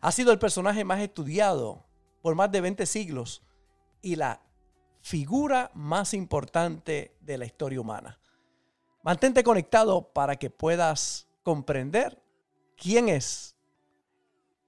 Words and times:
Ha 0.00 0.12
sido 0.12 0.32
el 0.32 0.38
personaje 0.38 0.84
más 0.84 1.00
estudiado 1.00 1.86
por 2.22 2.34
más 2.34 2.50
de 2.50 2.60
20 2.60 2.86
siglos 2.86 3.42
y 4.00 4.16
la 4.16 4.40
figura 5.02 5.70
más 5.74 6.14
importante 6.14 7.16
de 7.20 7.38
la 7.38 7.44
historia 7.44 7.80
humana. 7.80 8.18
Mantente 9.02 9.42
conectado 9.42 10.12
para 10.12 10.36
que 10.36 10.48
puedas 10.48 11.28
comprender 11.42 12.22
quién 12.76 13.08
es 13.08 13.56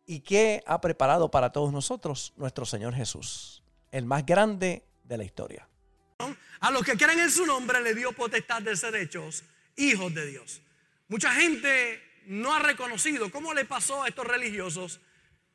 y 0.06 0.20
qué 0.20 0.62
ha 0.66 0.80
preparado 0.80 1.30
para 1.30 1.50
todos 1.50 1.72
nosotros 1.72 2.32
nuestro 2.36 2.66
Señor 2.66 2.94
Jesús, 2.94 3.62
el 3.90 4.04
más 4.04 4.26
grande 4.26 4.84
de 5.04 5.16
la 5.16 5.24
historia. 5.24 5.68
A 6.60 6.70
los 6.70 6.82
que 6.82 6.96
creen 6.96 7.20
en 7.20 7.30
su 7.30 7.46
nombre 7.46 7.80
le 7.80 7.94
dio 7.94 8.12
potestad 8.12 8.62
de 8.62 8.76
ser 8.76 8.94
hechos 8.96 9.44
hijos 9.76 10.14
de 10.14 10.26
Dios. 10.26 10.62
Mucha 11.08 11.32
gente 11.32 12.02
no 12.26 12.54
ha 12.54 12.60
reconocido 12.60 13.30
cómo 13.30 13.54
le 13.54 13.64
pasó 13.64 14.02
a 14.02 14.08
estos 14.08 14.26
religiosos 14.26 15.00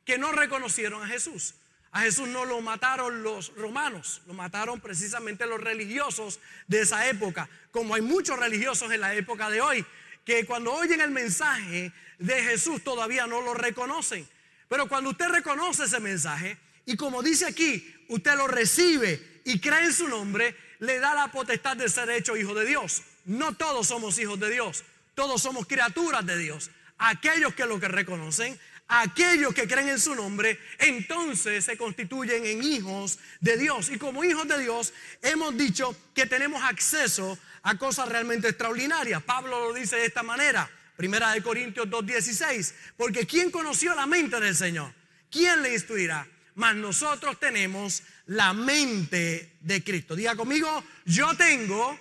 que 0.04 0.18
no 0.18 0.32
reconocieron 0.32 1.02
a 1.02 1.06
Jesús. 1.06 1.54
A 1.92 2.02
Jesús 2.02 2.28
no 2.28 2.44
lo 2.44 2.60
mataron 2.60 3.24
los 3.24 3.54
romanos, 3.56 4.22
lo 4.26 4.34
mataron 4.34 4.80
precisamente 4.80 5.46
los 5.46 5.60
religiosos 5.60 6.38
de 6.68 6.82
esa 6.82 7.08
época, 7.08 7.48
como 7.72 7.94
hay 7.94 8.02
muchos 8.02 8.38
religiosos 8.38 8.92
en 8.92 9.00
la 9.00 9.14
época 9.14 9.50
de 9.50 9.60
hoy, 9.60 9.84
que 10.24 10.46
cuando 10.46 10.72
oyen 10.72 11.00
el 11.00 11.10
mensaje 11.10 11.92
de 12.18 12.42
Jesús 12.44 12.84
todavía 12.84 13.26
no 13.26 13.40
lo 13.40 13.54
reconocen. 13.54 14.28
Pero 14.68 14.88
cuando 14.88 15.10
usted 15.10 15.28
reconoce 15.28 15.84
ese 15.84 15.98
mensaje 15.98 16.56
y 16.86 16.96
como 16.96 17.24
dice 17.24 17.46
aquí, 17.46 17.92
usted 18.08 18.36
lo 18.36 18.46
recibe 18.46 19.40
y 19.44 19.58
cree 19.58 19.86
en 19.86 19.92
su 19.92 20.06
nombre, 20.06 20.54
le 20.78 21.00
da 21.00 21.14
la 21.14 21.32
potestad 21.32 21.76
de 21.76 21.88
ser 21.88 22.08
hecho 22.10 22.36
hijo 22.36 22.54
de 22.54 22.66
Dios. 22.66 23.02
No 23.24 23.56
todos 23.56 23.88
somos 23.88 24.16
hijos 24.20 24.38
de 24.38 24.50
Dios, 24.50 24.84
todos 25.16 25.42
somos 25.42 25.66
criaturas 25.66 26.24
de 26.24 26.38
Dios. 26.38 26.70
Aquellos 26.98 27.54
que 27.54 27.66
lo 27.66 27.80
que 27.80 27.88
reconocen 27.88 28.58
aquellos 28.90 29.54
que 29.54 29.68
creen 29.68 29.88
en 29.88 30.00
su 30.00 30.14
nombre, 30.14 30.58
entonces 30.78 31.64
se 31.64 31.76
constituyen 31.76 32.44
en 32.44 32.62
hijos 32.62 33.18
de 33.40 33.56
Dios. 33.56 33.88
Y 33.88 33.98
como 33.98 34.24
hijos 34.24 34.48
de 34.48 34.58
Dios 34.58 34.92
hemos 35.22 35.56
dicho 35.56 35.96
que 36.12 36.26
tenemos 36.26 36.62
acceso 36.64 37.38
a 37.62 37.78
cosas 37.78 38.08
realmente 38.08 38.48
extraordinarias. 38.48 39.22
Pablo 39.22 39.68
lo 39.68 39.72
dice 39.72 39.96
de 39.96 40.06
esta 40.06 40.22
manera, 40.22 40.68
Primera 40.96 41.32
de 41.32 41.42
Corintios 41.42 41.88
2.16, 41.88 42.74
porque 42.96 43.26
¿quién 43.26 43.50
conoció 43.50 43.94
la 43.94 44.06
mente 44.06 44.40
del 44.40 44.56
Señor? 44.56 44.92
¿Quién 45.30 45.62
le 45.62 45.72
instruirá? 45.72 46.26
Mas 46.56 46.74
nosotros 46.74 47.38
tenemos 47.38 48.02
la 48.26 48.52
mente 48.52 49.52
de 49.60 49.84
Cristo. 49.84 50.16
Diga 50.16 50.34
conmigo, 50.34 50.84
yo 51.06 51.34
tengo 51.36 51.98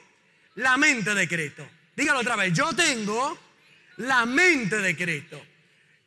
la 0.56 0.76
mente 0.76 1.14
de 1.14 1.28
Cristo. 1.28 1.70
Dígalo 1.95 2.22
otra 2.22 2.36
vez, 2.36 2.52
yo 2.52 2.73
tengo 2.73 3.38
la 3.98 4.26
mente 4.26 4.78
de 4.78 4.95
Cristo. 4.95 5.40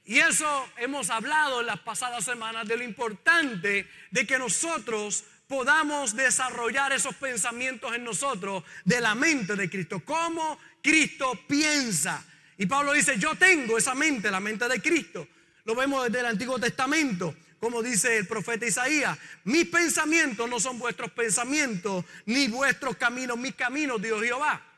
Y 0.05 0.19
eso 0.19 0.69
hemos 0.79 1.11
hablado 1.11 1.61
en 1.61 1.67
las 1.67 1.81
pasadas 1.81 2.25
semanas 2.25 2.67
de 2.67 2.77
lo 2.77 2.83
importante 2.83 3.89
de 4.11 4.27
que 4.27 4.39
nosotros 4.39 5.25
podamos 5.47 6.17
desarrollar 6.17 6.93
esos 6.93 7.15
pensamientos 7.15 7.95
en 7.95 8.03
nosotros 8.05 8.65
de 8.85 9.01
la 9.01 9.15
mente 9.15 9.55
de 9.55 9.71
Cristo, 9.71 10.03
cómo 10.05 10.59
Cristo 10.83 11.39
piensa. 11.47 12.25
Y 12.59 12.67
Pablo 12.67 12.93
dice, 12.93 13.19
yo 13.19 13.37
tengo 13.37 13.79
esa 13.79 13.95
mente, 13.95 14.31
la 14.31 14.41
mente 14.41 14.69
de 14.69 14.81
Cristo. 14.81 15.29
Lo 15.65 15.75
vemos 15.77 16.05
desde 16.05 16.21
el 16.21 16.27
Antiguo 16.27 16.59
Testamento, 16.59 17.37
como 17.61 17.81
dice 17.81 18.19
el 18.19 18.27
profeta 18.27 18.67
Isaías, 18.67 19.17
mis 19.45 19.67
pensamientos 19.67 20.51
no 20.51 20.59
son 20.59 20.81
vuestros 20.81 21.13
pensamientos, 21.13 22.05
ni 22.27 22.49
vuestros 22.49 22.97
caminos, 22.97 23.39
mis 23.39 23.55
caminos, 23.55 24.03
Dios 24.03 24.21
Jehová 24.21 24.72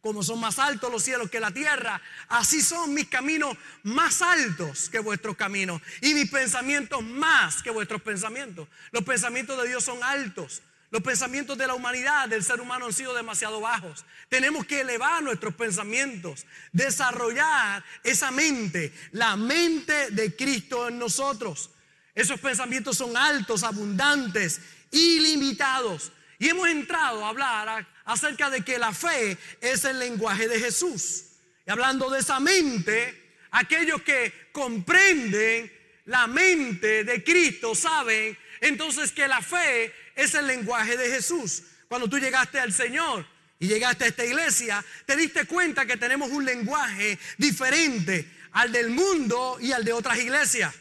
como 0.00 0.22
son 0.22 0.40
más 0.40 0.58
altos 0.58 0.92
los 0.92 1.02
cielos 1.02 1.30
que 1.30 1.40
la 1.40 1.50
tierra, 1.50 2.00
así 2.28 2.62
son 2.62 2.94
mis 2.94 3.08
caminos 3.08 3.56
más 3.82 4.22
altos 4.22 4.88
que 4.88 5.00
vuestros 5.00 5.36
caminos 5.36 5.82
y 6.00 6.14
mis 6.14 6.30
pensamientos 6.30 7.02
más 7.02 7.62
que 7.62 7.70
vuestros 7.70 8.02
pensamientos. 8.02 8.68
Los 8.92 9.04
pensamientos 9.04 9.60
de 9.60 9.68
Dios 9.68 9.84
son 9.84 10.02
altos. 10.02 10.62
Los 10.90 11.02
pensamientos 11.02 11.58
de 11.58 11.66
la 11.66 11.74
humanidad, 11.74 12.30
del 12.30 12.42
ser 12.42 12.62
humano, 12.62 12.86
han 12.86 12.94
sido 12.94 13.12
demasiado 13.12 13.60
bajos. 13.60 14.06
Tenemos 14.30 14.64
que 14.64 14.80
elevar 14.80 15.22
nuestros 15.22 15.54
pensamientos, 15.54 16.46
desarrollar 16.72 17.84
esa 18.04 18.30
mente, 18.30 18.94
la 19.12 19.36
mente 19.36 20.10
de 20.12 20.34
Cristo 20.34 20.88
en 20.88 20.98
nosotros. 20.98 21.70
Esos 22.14 22.40
pensamientos 22.40 22.96
son 22.96 23.16
altos, 23.18 23.64
abundantes, 23.64 24.62
ilimitados. 24.90 26.10
Y 26.38 26.48
hemos 26.48 26.68
entrado 26.68 27.24
a 27.24 27.30
hablar 27.30 27.86
acerca 28.04 28.50
de 28.50 28.62
que 28.62 28.78
la 28.78 28.92
fe 28.92 29.36
es 29.60 29.84
el 29.84 29.98
lenguaje 29.98 30.48
de 30.48 30.60
Jesús. 30.60 31.24
Y 31.66 31.70
hablando 31.70 32.08
de 32.10 32.20
esa 32.20 32.38
mente, 32.40 33.36
aquellos 33.50 34.02
que 34.02 34.50
comprenden 34.52 35.72
la 36.04 36.26
mente 36.26 37.04
de 37.04 37.22
Cristo 37.22 37.74
saben 37.74 38.36
entonces 38.60 39.12
que 39.12 39.28
la 39.28 39.42
fe 39.42 39.92
es 40.14 40.34
el 40.34 40.46
lenguaje 40.46 40.96
de 40.96 41.10
Jesús. 41.10 41.62
Cuando 41.88 42.08
tú 42.08 42.18
llegaste 42.18 42.58
al 42.58 42.72
Señor 42.72 43.26
y 43.58 43.66
llegaste 43.66 44.04
a 44.04 44.08
esta 44.08 44.24
iglesia, 44.24 44.84
te 45.06 45.16
diste 45.16 45.46
cuenta 45.46 45.86
que 45.86 45.96
tenemos 45.96 46.30
un 46.30 46.44
lenguaje 46.44 47.18
diferente 47.36 48.28
al 48.52 48.72
del 48.72 48.90
mundo 48.90 49.58
y 49.60 49.72
al 49.72 49.84
de 49.84 49.92
otras 49.92 50.18
iglesias. 50.18 50.74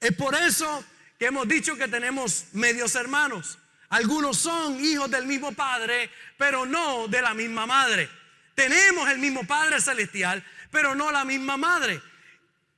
Es 0.00 0.12
por 0.12 0.34
eso 0.34 0.84
que 1.18 1.26
hemos 1.26 1.46
dicho 1.46 1.76
que 1.76 1.88
tenemos 1.88 2.46
medios 2.52 2.94
hermanos. 2.94 3.58
Algunos 3.92 4.38
son 4.38 4.82
hijos 4.82 5.10
del 5.10 5.26
mismo 5.26 5.52
Padre, 5.52 6.10
pero 6.38 6.64
no 6.64 7.08
de 7.08 7.20
la 7.20 7.34
misma 7.34 7.66
madre. 7.66 8.08
Tenemos 8.54 9.06
el 9.10 9.18
mismo 9.18 9.46
Padre 9.46 9.82
celestial, 9.82 10.42
pero 10.70 10.94
no 10.94 11.12
la 11.12 11.26
misma 11.26 11.58
madre. 11.58 12.00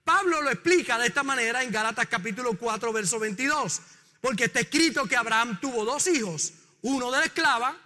Pablo 0.03 0.43
lo 0.43 0.51
explica 0.51 0.99
de 0.99 1.07
esta 1.07 1.23
manera 1.23 1.63
en 1.63 1.71
Gálatas 1.71 2.09
capítulo 2.09 2.55
4, 2.55 2.93
verso 2.93 3.21
22. 3.21 3.81
Porque 4.21 4.47
está 4.47 4.59
escrito 4.59 5.07
que 5.07 5.15
Abraham 5.15 5.61
tuvo 5.61 5.85
dos 5.85 6.05
hijos, 6.09 6.53
uno 6.83 7.13
de 7.13 7.21
la 7.21 7.27
esclava, 7.27 7.77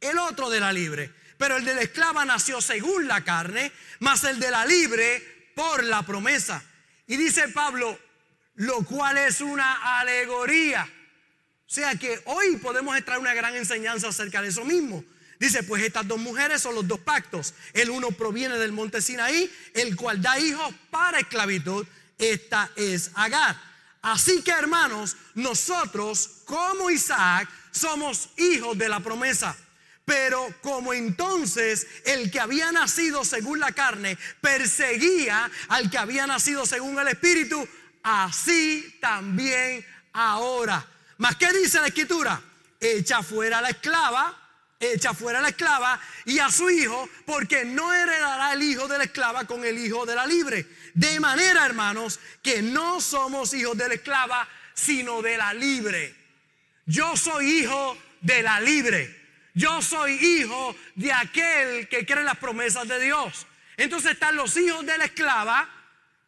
el 0.00 0.16
otro 0.16 0.48
de 0.48 0.60
la 0.60 0.72
libre. 0.72 1.12
Pero 1.36 1.56
el 1.56 1.64
de 1.64 1.74
la 1.74 1.82
esclava 1.82 2.24
nació 2.24 2.60
según 2.60 3.08
la 3.08 3.24
carne, 3.24 3.72
más 3.98 4.22
el 4.22 4.38
de 4.38 4.52
la 4.52 4.64
libre 4.64 5.50
por 5.56 5.82
la 5.82 6.04
promesa. 6.04 6.62
Y 7.08 7.16
dice 7.16 7.48
Pablo, 7.48 7.98
lo 8.54 8.84
cual 8.84 9.18
es 9.18 9.40
una 9.40 9.98
alegoría. 9.98 10.88
O 11.68 11.74
sea 11.74 11.96
que 11.96 12.20
hoy 12.26 12.56
podemos 12.58 12.96
extraer 12.96 13.20
una 13.20 13.34
gran 13.34 13.56
enseñanza 13.56 14.08
acerca 14.08 14.40
de 14.40 14.48
eso 14.48 14.64
mismo. 14.64 15.04
Dice, 15.40 15.64
pues 15.64 15.82
estas 15.82 16.06
dos 16.06 16.18
mujeres 16.18 16.62
son 16.62 16.74
los 16.76 16.86
dos 16.86 17.00
pactos. 17.00 17.54
El 17.72 17.90
uno 17.90 18.12
proviene 18.12 18.56
del 18.56 18.72
monte 18.72 19.02
Sinaí, 19.02 19.52
el 19.74 19.96
cual 19.96 20.22
da 20.22 20.38
hijos 20.38 20.72
para 20.90 21.18
esclavitud. 21.18 21.84
Esta 22.18 22.70
es 22.76 23.10
Agar. 23.14 23.60
Así 24.00 24.42
que 24.42 24.52
hermanos, 24.52 25.16
nosotros 25.34 26.42
como 26.44 26.88
Isaac 26.90 27.48
somos 27.72 28.30
hijos 28.36 28.78
de 28.78 28.88
la 28.88 29.00
promesa. 29.00 29.56
Pero 30.04 30.54
como 30.62 30.94
entonces 30.94 31.84
el 32.04 32.30
que 32.30 32.38
había 32.38 32.70
nacido 32.70 33.24
según 33.24 33.58
la 33.58 33.72
carne 33.72 34.16
perseguía 34.40 35.50
al 35.66 35.90
que 35.90 35.98
había 35.98 36.28
nacido 36.28 36.64
según 36.64 36.96
el 37.00 37.08
Espíritu, 37.08 37.68
así 38.04 38.96
también 39.00 39.84
ahora 40.12 40.86
¿Más 41.18 41.36
qué 41.36 41.52
dice 41.52 41.80
la 41.80 41.88
escritura? 41.88 42.40
Echa 42.78 43.22
fuera 43.22 43.58
a 43.58 43.62
la 43.62 43.70
esclava, 43.70 44.36
echa 44.78 45.14
fuera 45.14 45.38
a 45.38 45.42
la 45.42 45.48
esclava 45.48 46.00
y 46.24 46.38
a 46.38 46.50
su 46.50 46.68
hijo, 46.68 47.08
porque 47.24 47.64
no 47.64 47.92
heredará 47.94 48.52
el 48.52 48.62
hijo 48.62 48.86
de 48.86 48.98
la 48.98 49.04
esclava 49.04 49.44
con 49.46 49.64
el 49.64 49.78
hijo 49.78 50.04
de 50.04 50.14
la 50.14 50.26
libre. 50.26 50.66
De 50.94 51.18
manera, 51.20 51.64
hermanos, 51.64 52.20
que 52.42 52.62
no 52.62 53.00
somos 53.00 53.54
hijos 53.54 53.76
de 53.76 53.88
la 53.88 53.94
esclava, 53.94 54.48
sino 54.74 55.22
de 55.22 55.36
la 55.38 55.54
libre. 55.54 56.14
Yo 56.84 57.16
soy 57.16 57.60
hijo 57.60 57.96
de 58.20 58.42
la 58.42 58.60
libre. 58.60 59.24
Yo 59.54 59.80
soy 59.80 60.12
hijo 60.12 60.76
de 60.94 61.12
aquel 61.12 61.88
que 61.88 62.04
cree 62.04 62.22
las 62.24 62.36
promesas 62.36 62.86
de 62.86 63.00
Dios. 63.00 63.46
Entonces 63.78 64.12
están 64.12 64.36
los 64.36 64.54
hijos 64.56 64.84
de 64.84 64.98
la 64.98 65.06
esclava 65.06 65.68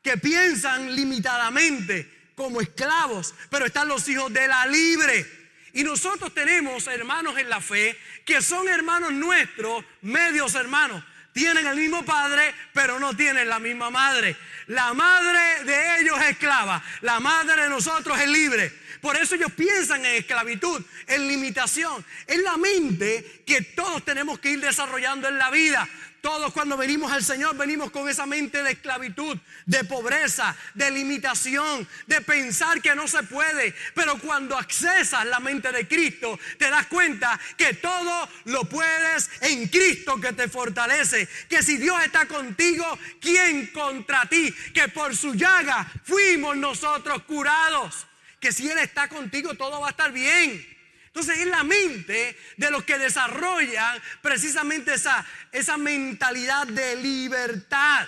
que 0.02 0.17
piensan 0.17 0.94
limitadamente, 0.96 2.18
como 2.38 2.61
esclavos, 2.61 3.35
pero 3.50 3.67
están 3.67 3.88
los 3.88 4.08
hijos 4.08 4.32
de 4.32 4.46
la 4.46 4.64
libre. 4.64 5.26
Y 5.75 5.82
nosotros 5.82 6.32
tenemos 6.32 6.87
hermanos 6.87 7.37
en 7.37 7.50
la 7.50 7.61
fe 7.61 7.99
que 8.25 8.40
son 8.40 8.69
hermanos 8.69 9.12
nuestros, 9.12 9.85
medios 10.02 10.55
hermanos. 10.55 11.05
tienen 11.32 11.67
el 11.67 11.76
mismo 11.76 12.05
padre, 12.05 12.55
pero 12.73 12.99
no 12.99 13.14
tienen 13.14 13.49
la 13.49 13.58
misma 13.58 13.90
madre. 13.90 14.37
La 14.69 14.94
madre 14.94 15.64
de 15.64 16.00
ellos 16.00 16.19
es 16.20 16.31
esclava, 16.31 16.82
la 17.02 17.20
madre 17.20 17.62
de 17.62 17.69
nosotros 17.69 18.19
es 18.19 18.29
libre. 18.29 18.73
Por 19.00 19.17
eso 19.17 19.34
ellos 19.34 19.52
piensan 19.52 20.05
en 20.05 20.17
esclavitud, 20.17 20.84
en 21.06 21.29
limitación. 21.29 22.05
Es 22.26 22.38
la 22.38 22.56
mente 22.56 23.43
que 23.46 23.62
todos 23.62 24.05
tenemos 24.05 24.38
que 24.41 24.50
ir 24.50 24.61
desarrollando 24.61 25.29
en 25.29 25.38
la 25.38 25.50
vida. 25.50 25.88
Todos 26.20 26.53
cuando 26.53 26.76
venimos 26.76 27.12
al 27.12 27.25
Señor 27.25 27.56
venimos 27.56 27.91
con 27.91 28.09
esa 28.09 28.26
mente 28.26 28.62
de 28.62 28.73
esclavitud, 28.73 29.38
de 29.67 29.85
pobreza, 29.85 30.56
de 30.75 30.91
limitación, 30.91 31.87
de 32.06 32.20
pensar 32.23 32.82
que 32.82 32.94
no 32.94 33.06
se 33.06 33.23
puede. 33.23 33.75
Pero 33.94 34.19
cuando 34.19 34.56
accesas 34.56 35.25
la 35.26 35.38
mente 35.38 35.70
de 35.70 35.87
Cristo, 35.87 36.38
te 36.59 36.70
das 36.70 36.87
cuenta 36.87 37.38
que 37.56 37.75
todo 37.75 38.29
lo 38.47 38.65
puedes 38.65 39.31
en 39.43 39.69
Cristo 39.69 40.20
que 40.20 40.32
te 40.32 40.49
fortalece. 40.49 41.29
Que 41.49 41.62
si 41.62 41.76
Dios 41.76 42.03
está 42.05 42.26
contigo, 42.26 42.99
¿quién 43.20 43.69
contra 43.69 44.26
ti? 44.26 44.53
Que 44.75 44.88
por 44.88 45.17
su 45.17 45.35
llaga 45.35 45.91
fuimos 46.05 46.56
nosotros 46.56 47.23
curados. 47.23 48.06
Que 48.41 48.53
si 48.53 48.69
Él 48.69 48.79
está 48.79 49.09
contigo, 49.09 49.55
todo 49.55 49.81
va 49.81 49.88
a 49.88 49.91
estar 49.91 50.12
bien. 50.12 50.77
Entonces 51.19 51.44
es 51.44 51.50
la 51.50 51.65
mente 51.65 52.38
de 52.56 52.70
los 52.70 52.85
que 52.85 52.97
desarrollan 52.97 54.00
precisamente 54.23 54.94
esa, 54.94 55.26
esa 55.50 55.76
mentalidad 55.76 56.65
de 56.69 56.94
libertad. 56.94 58.06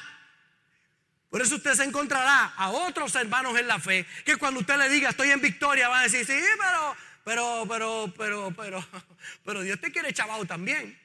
Por 1.28 1.42
eso 1.42 1.56
usted 1.56 1.74
se 1.74 1.82
encontrará 1.82 2.54
a 2.56 2.70
otros 2.70 3.12
hermanos 3.16 3.58
en 3.58 3.66
la 3.66 3.80
fe 3.80 4.06
que 4.24 4.36
cuando 4.36 4.60
usted 4.60 4.76
le 4.76 4.88
diga 4.88 5.10
estoy 5.10 5.32
en 5.32 5.40
victoria 5.40 5.88
van 5.88 6.00
a 6.00 6.02
decir, 6.04 6.24
sí, 6.24 6.38
pero, 6.56 6.96
pero, 7.24 7.66
pero, 7.68 8.14
pero, 8.16 8.54
pero, 8.56 8.86
pero 9.44 9.62
Dios 9.62 9.80
te 9.80 9.90
quiere 9.90 10.12
chavado 10.12 10.44
también. 10.44 10.96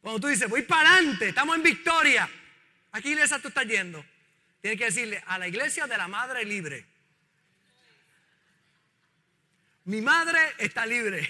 Cuando 0.00 0.18
tú 0.18 0.26
dices, 0.26 0.48
voy 0.48 0.62
para 0.62 0.94
adelante, 0.94 1.28
estamos 1.28 1.54
en 1.54 1.62
victoria, 1.62 2.28
¿a 2.90 3.00
qué 3.00 3.10
iglesia 3.10 3.38
tú 3.38 3.46
estás 3.46 3.64
yendo? 3.64 4.04
Tienes 4.60 4.76
que 4.76 4.86
decirle 4.86 5.22
a 5.24 5.38
la 5.38 5.46
iglesia 5.46 5.86
de 5.86 5.96
la 5.96 6.08
madre 6.08 6.44
libre. 6.44 6.84
Mi 9.88 10.02
madre 10.02 10.38
está 10.58 10.84
libre. 10.84 11.26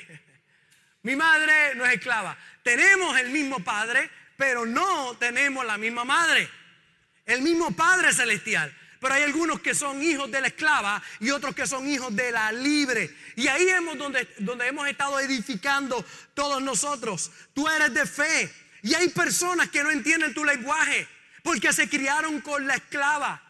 Mi 1.02 1.14
madre 1.14 1.76
no 1.76 1.86
es 1.86 1.92
esclava. 1.92 2.36
Tenemos 2.64 3.16
el 3.20 3.30
mismo 3.30 3.60
padre, 3.60 4.10
pero 4.36 4.66
no 4.66 5.16
tenemos 5.16 5.64
la 5.64 5.78
misma 5.78 6.04
madre. 6.04 6.50
El 7.24 7.42
mismo 7.42 7.70
Padre 7.70 8.12
celestial. 8.12 8.76
Pero 9.00 9.14
hay 9.14 9.22
algunos 9.22 9.60
que 9.60 9.76
son 9.76 10.02
hijos 10.02 10.28
de 10.32 10.40
la 10.40 10.48
esclava 10.48 11.00
y 11.20 11.30
otros 11.30 11.54
que 11.54 11.68
son 11.68 11.88
hijos 11.88 12.16
de 12.16 12.32
la 12.32 12.50
libre. 12.50 13.14
Y 13.36 13.46
ahí 13.46 13.68
hemos 13.68 13.96
donde, 13.96 14.28
donde 14.38 14.66
hemos 14.66 14.88
estado 14.88 15.20
edificando 15.20 16.04
todos 16.34 16.60
nosotros. 16.60 17.30
Tú 17.54 17.68
eres 17.68 17.94
de 17.94 18.06
fe. 18.06 18.52
Y 18.82 18.92
hay 18.92 19.08
personas 19.10 19.68
que 19.68 19.84
no 19.84 19.90
entienden 19.92 20.34
tu 20.34 20.44
lenguaje 20.44 21.06
porque 21.44 21.72
se 21.72 21.88
criaron 21.88 22.40
con 22.40 22.66
la 22.66 22.74
esclava. 22.74 23.40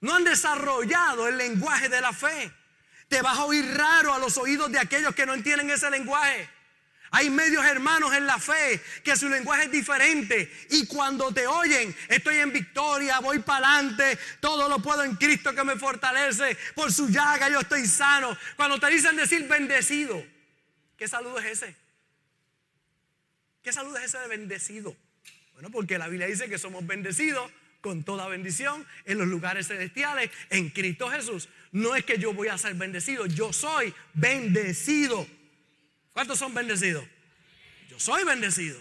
No 0.00 0.16
han 0.16 0.24
desarrollado 0.24 1.28
el 1.28 1.36
lenguaje 1.36 1.88
de 1.88 2.00
la 2.00 2.12
fe. 2.12 2.52
Te 3.10 3.22
vas 3.22 3.38
a 3.38 3.44
oír 3.44 3.66
raro 3.76 4.14
a 4.14 4.20
los 4.20 4.38
oídos 4.38 4.70
de 4.70 4.78
aquellos 4.78 5.16
que 5.16 5.26
no 5.26 5.34
entienden 5.34 5.68
ese 5.68 5.90
lenguaje. 5.90 6.48
Hay 7.10 7.28
medios 7.28 7.64
hermanos 7.64 8.14
en 8.14 8.24
la 8.24 8.38
fe 8.38 8.80
que 9.02 9.16
su 9.16 9.28
lenguaje 9.28 9.64
es 9.64 9.72
diferente 9.72 10.48
y 10.70 10.86
cuando 10.86 11.34
te 11.34 11.44
oyen, 11.44 11.92
estoy 12.08 12.36
en 12.36 12.52
victoria, 12.52 13.18
voy 13.18 13.40
para 13.40 13.66
adelante, 13.66 14.16
todo 14.38 14.68
lo 14.68 14.78
puedo 14.78 15.02
en 15.02 15.16
Cristo 15.16 15.52
que 15.52 15.64
me 15.64 15.74
fortalece, 15.74 16.56
por 16.76 16.92
su 16.92 17.08
llaga 17.08 17.48
yo 17.50 17.58
estoy 17.58 17.84
sano. 17.88 18.38
Cuando 18.54 18.78
te 18.78 18.88
dicen 18.88 19.16
decir 19.16 19.48
bendecido, 19.48 20.24
¿qué 20.96 21.08
saludo 21.08 21.40
es 21.40 21.46
ese? 21.46 21.74
¿Qué 23.60 23.72
saludo 23.72 23.96
es 23.98 24.04
ese 24.04 24.18
de 24.18 24.28
bendecido? 24.28 24.96
Bueno, 25.54 25.70
porque 25.70 25.98
la 25.98 26.06
Biblia 26.06 26.28
dice 26.28 26.48
que 26.48 26.58
somos 26.58 26.86
bendecidos 26.86 27.50
con 27.80 28.04
toda 28.04 28.28
bendición 28.28 28.86
en 29.04 29.18
los 29.18 29.26
lugares 29.26 29.66
celestiales 29.66 30.30
en 30.50 30.70
Cristo 30.70 31.10
Jesús. 31.10 31.48
No 31.72 31.94
es 31.94 32.04
que 32.04 32.18
yo 32.18 32.32
voy 32.32 32.48
a 32.48 32.58
ser 32.58 32.74
bendecido, 32.74 33.26
yo 33.26 33.52
soy 33.52 33.94
bendecido. 34.12 35.26
¿Cuántos 36.12 36.38
son 36.38 36.52
bendecidos? 36.52 37.04
Yo 37.88 37.98
soy 38.00 38.24
bendecido. 38.24 38.80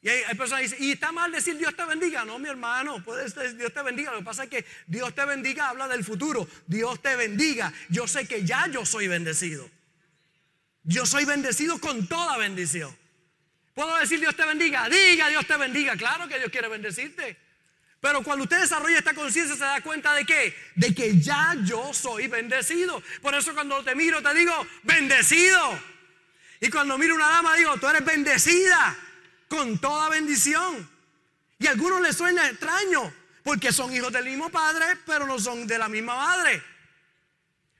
Y 0.00 0.08
hay, 0.08 0.34
personas 0.36 0.62
que 0.62 0.68
dicen, 0.68 0.84
¿y 0.84 0.92
está 0.92 1.12
mal 1.12 1.30
decir 1.30 1.56
Dios 1.56 1.76
te 1.76 1.84
bendiga? 1.84 2.24
No, 2.24 2.38
mi 2.38 2.48
hermano, 2.48 3.02
puede 3.04 3.28
ser 3.30 3.56
Dios 3.56 3.72
te 3.72 3.82
bendiga. 3.82 4.10
Lo 4.10 4.18
que 4.18 4.24
pasa 4.24 4.44
es 4.44 4.50
que 4.50 4.64
Dios 4.86 5.14
te 5.14 5.24
bendiga 5.24 5.68
habla 5.68 5.86
del 5.86 6.04
futuro. 6.04 6.48
Dios 6.66 7.00
te 7.00 7.14
bendiga. 7.14 7.72
Yo 7.88 8.08
sé 8.08 8.26
que 8.26 8.44
ya 8.44 8.66
yo 8.66 8.84
soy 8.84 9.06
bendecido. 9.06 9.68
Yo 10.82 11.06
soy 11.06 11.24
bendecido 11.24 11.78
con 11.78 12.08
toda 12.08 12.36
bendición. 12.36 12.96
¿Puedo 13.74 13.96
decir 13.96 14.18
Dios 14.18 14.34
te 14.34 14.44
bendiga? 14.44 14.88
Diga 14.88 15.28
Dios 15.28 15.46
te 15.46 15.56
bendiga. 15.56 15.96
Claro 15.96 16.26
que 16.26 16.38
Dios 16.38 16.50
quiere 16.50 16.68
bendecirte. 16.68 17.38
Pero 18.02 18.20
cuando 18.24 18.42
usted 18.42 18.58
desarrolla 18.58 18.98
esta 18.98 19.14
conciencia 19.14 19.54
se 19.54 19.62
da 19.62 19.80
cuenta 19.80 20.12
de 20.12 20.26
qué? 20.26 20.56
De 20.74 20.92
que 20.92 21.20
ya 21.20 21.54
yo 21.64 21.94
soy 21.94 22.26
bendecido. 22.26 23.00
Por 23.20 23.32
eso 23.32 23.54
cuando 23.54 23.84
te 23.84 23.94
miro 23.94 24.20
te 24.20 24.34
digo, 24.34 24.52
bendecido. 24.82 25.80
Y 26.60 26.68
cuando 26.68 26.98
miro 26.98 27.14
una 27.14 27.28
dama 27.28 27.54
digo, 27.54 27.76
tú 27.76 27.86
eres 27.86 28.04
bendecida 28.04 28.98
con 29.46 29.78
toda 29.78 30.08
bendición. 30.08 30.90
Y 31.60 31.68
a 31.68 31.70
algunos 31.70 32.00
les 32.00 32.16
suena 32.16 32.48
extraño 32.48 33.14
porque 33.44 33.70
son 33.70 33.92
hijos 33.92 34.12
del 34.12 34.24
mismo 34.24 34.50
padre, 34.50 34.84
pero 35.06 35.24
no 35.24 35.38
son 35.38 35.68
de 35.68 35.78
la 35.78 35.88
misma 35.88 36.16
madre. 36.16 36.60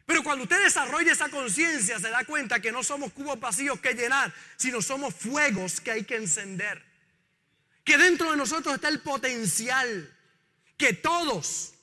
Pero 0.06 0.22
cuando 0.22 0.44
usted 0.44 0.62
desarrolla 0.62 1.10
esa 1.10 1.30
conciencia 1.30 1.98
se 1.98 2.10
da 2.10 2.24
cuenta 2.24 2.60
que 2.60 2.70
no 2.70 2.84
somos 2.84 3.12
cubos 3.12 3.40
vacíos 3.40 3.80
que 3.80 3.94
llenar, 3.94 4.32
sino 4.56 4.82
somos 4.82 5.16
fuegos 5.16 5.80
que 5.80 5.90
hay 5.90 6.04
que 6.04 6.14
encender 6.14 6.91
que 7.84 7.98
dentro 7.98 8.30
de 8.30 8.36
nosotros 8.36 8.74
está 8.74 8.88
el 8.88 9.00
potencial, 9.00 10.16
que 10.76 10.94
todos, 10.94 11.74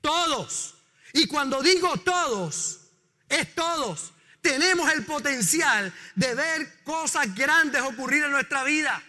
todos, 0.00 0.74
y 1.12 1.26
cuando 1.26 1.62
digo 1.62 1.96
todos, 1.98 2.80
es 3.28 3.54
todos, 3.54 4.12
tenemos 4.40 4.90
el 4.92 5.04
potencial 5.04 5.92
de 6.14 6.34
ver 6.34 6.82
cosas 6.82 7.34
grandes 7.34 7.82
ocurrir 7.82 8.24
en 8.24 8.30
nuestra 8.30 8.64
vida. 8.64 9.02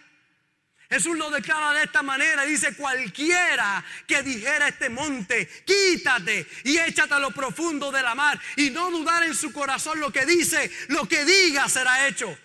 Jesús 0.89 1.18
lo 1.18 1.30
declara 1.30 1.71
de 1.71 1.86
esta 1.86 2.04
manera, 2.04 2.44
dice, 2.44 2.75
cualquiera 2.75 3.83
que 4.06 4.21
dijera 4.24 4.68
este 4.68 4.89
monte, 4.89 5.47
quítate 5.65 6.45
y 6.65 6.77
échate 6.80 7.13
a 7.13 7.19
lo 7.19 7.31
profundo 7.31 7.94
de 7.94 8.01
la 8.01 8.13
mar 8.13 8.38
y 8.57 8.71
no 8.71 8.92
dudar 8.92 9.24
en 9.24 9.33
su 9.33 9.54
corazón 9.54 10.01
lo 10.01 10.12
que 10.12 10.25
dice, 10.25 10.69
lo 10.89 11.07
que 11.07 11.24
diga 11.24 11.69
será 11.69 12.09
hecho. 12.09 12.38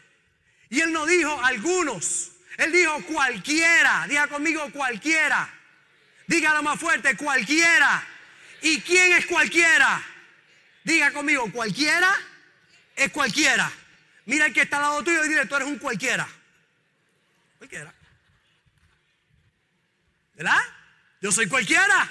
Y 0.70 0.80
él 0.80 0.92
no 0.92 1.06
dijo 1.06 1.40
algunos, 1.42 2.35
él 2.56 2.72
dijo 2.72 3.02
cualquiera. 3.04 4.06
Diga 4.08 4.28
conmigo 4.28 4.70
cualquiera. 4.72 5.48
Dígalo 6.26 6.62
más 6.62 6.78
fuerte, 6.78 7.16
cualquiera. 7.16 8.02
¿Y 8.62 8.80
quién 8.80 9.12
es 9.12 9.26
cualquiera? 9.26 10.02
Diga 10.82 11.12
conmigo, 11.12 11.50
cualquiera 11.52 12.14
es 12.94 13.10
cualquiera. 13.12 13.70
Mira 14.24 14.46
el 14.46 14.52
que 14.52 14.62
está 14.62 14.76
al 14.78 14.82
lado 14.82 15.04
tuyo 15.04 15.24
y 15.24 15.28
dile, 15.28 15.46
tú 15.46 15.56
eres 15.56 15.68
un 15.68 15.78
cualquiera. 15.78 16.26
Cualquiera. 17.58 17.92
¿Verdad? 20.34 20.60
Yo 21.20 21.30
soy 21.30 21.48
cualquiera. 21.48 22.10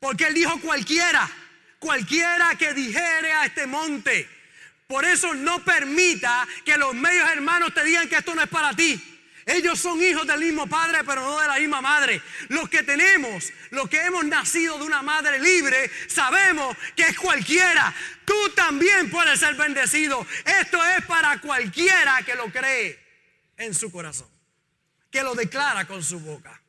Porque 0.00 0.26
él 0.26 0.34
dijo 0.34 0.60
cualquiera. 0.60 1.28
Cualquiera 1.78 2.54
que 2.56 2.74
dijere 2.74 3.32
a 3.32 3.46
este 3.46 3.66
monte. 3.66 4.28
Por 4.86 5.04
eso 5.04 5.34
no 5.34 5.64
permita 5.64 6.46
que 6.64 6.76
los 6.76 6.94
medios 6.94 7.28
hermanos 7.30 7.72
te 7.74 7.84
digan 7.84 8.08
que 8.08 8.16
esto 8.16 8.34
no 8.34 8.42
es 8.42 8.48
para 8.48 8.72
ti. 8.74 9.15
Ellos 9.46 9.78
son 9.78 10.02
hijos 10.02 10.26
del 10.26 10.40
mismo 10.40 10.66
padre, 10.66 11.04
pero 11.06 11.22
no 11.22 11.38
de 11.38 11.46
la 11.46 11.56
misma 11.60 11.80
madre. 11.80 12.20
Los 12.48 12.68
que 12.68 12.82
tenemos, 12.82 13.52
los 13.70 13.88
que 13.88 14.02
hemos 14.02 14.24
nacido 14.24 14.76
de 14.76 14.84
una 14.84 15.02
madre 15.02 15.38
libre, 15.38 15.88
sabemos 16.08 16.76
que 16.96 17.04
es 17.04 17.16
cualquiera. 17.16 17.94
Tú 18.24 18.34
también 18.56 19.08
puedes 19.08 19.38
ser 19.38 19.54
bendecido. 19.54 20.26
Esto 20.44 20.84
es 20.84 21.06
para 21.06 21.40
cualquiera 21.40 22.20
que 22.26 22.34
lo 22.34 22.50
cree 22.50 22.98
en 23.56 23.72
su 23.72 23.92
corazón, 23.92 24.28
que 25.12 25.22
lo 25.22 25.36
declara 25.36 25.86
con 25.86 26.02
su 26.02 26.18
boca. 26.18 26.60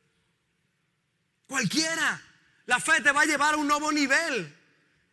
Cualquiera. 1.48 2.22
La 2.66 2.78
fe 2.78 3.00
te 3.00 3.10
va 3.10 3.22
a 3.22 3.26
llevar 3.26 3.54
a 3.54 3.56
un 3.56 3.66
nuevo 3.66 3.90
nivel. 3.90 4.54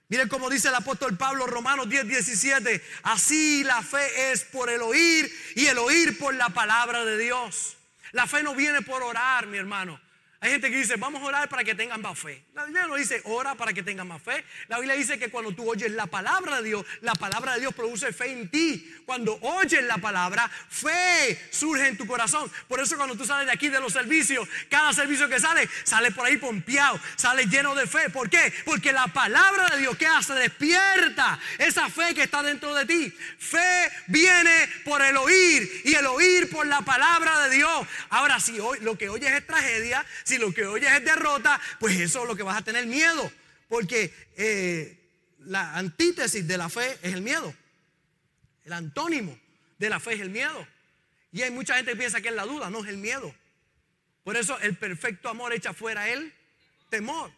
Miren 0.07 0.29
cómo 0.29 0.49
dice 0.49 0.67
el 0.67 0.75
apóstol 0.75 1.17
Pablo, 1.17 1.47
Romanos 1.47 1.89
10, 1.89 2.07
17. 2.07 2.83
Así 3.03 3.63
la 3.63 3.81
fe 3.81 4.31
es 4.31 4.43
por 4.43 4.69
el 4.69 4.81
oír 4.81 5.31
y 5.55 5.65
el 5.65 5.77
oír 5.79 6.17
por 6.19 6.35
la 6.35 6.49
palabra 6.49 7.03
de 7.05 7.17
Dios. 7.17 7.75
La 8.11 8.27
fe 8.27 8.43
no 8.43 8.53
viene 8.53 8.81
por 8.81 9.01
orar, 9.01 9.47
mi 9.47 9.57
hermano. 9.57 9.99
Hay 10.41 10.51
gente 10.51 10.69
que 10.69 10.77
dice, 10.77 10.95
vamos 10.97 11.21
a 11.23 11.25
orar 11.25 11.49
para 11.49 11.63
que 11.63 11.73
tengan 11.75 12.01
más 12.01 12.19
fe. 12.19 12.43
La 12.53 12.65
Biblia 12.65 12.85
no 12.87 12.95
dice, 12.95 13.21
ora 13.23 13.55
para 13.55 13.73
que 13.73 13.81
tengan 13.83 14.07
más 14.07 14.21
fe. 14.21 14.43
La 14.67 14.77
Biblia 14.77 14.95
dice 14.95 15.17
que 15.17 15.29
cuando 15.29 15.53
tú 15.53 15.69
oyes 15.69 15.91
la 15.91 16.07
palabra 16.07 16.57
de 16.57 16.69
Dios, 16.69 16.85
la 17.01 17.15
palabra 17.15 17.53
de 17.53 17.61
Dios 17.61 17.73
produce 17.73 18.11
fe 18.11 18.31
en 18.31 18.49
ti. 18.49 18.93
Cuando 19.05 19.39
oyes 19.41 19.83
la 19.83 19.97
palabra, 19.97 20.49
fe 20.69 21.39
surge 21.51 21.87
en 21.87 21.97
tu 21.97 22.05
corazón. 22.05 22.51
Por 22.67 22.79
eso 22.79 22.97
cuando 22.97 23.15
tú 23.15 23.25
sales 23.25 23.47
de 23.47 23.53
aquí 23.53 23.69
de 23.69 23.79
los 23.79 23.93
servicios, 23.93 24.47
cada 24.69 24.93
servicio 24.93 25.29
que 25.29 25.39
sale, 25.39 25.69
sale 25.83 26.11
por 26.11 26.25
ahí 26.25 26.37
pompeado, 26.37 26.99
sale 27.15 27.45
lleno 27.45 27.73
de 27.73 27.87
fe. 27.87 28.09
¿Por 28.09 28.29
qué? 28.29 28.53
Porque 28.65 28.91
la 28.91 29.07
palabra 29.07 29.69
de 29.69 29.79
Dios, 29.79 29.97
¿qué 29.97 30.05
hace? 30.05 30.33
Despierta 30.33 31.39
esa 31.57 31.89
fe 31.89 32.13
que 32.13 32.23
está 32.23 32.43
dentro 32.43 32.75
de 32.75 32.85
ti. 32.85 33.13
Fe 33.39 33.89
viene 34.07 34.69
por 34.83 35.01
el 35.01 35.15
oír 35.17 35.81
y 35.85 35.95
el 35.95 36.05
oír 36.05 36.49
por 36.49 36.67
la 36.67 36.81
palabra 36.81 37.47
de 37.47 37.55
Dios. 37.55 37.87
Ahora, 38.09 38.39
si 38.39 38.59
hoy, 38.59 38.79
lo 38.81 38.97
que 38.97 39.09
oyes 39.09 39.31
es 39.31 39.47
tragedia, 39.47 40.05
lo 40.37 40.53
que 40.53 40.65
oyes 40.65 40.91
es 40.91 41.05
derrota, 41.05 41.59
pues 41.79 41.99
eso 41.99 42.23
es 42.23 42.27
lo 42.27 42.35
que 42.35 42.43
vas 42.43 42.57
a 42.57 42.63
tener 42.63 42.85
miedo. 42.85 43.31
Porque 43.67 44.13
eh, 44.37 44.97
la 45.39 45.75
antítesis 45.75 46.47
de 46.47 46.57
la 46.57 46.69
fe 46.69 46.97
es 47.01 47.13
el 47.13 47.21
miedo. 47.21 47.53
El 48.63 48.73
antónimo 48.73 49.37
de 49.77 49.89
la 49.89 49.99
fe 49.99 50.13
es 50.13 50.21
el 50.21 50.29
miedo. 50.29 50.67
Y 51.31 51.41
hay 51.41 51.51
mucha 51.51 51.75
gente 51.75 51.91
que 51.91 51.97
piensa 51.97 52.21
que 52.21 52.29
es 52.29 52.35
la 52.35 52.45
duda, 52.45 52.69
no 52.69 52.83
es 52.83 52.89
el 52.89 52.97
miedo. 52.97 53.33
Por 54.23 54.37
eso 54.37 54.57
el 54.59 54.75
perfecto 54.75 55.29
amor 55.29 55.53
echa 55.53 55.73
fuera 55.73 56.09
el 56.09 56.33
temor. 56.89 57.31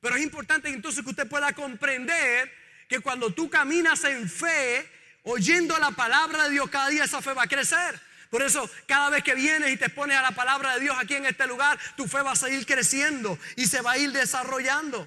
Pero 0.00 0.16
es 0.16 0.22
importante 0.22 0.68
entonces 0.68 1.04
que 1.04 1.10
usted 1.10 1.28
pueda 1.28 1.52
comprender 1.52 2.50
que 2.88 3.00
cuando 3.00 3.32
tú 3.32 3.50
caminas 3.50 4.02
en 4.04 4.28
fe, 4.28 4.88
oyendo 5.24 5.78
la 5.78 5.90
palabra 5.90 6.44
de 6.44 6.50
Dios, 6.50 6.68
cada 6.70 6.88
día 6.88 7.04
esa 7.04 7.22
fe 7.22 7.32
va 7.32 7.44
a 7.44 7.48
crecer. 7.48 8.00
Por 8.32 8.40
eso, 8.40 8.66
cada 8.86 9.10
vez 9.10 9.22
que 9.22 9.34
vienes 9.34 9.70
y 9.72 9.76
te 9.76 9.90
pones 9.90 10.16
a 10.16 10.22
la 10.22 10.30
palabra 10.30 10.72
de 10.72 10.80
Dios 10.80 10.96
aquí 10.98 11.16
en 11.16 11.26
este 11.26 11.46
lugar, 11.46 11.78
tu 11.98 12.08
fe 12.08 12.22
va 12.22 12.32
a 12.32 12.34
seguir 12.34 12.64
creciendo 12.64 13.38
y 13.56 13.66
se 13.66 13.82
va 13.82 13.92
a 13.92 13.98
ir 13.98 14.10
desarrollando. 14.10 15.06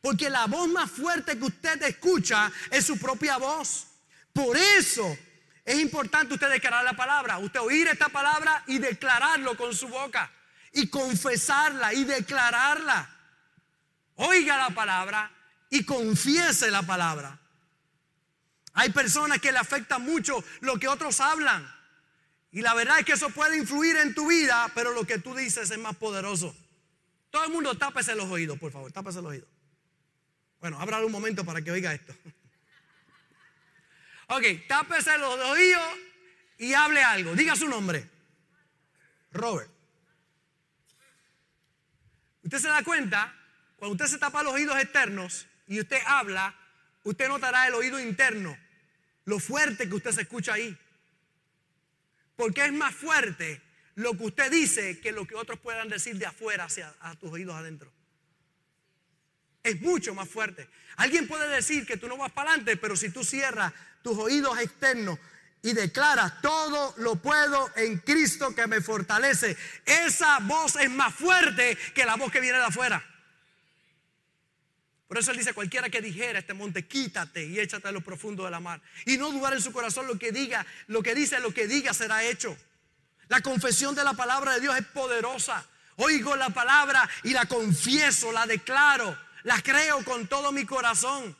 Porque 0.00 0.28
la 0.28 0.46
voz 0.46 0.68
más 0.70 0.90
fuerte 0.90 1.38
que 1.38 1.44
usted 1.44 1.80
escucha 1.84 2.50
es 2.72 2.84
su 2.84 2.98
propia 2.98 3.36
voz. 3.36 3.86
Por 4.32 4.56
eso 4.56 5.16
es 5.64 5.78
importante 5.78 6.34
usted 6.34 6.50
declarar 6.50 6.82
la 6.82 6.94
palabra, 6.94 7.38
usted 7.38 7.60
oír 7.60 7.86
esta 7.86 8.08
palabra 8.08 8.64
y 8.66 8.78
declararlo 8.78 9.56
con 9.56 9.72
su 9.72 9.86
boca. 9.86 10.28
Y 10.72 10.88
confesarla 10.88 11.94
y 11.94 12.02
declararla. 12.02 13.08
Oiga 14.16 14.56
la 14.56 14.70
palabra 14.70 15.30
y 15.70 15.84
confiese 15.84 16.72
la 16.72 16.82
palabra. 16.82 17.38
Hay 18.72 18.90
personas 18.90 19.38
que 19.38 19.52
le 19.52 19.58
afecta 19.58 20.00
mucho 20.00 20.42
lo 20.62 20.80
que 20.80 20.88
otros 20.88 21.20
hablan. 21.20 21.75
Y 22.50 22.62
la 22.62 22.74
verdad 22.74 22.98
es 23.00 23.04
que 23.04 23.12
eso 23.12 23.30
puede 23.30 23.56
influir 23.56 23.96
en 23.96 24.14
tu 24.14 24.28
vida, 24.28 24.70
pero 24.74 24.92
lo 24.92 25.04
que 25.04 25.18
tú 25.18 25.34
dices 25.34 25.70
es 25.70 25.78
más 25.78 25.96
poderoso. 25.96 26.56
Todo 27.30 27.44
el 27.44 27.52
mundo 27.52 27.76
tápese 27.76 28.14
los 28.14 28.30
oídos, 28.30 28.58
por 28.58 28.72
favor, 28.72 28.90
tápese 28.92 29.20
los 29.20 29.32
oídos. 29.32 29.48
Bueno, 30.60 30.80
habrá 30.80 31.04
un 31.04 31.12
momento 31.12 31.44
para 31.44 31.60
que 31.60 31.70
oiga 31.70 31.92
esto. 31.92 32.14
Ok, 34.28 34.42
tápese 34.66 35.18
los 35.18 35.38
oídos 35.38 35.82
y 36.58 36.74
hable 36.74 37.02
algo. 37.02 37.34
Diga 37.34 37.54
su 37.54 37.68
nombre. 37.68 38.08
Robert. 39.32 39.70
Usted 42.42 42.58
se 42.58 42.68
da 42.68 42.82
cuenta, 42.82 43.34
cuando 43.76 43.92
usted 43.94 44.06
se 44.06 44.18
tapa 44.18 44.42
los 44.42 44.54
oídos 44.54 44.78
externos 44.78 45.46
y 45.66 45.80
usted 45.80 45.98
habla, 46.06 46.54
usted 47.02 47.28
notará 47.28 47.66
el 47.66 47.74
oído 47.74 48.00
interno, 48.00 48.56
lo 49.24 49.38
fuerte 49.40 49.88
que 49.88 49.94
usted 49.94 50.12
se 50.12 50.22
escucha 50.22 50.54
ahí. 50.54 50.76
Porque 52.36 52.64
es 52.64 52.72
más 52.72 52.94
fuerte 52.94 53.60
lo 53.96 54.16
que 54.16 54.24
usted 54.24 54.50
dice 54.50 55.00
que 55.00 55.10
lo 55.10 55.26
que 55.26 55.34
otros 55.34 55.58
puedan 55.58 55.88
decir 55.88 56.18
de 56.18 56.26
afuera 56.26 56.64
hacia 56.64 56.94
a 57.00 57.14
tus 57.16 57.32
oídos 57.32 57.56
adentro. 57.56 57.90
Es 59.62 59.80
mucho 59.80 60.14
más 60.14 60.28
fuerte. 60.28 60.68
Alguien 60.96 61.26
puede 61.26 61.48
decir 61.48 61.86
que 61.86 61.96
tú 61.96 62.06
no 62.06 62.16
vas 62.16 62.30
para 62.30 62.50
adelante, 62.50 62.76
pero 62.76 62.94
si 62.94 63.08
tú 63.10 63.24
cierras 63.24 63.72
tus 64.02 64.16
oídos 64.18 64.58
externos 64.58 65.18
y 65.62 65.72
declaras 65.72 66.40
todo 66.40 66.94
lo 66.98 67.16
puedo 67.16 67.70
en 67.76 67.98
Cristo 67.98 68.54
que 68.54 68.66
me 68.66 68.80
fortalece, 68.80 69.56
esa 69.84 70.38
voz 70.40 70.76
es 70.76 70.90
más 70.90 71.14
fuerte 71.14 71.76
que 71.94 72.04
la 72.04 72.16
voz 72.16 72.30
que 72.30 72.40
viene 72.40 72.58
de 72.58 72.64
afuera. 72.64 73.02
Por 75.08 75.18
eso 75.18 75.30
él 75.30 75.38
dice, 75.38 75.52
cualquiera 75.52 75.88
que 75.88 76.00
dijera 76.00 76.38
este 76.38 76.52
monte, 76.52 76.86
quítate 76.86 77.46
y 77.46 77.60
échate 77.60 77.86
a 77.86 77.92
lo 77.92 78.00
profundo 78.00 78.44
de 78.44 78.50
la 78.50 78.58
mar. 78.58 78.80
Y 79.04 79.16
no 79.18 79.30
dudar 79.30 79.52
en 79.52 79.60
su 79.60 79.72
corazón 79.72 80.06
lo 80.06 80.18
que 80.18 80.32
diga, 80.32 80.66
lo 80.88 81.02
que 81.02 81.14
dice, 81.14 81.38
lo 81.38 81.54
que 81.54 81.68
diga 81.68 81.94
será 81.94 82.24
hecho. 82.24 82.56
La 83.28 83.40
confesión 83.40 83.94
de 83.94 84.04
la 84.04 84.14
palabra 84.14 84.54
de 84.54 84.60
Dios 84.60 84.76
es 84.76 84.84
poderosa. 84.86 85.64
Oigo 85.96 86.36
la 86.36 86.50
palabra 86.50 87.08
y 87.22 87.30
la 87.30 87.46
confieso, 87.46 88.32
la 88.32 88.46
declaro, 88.46 89.16
la 89.44 89.60
creo 89.62 90.04
con 90.04 90.26
todo 90.26 90.52
mi 90.52 90.64
corazón. 90.64 91.36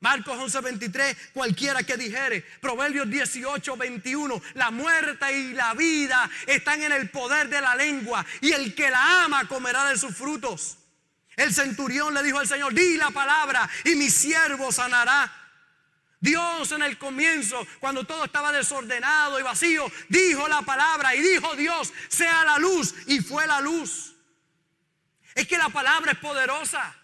Marcos 0.00 0.38
11:23, 0.38 1.32
cualquiera 1.34 1.82
que 1.82 1.96
dijere, 1.96 2.42
Proverbios 2.60 3.10
18, 3.10 3.76
21, 3.76 4.40
la 4.54 4.70
muerte 4.70 5.30
y 5.30 5.52
la 5.52 5.74
vida 5.74 6.30
están 6.46 6.80
en 6.82 6.92
el 6.92 7.10
poder 7.10 7.48
de 7.50 7.60
la 7.60 7.74
lengua 7.74 8.24
y 8.40 8.52
el 8.52 8.74
que 8.74 8.88
la 8.88 9.24
ama 9.24 9.46
comerá 9.46 9.84
de 9.90 9.98
sus 9.98 10.16
frutos. 10.16 10.78
El 11.36 11.54
centurión 11.54 12.12
le 12.14 12.22
dijo 12.22 12.38
al 12.38 12.48
Señor, 12.48 12.74
di 12.74 12.96
la 12.96 13.10
palabra 13.10 13.68
y 13.84 13.94
mi 13.94 14.10
siervo 14.10 14.72
sanará. 14.72 15.32
Dios 16.20 16.70
en 16.72 16.82
el 16.82 16.98
comienzo, 16.98 17.66
cuando 17.78 18.04
todo 18.04 18.24
estaba 18.24 18.52
desordenado 18.52 19.40
y 19.40 19.42
vacío, 19.42 19.90
dijo 20.08 20.48
la 20.48 20.62
palabra 20.62 21.14
y 21.14 21.20
dijo 21.22 21.56
Dios, 21.56 21.92
sea 22.08 22.44
la 22.44 22.58
luz 22.58 22.94
y 23.06 23.20
fue 23.20 23.46
la 23.46 23.60
luz. 23.60 24.14
Es 25.34 25.46
que 25.46 25.56
la 25.56 25.68
palabra 25.68 26.12
es 26.12 26.18
poderosa. 26.18 26.94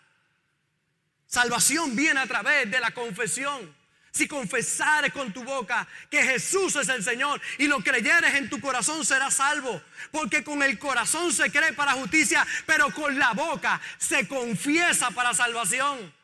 Salvación 1.27 1.97
viene 1.97 2.21
a 2.21 2.27
través 2.27 2.71
de 2.71 2.81
la 2.81 2.93
confesión. 2.93 3.76
Si 4.17 4.27
confesares 4.27 5.13
con 5.13 5.31
tu 5.31 5.45
boca 5.45 5.87
que 6.11 6.23
Jesús 6.23 6.75
es 6.77 6.89
el 6.89 7.05
Señor 7.05 7.39
y 7.59 7.67
lo 7.67 7.81
creyeres 7.81 8.35
en 8.35 8.49
tu 8.49 8.59
corazón 8.63 9.05
serás 9.05 9.35
salvo. 9.35 9.83
Porque 10.11 10.43
con 10.43 10.63
el 10.63 10.79
corazón 10.79 11.35
se 11.35 11.53
cree 11.53 11.75
para 11.75 11.93
justicia, 11.93 12.47
pero 12.65 12.91
con 12.95 13.19
la 13.19 13.33
boca 13.35 13.79
se 13.99 14.27
confiesa 14.27 15.11
para 15.11 15.35
salvación. 15.35 16.15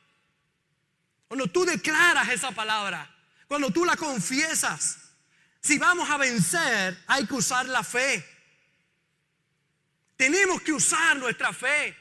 Cuando 1.28 1.48
tú 1.48 1.66
declaras 1.66 2.30
esa 2.30 2.52
palabra, 2.52 3.14
cuando 3.46 3.70
tú 3.70 3.84
la 3.84 3.94
confiesas, 3.94 4.96
si 5.60 5.76
vamos 5.76 6.08
a 6.08 6.16
vencer 6.16 6.98
hay 7.06 7.26
que 7.26 7.34
usar 7.34 7.66
la 7.66 7.84
fe. 7.84 8.26
Tenemos 10.16 10.62
que 10.62 10.72
usar 10.72 11.18
nuestra 11.18 11.52
fe. 11.52 11.94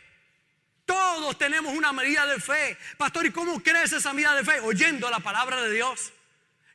Todos 0.85 1.38
tenemos 1.38 1.73
una 1.73 1.93
medida 1.93 2.25
de 2.25 2.39
fe. 2.39 2.77
Pastor, 2.97 3.25
¿y 3.25 3.31
cómo 3.31 3.61
crece 3.61 3.97
esa 3.97 4.13
medida 4.13 4.35
de 4.35 4.43
fe? 4.43 4.59
Oyendo 4.61 5.09
la 5.09 5.19
palabra 5.19 5.61
de 5.61 5.71
Dios. 5.71 6.11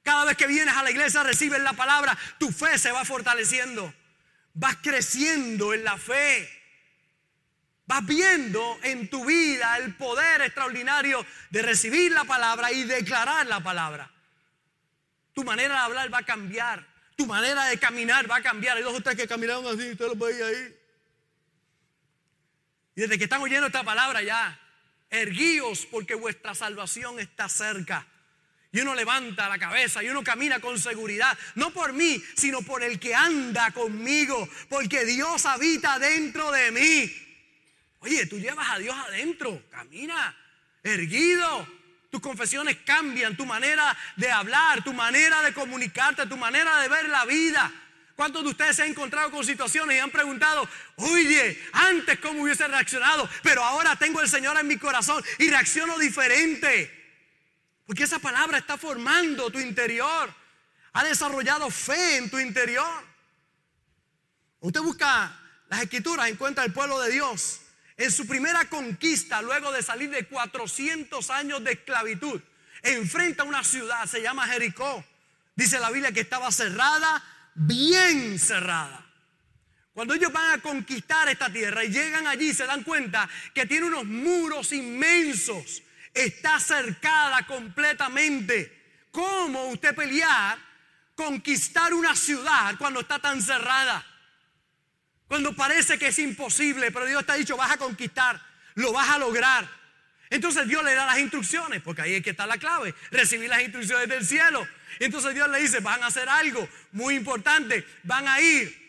Cada 0.03 0.25
vez 0.25 0.37
que 0.37 0.47
vienes 0.47 0.75
a 0.77 0.83
la 0.83 0.91
iglesia, 0.91 1.23
recibes 1.23 1.61
la 1.61 1.73
palabra, 1.73 2.17
tu 2.39 2.53
fe 2.53 2.79
se 2.79 2.93
va 2.93 3.05
fortaleciendo. 3.05 3.93
Vas 4.55 4.77
creciendo 4.77 5.75
en 5.75 5.85
la 5.85 5.99
fe. 5.99 6.49
Vas 7.87 8.05
viendo 8.07 8.79
en 8.83 9.09
tu 9.09 9.25
vida 9.25 9.77
el 9.79 9.95
poder 9.95 10.43
extraordinario 10.43 11.25
de 11.51 11.63
recibir 11.63 12.13
la 12.13 12.25
palabra 12.25 12.73
y 12.73 12.85
declarar 12.85 13.47
la 13.47 13.61
palabra. 13.61 14.11
Tu 15.35 15.45
manera 15.45 15.75
de 15.75 15.81
hablar 15.81 16.13
va 16.13 16.19
a 16.19 16.25
cambiar. 16.25 16.87
Tu 17.17 17.27
manera 17.27 17.65
de 17.67 17.79
caminar 17.79 18.31
va 18.31 18.37
a 18.37 18.43
cambiar. 18.43 18.77
Hay 18.77 18.83
dos 18.83 18.95
o 18.95 19.03
que 19.03 19.29
caminaron 19.29 19.67
así, 19.67 19.91
usted 19.91 20.07
los 20.07 20.19
veía 20.19 20.47
ahí. 20.47 20.75
Y 22.97 23.03
desde 23.03 23.19
que 23.19 23.25
están 23.25 23.43
oyendo 23.43 23.67
esta 23.67 23.85
palabra 23.85 24.23
ya, 24.23 24.59
erguíos 25.11 25.87
porque 25.91 26.15
vuestra 26.15 26.55
salvación 26.55 27.21
está 27.21 27.49
cerca. 27.49 28.07
Y 28.73 28.81
uno 28.81 28.95
levanta 28.95 29.49
la 29.49 29.59
cabeza 29.59 30.03
y 30.03 30.09
uno 30.09 30.25
camina 30.25 30.61
con 30.61 30.79
seguridad, 30.79 31.37
no 31.55 31.71
por 31.71 31.93
mí, 31.93 32.23
sino 32.35 32.63
por 32.63 32.83
el 32.83 32.99
que 32.99 33.15
anda 33.15 33.71
conmigo, 33.71 34.49
porque 34.69 35.05
Dios 35.05 35.47
habita 35.47 35.99
dentro 35.99 36.51
de 36.51 36.71
mí. 36.73 37.27
Oye, 38.01 38.27
tú 38.27 38.39
llevas 38.39 38.69
a 38.71 38.79
Dios 38.79 38.97
adentro, 38.97 39.63
camina, 39.71 40.37
erguido. 40.83 41.77
Tus 42.11 42.21
confesiones 42.21 42.79
cambian, 42.85 43.37
tu 43.37 43.45
manera 43.45 43.97
de 44.17 44.31
hablar, 44.31 44.83
tu 44.83 44.95
manera 44.95 45.43
de 45.43 45.53
comunicarte, 45.53 46.27
tu 46.27 46.37
manera 46.37 46.81
de 46.81 46.89
ver 46.89 47.09
la 47.09 47.27
vida. 47.27 47.71
¿Cuántos 48.17 48.43
de 48.45 48.49
ustedes 48.49 48.75
se 48.75 48.83
han 48.83 48.89
encontrado 48.89 49.31
con 49.31 49.45
situaciones 49.45 49.95
y 49.95 50.01
han 50.01 50.11
preguntado, 50.11 50.67
oye, 50.97 51.63
antes 51.73 52.19
cómo 52.19 52.43
hubiese 52.43 52.67
reaccionado, 52.67 53.29
pero 53.43 53.63
ahora 53.63 53.95
tengo 53.97 54.23
el 54.23 54.29
Señor 54.29 54.57
en 54.59 54.67
mi 54.67 54.79
corazón 54.79 55.23
y 55.39 55.51
reacciono 55.51 55.99
diferente? 55.99 56.91
Porque 57.85 58.05
esa 58.05 58.19
palabra 58.19 58.57
está 58.57 58.79
formando 58.79 59.51
tu 59.51 59.61
interior, 59.61 60.33
ha 60.95 61.05
desarrollado 61.05 61.71
fe 61.71 62.17
en 62.17 62.31
tu 62.31 62.39
interior. 62.39 63.05
Usted 64.61 64.81
busca 64.81 65.39
las 65.69 65.83
escrituras, 65.83 66.29
encuentra 66.29 66.65
el 66.65 66.73
pueblo 66.73 66.99
de 67.03 67.13
Dios 67.13 67.61
en 67.99 68.11
su 68.11 68.27
primera 68.27 68.65
conquista, 68.65 69.43
luego 69.43 69.73
de 69.73 69.83
salir 69.83 70.09
de 70.09 70.27
400 70.27 71.29
años 71.29 71.63
de 71.63 71.73
esclavitud, 71.73 72.41
enfrenta 72.83 73.45
una 73.45 73.63
ciudad, 73.63 74.07
se 74.07 74.23
llama 74.23 74.47
Jericó. 74.47 75.05
Dice 75.55 75.79
la 75.79 75.91
Biblia 75.91 76.13
que 76.13 76.21
estaba 76.21 76.51
cerrada 76.51 77.23
bien 77.57 78.39
cerrada. 78.39 79.05
Cuando 79.93 80.13
ellos 80.13 80.31
van 80.31 80.59
a 80.59 80.63
conquistar 80.63 81.27
esta 81.29 81.51
tierra 81.51 81.83
y 81.83 81.89
llegan 81.89 82.27
allí, 82.27 82.53
se 82.53 82.67
dan 82.67 82.83
cuenta 82.83 83.29
que 83.55 83.65
tiene 83.65 83.87
unos 83.87 84.05
muros 84.05 84.73
inmensos. 84.73 85.83
Está 86.13 86.61
cercada 86.61 87.47
completamente. 87.47 89.07
¿Cómo 89.11 89.69
usted 89.69 89.95
pelear, 89.95 90.59
conquistar 91.15 91.95
una 91.95 92.15
ciudad 92.15 92.77
cuando 92.77 93.01
está 93.01 93.19
tan 93.19 93.41
cerrada? 93.41 94.05
Cuando 95.27 95.57
parece 95.57 95.99
que 95.99 96.09
es 96.09 96.19
imposible, 96.19 96.93
pero 96.93 97.07
Dios 97.07 97.25
te 97.25 97.33
ha 97.33 97.37
dicho, 97.37 97.57
vas 97.57 97.73
a 97.73 97.79
conquistar, 97.79 98.41
lo 98.75 98.93
vas 98.93 99.09
a 99.09 99.19
lograr. 99.19 99.67
Entonces 100.29 100.69
Dios 100.69 100.85
le 100.85 100.95
da 100.95 101.07
las 101.07 101.19
instrucciones, 101.19 101.81
porque 101.83 102.03
ahí 102.03 102.15
es 102.15 102.23
que 102.23 102.31
está 102.31 102.47
la 102.47 102.59
clave, 102.59 102.95
recibir 103.11 103.49
las 103.49 103.63
instrucciones 103.63 104.09
del 104.09 104.27
cielo. 104.27 104.67
Entonces 104.99 105.35
Dios 105.35 105.49
le 105.49 105.61
dice, 105.61 105.81
van 105.81 106.03
a 106.03 106.07
hacer 106.07 106.29
algo 106.29 106.69
muy 106.93 107.15
importante, 107.15 107.87
van 108.05 108.27
a 108.29 108.41
ir 108.41 108.87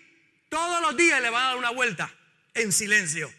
todos 0.49 0.81
los 0.81 0.95
días 0.95 1.21
le 1.21 1.29
van 1.29 1.43
a 1.43 1.47
dar 1.49 1.57
una 1.57 1.71
vuelta 1.71 2.13
en 2.53 2.71
silencio. 2.71 3.31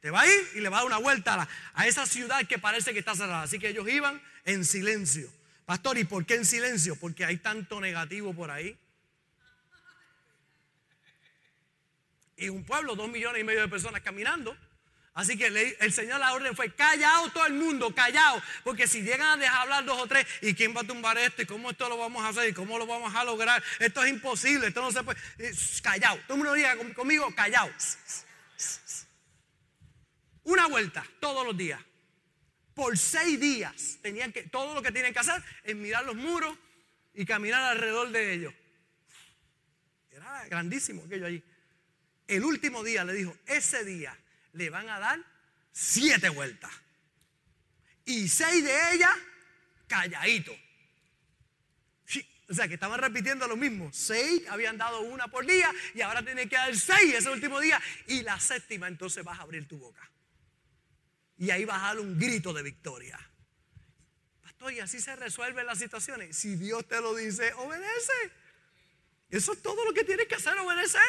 Te 0.00 0.10
va 0.10 0.22
a 0.22 0.26
ir 0.26 0.48
y 0.54 0.60
le 0.60 0.68
va 0.68 0.78
a 0.78 0.80
dar 0.80 0.86
una 0.86 0.98
vuelta 0.98 1.48
a, 1.74 1.86
esa 1.86 2.06
ciudad 2.06 2.46
que 2.46 2.58
parece 2.58 2.92
que 2.92 2.98
está 2.98 3.14
cerrada. 3.14 3.42
Así 3.42 3.58
que 3.58 3.68
ellos 3.68 3.88
iban 3.88 4.20
en 4.44 4.64
silencio. 4.64 5.30
Pastor, 5.66 5.98
¿y 5.98 6.04
por 6.04 6.24
qué 6.26 6.34
en 6.34 6.44
silencio? 6.44 6.96
Porque 6.96 7.24
hay 7.24 7.38
tanto 7.38 7.80
negativo 7.80 8.34
por 8.34 8.50
ahí. 8.50 8.76
Y 12.36 12.48
un 12.48 12.64
pueblo, 12.64 12.94
dos 12.94 13.10
millones 13.10 13.42
y 13.42 13.44
medio 13.44 13.60
de 13.60 13.68
personas 13.68 14.00
caminando. 14.00 14.56
Así 15.12 15.36
que 15.36 15.76
el 15.80 15.92
Señor 15.92 16.20
la 16.20 16.32
orden 16.32 16.54
fue, 16.54 16.72
callado 16.72 17.30
todo 17.30 17.44
el 17.46 17.54
mundo, 17.54 17.92
callado. 17.94 18.40
Porque 18.62 18.86
si 18.86 19.02
llegan 19.02 19.28
a 19.28 19.36
dejar 19.36 19.62
hablar 19.62 19.84
dos 19.84 19.98
o 19.98 20.06
tres, 20.06 20.24
¿y 20.40 20.54
quién 20.54 20.74
va 20.74 20.82
a 20.82 20.84
tumbar 20.84 21.18
esto? 21.18 21.42
¿Y 21.42 21.46
cómo 21.46 21.70
esto 21.70 21.88
lo 21.88 21.96
vamos 21.96 22.24
a 22.24 22.28
hacer? 22.28 22.48
¿Y 22.48 22.52
cómo 22.52 22.78
lo 22.78 22.86
vamos 22.86 23.12
a 23.14 23.24
lograr? 23.24 23.62
Esto 23.80 24.04
es 24.04 24.10
imposible, 24.10 24.68
esto 24.68 24.80
no 24.80 24.92
se 24.92 25.02
puede. 25.02 25.18
Callado. 25.82 26.16
Todo 26.26 26.34
el 26.34 26.38
mundo 26.38 26.54
diga 26.54 26.76
conmigo, 26.94 27.34
callado. 27.34 27.70
Una 30.44 30.68
vuelta 30.68 31.04
todos 31.18 31.44
los 31.44 31.56
días. 31.56 31.80
Por 32.72 32.96
seis 32.96 33.38
días 33.38 33.98
tenían 34.00 34.32
que, 34.32 34.44
todo 34.44 34.74
lo 34.74 34.82
que 34.82 34.92
tienen 34.92 35.12
que 35.12 35.18
hacer 35.18 35.42
es 35.64 35.74
mirar 35.74 36.04
los 36.04 36.14
muros 36.14 36.56
y 37.14 37.26
caminar 37.26 37.62
alrededor 37.64 38.10
de 38.10 38.32
ellos. 38.32 38.54
Era 40.10 40.46
grandísimo 40.46 41.02
aquello 41.04 41.26
allí. 41.26 41.42
El 42.28 42.44
último 42.44 42.84
día 42.84 43.04
le 43.04 43.12
dijo, 43.12 43.36
ese 43.46 43.84
día 43.84 44.16
le 44.52 44.70
van 44.70 44.88
a 44.88 44.98
dar 44.98 45.20
siete 45.72 46.28
vueltas. 46.28 46.70
Y 48.04 48.28
seis 48.28 48.64
de 48.64 48.94
ellas 48.94 49.14
calladitos. 49.86 50.56
o 52.48 52.54
sea 52.54 52.66
que 52.66 52.74
estaban 52.74 53.00
repitiendo 53.00 53.46
lo 53.46 53.56
mismo. 53.56 53.90
Seis 53.92 54.42
habían 54.48 54.78
dado 54.78 55.00
una 55.02 55.28
por 55.28 55.46
día 55.46 55.70
y 55.94 56.00
ahora 56.00 56.24
tienen 56.24 56.48
que 56.48 56.56
dar 56.56 56.74
seis 56.76 57.14
ese 57.14 57.30
último 57.30 57.60
día. 57.60 57.80
Y 58.06 58.22
la 58.22 58.38
séptima 58.40 58.88
entonces 58.88 59.24
vas 59.24 59.38
a 59.38 59.42
abrir 59.42 59.68
tu 59.68 59.78
boca. 59.78 60.10
Y 61.38 61.50
ahí 61.50 61.64
vas 61.64 61.82
a 61.82 61.86
dar 61.86 62.00
un 62.00 62.18
grito 62.18 62.52
de 62.52 62.62
victoria. 62.62 63.18
Pastor, 64.42 64.72
y 64.72 64.80
así 64.80 65.00
se 65.00 65.16
resuelven 65.16 65.64
las 65.64 65.78
situaciones. 65.78 66.36
Si 66.36 66.56
Dios 66.56 66.86
te 66.86 67.00
lo 67.00 67.14
dice, 67.14 67.52
obedece. 67.54 68.32
Eso 69.30 69.52
es 69.52 69.62
todo 69.62 69.84
lo 69.84 69.94
que 69.94 70.04
tienes 70.04 70.26
que 70.26 70.34
hacer, 70.34 70.58
obedecer. 70.58 71.00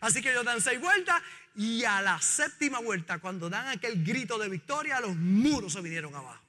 Así 0.00 0.22
que 0.22 0.30
ellos 0.30 0.44
dan 0.44 0.60
seis 0.60 0.80
vueltas 0.80 1.22
y 1.54 1.84
a 1.84 2.00
la 2.00 2.20
séptima 2.20 2.78
vuelta, 2.80 3.18
cuando 3.18 3.50
dan 3.50 3.68
aquel 3.68 4.02
grito 4.04 4.38
de 4.38 4.48
victoria, 4.48 5.00
los 5.00 5.16
muros 5.16 5.72
se 5.72 5.80
vinieron 5.80 6.14
abajo. 6.14 6.42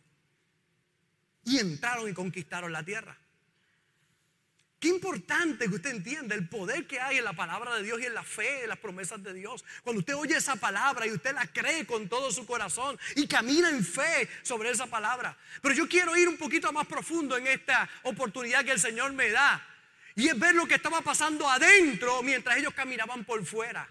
Y 1.43 1.57
entraron 1.57 2.09
y 2.09 2.13
conquistaron 2.13 2.71
la 2.71 2.83
tierra. 2.83 3.17
Qué 4.81 4.87
importante 4.87 5.69
que 5.69 5.75
usted 5.75 5.91
entienda 5.91 6.33
el 6.33 6.49
poder 6.49 6.87
que 6.87 6.99
hay 6.99 7.19
en 7.19 7.23
la 7.23 7.33
palabra 7.33 7.75
de 7.75 7.83
Dios 7.83 8.01
y 8.01 8.07
en 8.07 8.15
la 8.15 8.23
fe, 8.23 8.63
en 8.63 8.69
las 8.69 8.79
promesas 8.79 9.21
de 9.21 9.31
Dios. 9.31 9.63
Cuando 9.83 9.99
usted 9.99 10.15
oye 10.15 10.35
esa 10.35 10.55
palabra 10.55 11.05
y 11.05 11.11
usted 11.11 11.35
la 11.35 11.45
cree 11.45 11.85
con 11.85 12.09
todo 12.09 12.31
su 12.31 12.47
corazón 12.47 12.97
y 13.15 13.27
camina 13.27 13.69
en 13.69 13.85
fe 13.85 14.27
sobre 14.41 14.71
esa 14.71 14.87
palabra. 14.87 15.37
Pero 15.61 15.75
yo 15.75 15.87
quiero 15.87 16.17
ir 16.17 16.27
un 16.27 16.35
poquito 16.35 16.73
más 16.73 16.87
profundo 16.87 17.37
en 17.37 17.45
esta 17.45 17.87
oportunidad 18.01 18.65
que 18.65 18.71
el 18.71 18.79
Señor 18.79 19.13
me 19.13 19.29
da. 19.29 19.63
Y 20.15 20.27
es 20.27 20.37
ver 20.37 20.55
lo 20.55 20.67
que 20.67 20.75
estaba 20.75 21.01
pasando 21.01 21.49
adentro 21.49 22.21
mientras 22.21 22.57
ellos 22.57 22.73
caminaban 22.73 23.23
por 23.23 23.45
fuera. 23.45 23.87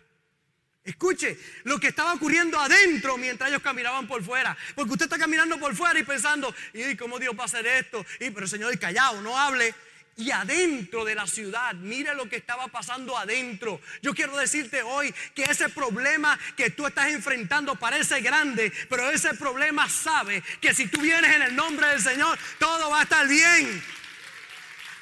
Escuche 0.82 1.38
lo 1.64 1.78
que 1.78 1.88
estaba 1.88 2.14
ocurriendo 2.14 2.58
adentro 2.58 3.18
mientras 3.18 3.50
ellos 3.50 3.62
caminaban 3.62 4.06
por 4.06 4.24
fuera. 4.24 4.56
Porque 4.74 4.92
usted 4.92 5.06
está 5.06 5.18
caminando 5.18 5.58
por 5.58 5.74
fuera 5.74 5.98
y 5.98 6.04
pensando, 6.04 6.54
¿y 6.72 6.96
cómo 6.96 7.18
Dios 7.18 7.34
va 7.38 7.42
a 7.42 7.46
hacer 7.46 7.66
esto? 7.66 8.04
Y 8.18 8.30
pero 8.30 8.46
Señor, 8.46 8.78
callado, 8.78 9.20
no 9.20 9.38
hable. 9.38 9.74
Y 10.16 10.30
adentro 10.32 11.04
de 11.04 11.14
la 11.14 11.26
ciudad, 11.26 11.74
mire 11.74 12.14
lo 12.14 12.28
que 12.28 12.36
estaba 12.36 12.68
pasando 12.68 13.16
adentro. 13.16 13.80
Yo 14.02 14.14
quiero 14.14 14.36
decirte 14.36 14.82
hoy 14.82 15.14
que 15.34 15.44
ese 15.44 15.68
problema 15.68 16.38
que 16.56 16.70
tú 16.70 16.86
estás 16.86 17.08
enfrentando 17.08 17.76
parece 17.76 18.20
grande, 18.20 18.72
pero 18.88 19.10
ese 19.10 19.34
problema 19.34 19.88
sabe 19.88 20.42
que 20.60 20.74
si 20.74 20.88
tú 20.88 21.00
vienes 21.00 21.34
en 21.34 21.42
el 21.42 21.56
nombre 21.56 21.86
del 21.88 22.02
Señor, 22.02 22.38
todo 22.58 22.90
va 22.90 23.00
a 23.00 23.02
estar 23.04 23.26
bien. 23.28 23.82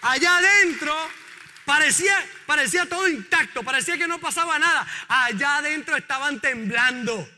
Allá 0.02 0.36
adentro 0.38 0.94
parecía, 1.64 2.24
parecía 2.46 2.88
todo 2.88 3.08
intacto, 3.08 3.62
parecía 3.62 3.98
que 3.98 4.06
no 4.06 4.18
pasaba 4.18 4.58
nada. 4.58 4.86
Allá 5.08 5.56
adentro 5.56 5.96
estaban 5.96 6.40
temblando. 6.40 7.28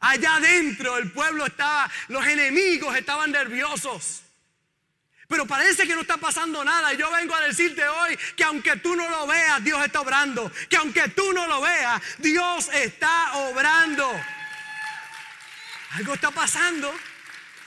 Allá 0.00 0.36
adentro 0.36 0.98
el 0.98 1.10
pueblo 1.12 1.46
estaba, 1.46 1.90
los 2.08 2.26
enemigos 2.26 2.96
estaban 2.96 3.30
nerviosos. 3.30 4.22
Pero 5.26 5.46
parece 5.46 5.86
que 5.86 5.94
no 5.94 6.02
está 6.02 6.18
pasando 6.18 6.62
nada. 6.62 6.92
Y 6.92 6.98
yo 6.98 7.10
vengo 7.10 7.34
a 7.34 7.40
decirte 7.40 7.86
hoy 7.88 8.16
que 8.36 8.44
aunque 8.44 8.76
tú 8.76 8.94
no 8.94 9.08
lo 9.08 9.26
veas, 9.26 9.64
Dios 9.64 9.82
está 9.84 10.00
obrando. 10.00 10.52
Que 10.68 10.76
aunque 10.76 11.08
tú 11.08 11.32
no 11.32 11.46
lo 11.46 11.60
veas, 11.60 12.00
Dios 12.18 12.68
está 12.72 13.32
obrando. 13.34 14.10
Algo 15.92 16.14
está 16.14 16.30
pasando. 16.30 16.94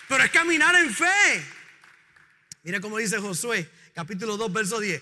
Pero 0.07 0.23
es 0.23 0.31
caminar 0.31 0.75
en 0.75 0.93
fe. 0.93 1.56
Mira 2.67 2.81
cómo 2.81 2.97
dice 2.97 3.17
Josué, 3.19 3.71
capítulo 3.93 4.35
2, 4.35 4.51
verso 4.51 4.81
10. 4.81 5.01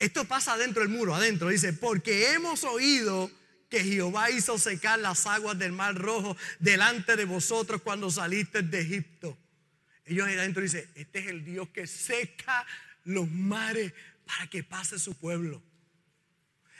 Esto 0.00 0.24
pasa 0.24 0.54
adentro 0.54 0.82
del 0.82 0.90
muro, 0.90 1.14
adentro. 1.14 1.48
Dice, 1.48 1.72
porque 1.72 2.32
hemos 2.32 2.64
oído 2.64 3.30
que 3.70 3.84
Jehová 3.84 4.32
hizo 4.32 4.58
secar 4.58 4.98
las 4.98 5.24
aguas 5.26 5.56
del 5.56 5.70
mar 5.70 5.94
rojo 5.94 6.36
delante 6.58 7.14
de 7.14 7.24
vosotros 7.24 7.82
cuando 7.82 8.10
saliste 8.10 8.62
de 8.62 8.80
Egipto. 8.80 9.38
Ellos 10.06 10.26
ahí 10.26 10.34
adentro 10.34 10.60
dicen, 10.60 10.90
este 10.96 11.20
es 11.20 11.28
el 11.28 11.44
Dios 11.44 11.68
que 11.68 11.86
seca 11.86 12.66
los 13.04 13.30
mares 13.30 13.92
para 14.26 14.50
que 14.50 14.64
pase 14.64 14.98
su 14.98 15.14
pueblo. 15.14 15.62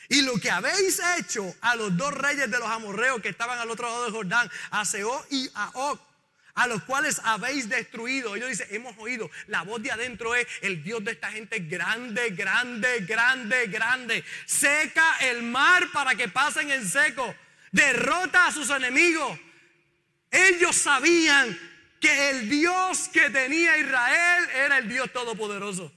Y 0.08 0.22
lo 0.22 0.36
que 0.40 0.50
habéis 0.50 1.00
hecho 1.16 1.54
a 1.60 1.76
los 1.76 1.96
dos 1.96 2.12
reyes 2.12 2.50
de 2.50 2.58
los 2.58 2.68
amorreos 2.68 3.22
que 3.22 3.28
estaban 3.28 3.60
al 3.60 3.70
otro 3.70 3.86
lado 3.86 4.02
del 4.02 4.12
Jordán, 4.12 4.50
a 4.70 4.84
Seo 4.84 5.24
y 5.30 5.48
a 5.54 5.70
Og, 5.74 6.07
a 6.58 6.66
los 6.66 6.82
cuales 6.82 7.20
habéis 7.22 7.68
destruido. 7.68 8.34
Ellos 8.34 8.48
dicen, 8.48 8.66
hemos 8.70 8.98
oído, 8.98 9.30
la 9.46 9.62
voz 9.62 9.80
de 9.80 9.92
adentro 9.92 10.34
es, 10.34 10.44
el 10.60 10.82
Dios 10.82 11.04
de 11.04 11.12
esta 11.12 11.30
gente 11.30 11.60
grande, 11.60 12.30
grande, 12.30 12.98
grande, 13.06 13.68
grande. 13.68 14.24
Seca 14.44 15.18
el 15.20 15.44
mar 15.44 15.88
para 15.92 16.16
que 16.16 16.26
pasen 16.26 16.68
en 16.72 16.86
seco. 16.86 17.32
Derrota 17.70 18.48
a 18.48 18.52
sus 18.52 18.70
enemigos. 18.70 19.38
Ellos 20.32 20.74
sabían 20.74 21.56
que 22.00 22.30
el 22.30 22.50
Dios 22.50 23.08
que 23.12 23.30
tenía 23.30 23.78
Israel 23.78 24.48
era 24.52 24.78
el 24.78 24.88
Dios 24.88 25.12
todopoderoso. 25.12 25.92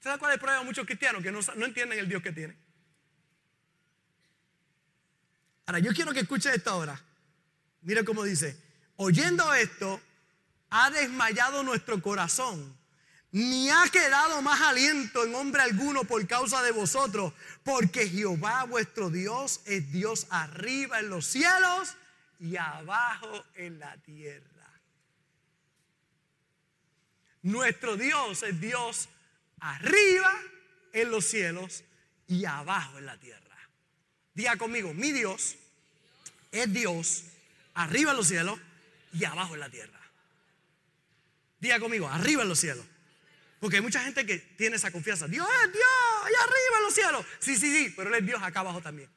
¿Sabe 0.00 0.18
cuál 0.18 0.32
es 0.32 0.34
el 0.34 0.40
problema 0.40 0.60
de 0.60 0.66
muchos 0.66 0.84
cristianos 0.84 1.22
que 1.22 1.32
no, 1.32 1.40
no 1.56 1.64
entienden 1.64 1.98
el 1.98 2.10
Dios 2.10 2.22
que 2.22 2.32
tiene? 2.32 2.58
Ahora, 5.64 5.78
yo 5.78 5.94
quiero 5.94 6.12
que 6.12 6.20
escuche 6.20 6.54
esto 6.54 6.68
ahora. 6.68 7.02
Mira 7.80 8.04
cómo 8.04 8.22
dice, 8.22 8.67
oyendo 8.98 9.54
esto, 9.54 10.00
ha 10.70 10.90
desmayado 10.90 11.62
nuestro 11.62 12.02
corazón, 12.02 12.76
ni 13.30 13.70
ha 13.70 13.84
quedado 13.90 14.42
más 14.42 14.60
aliento 14.60 15.24
en 15.24 15.34
hombre 15.34 15.62
alguno 15.62 16.04
por 16.04 16.26
causa 16.26 16.62
de 16.62 16.72
vosotros, 16.72 17.32
porque 17.62 18.08
Jehová 18.08 18.64
vuestro 18.64 19.08
Dios 19.08 19.60
es 19.66 19.90
Dios 19.92 20.26
arriba 20.30 20.98
en 20.98 21.10
los 21.10 21.26
cielos 21.26 21.94
y 22.40 22.56
abajo 22.56 23.44
en 23.54 23.78
la 23.78 23.96
tierra. 23.98 24.44
Nuestro 27.42 27.96
Dios 27.96 28.42
es 28.42 28.60
Dios 28.60 29.08
arriba 29.60 30.34
en 30.92 31.10
los 31.10 31.24
cielos 31.24 31.84
y 32.26 32.44
abajo 32.44 32.98
en 32.98 33.06
la 33.06 33.16
tierra. 33.18 33.56
Diga 34.34 34.56
conmigo, 34.56 34.92
mi 34.92 35.12
Dios 35.12 35.54
es 36.50 36.72
Dios 36.72 37.24
arriba 37.74 38.10
en 38.10 38.16
los 38.16 38.26
cielos 38.26 38.58
y 39.12 39.24
abajo 39.24 39.54
en 39.54 39.60
la 39.60 39.70
tierra. 39.70 39.98
Diga 41.60 41.80
conmigo, 41.80 42.08
arriba 42.08 42.42
en 42.42 42.48
los 42.48 42.60
cielos. 42.60 42.84
Porque 43.60 43.76
hay 43.76 43.82
mucha 43.82 44.00
gente 44.02 44.24
que 44.24 44.38
tiene 44.38 44.76
esa 44.76 44.90
confianza. 44.90 45.26
Dios 45.26 45.48
es 45.64 45.72
Dios, 45.72 45.84
allá 46.24 46.38
arriba 46.42 46.78
en 46.78 46.84
los 46.84 46.94
cielos. 46.94 47.26
Sí, 47.40 47.56
sí, 47.56 47.74
sí, 47.74 47.94
pero 47.96 48.10
Él 48.10 48.20
es 48.20 48.26
Dios 48.26 48.40
acá 48.42 48.60
abajo 48.60 48.80
también. 48.80 49.10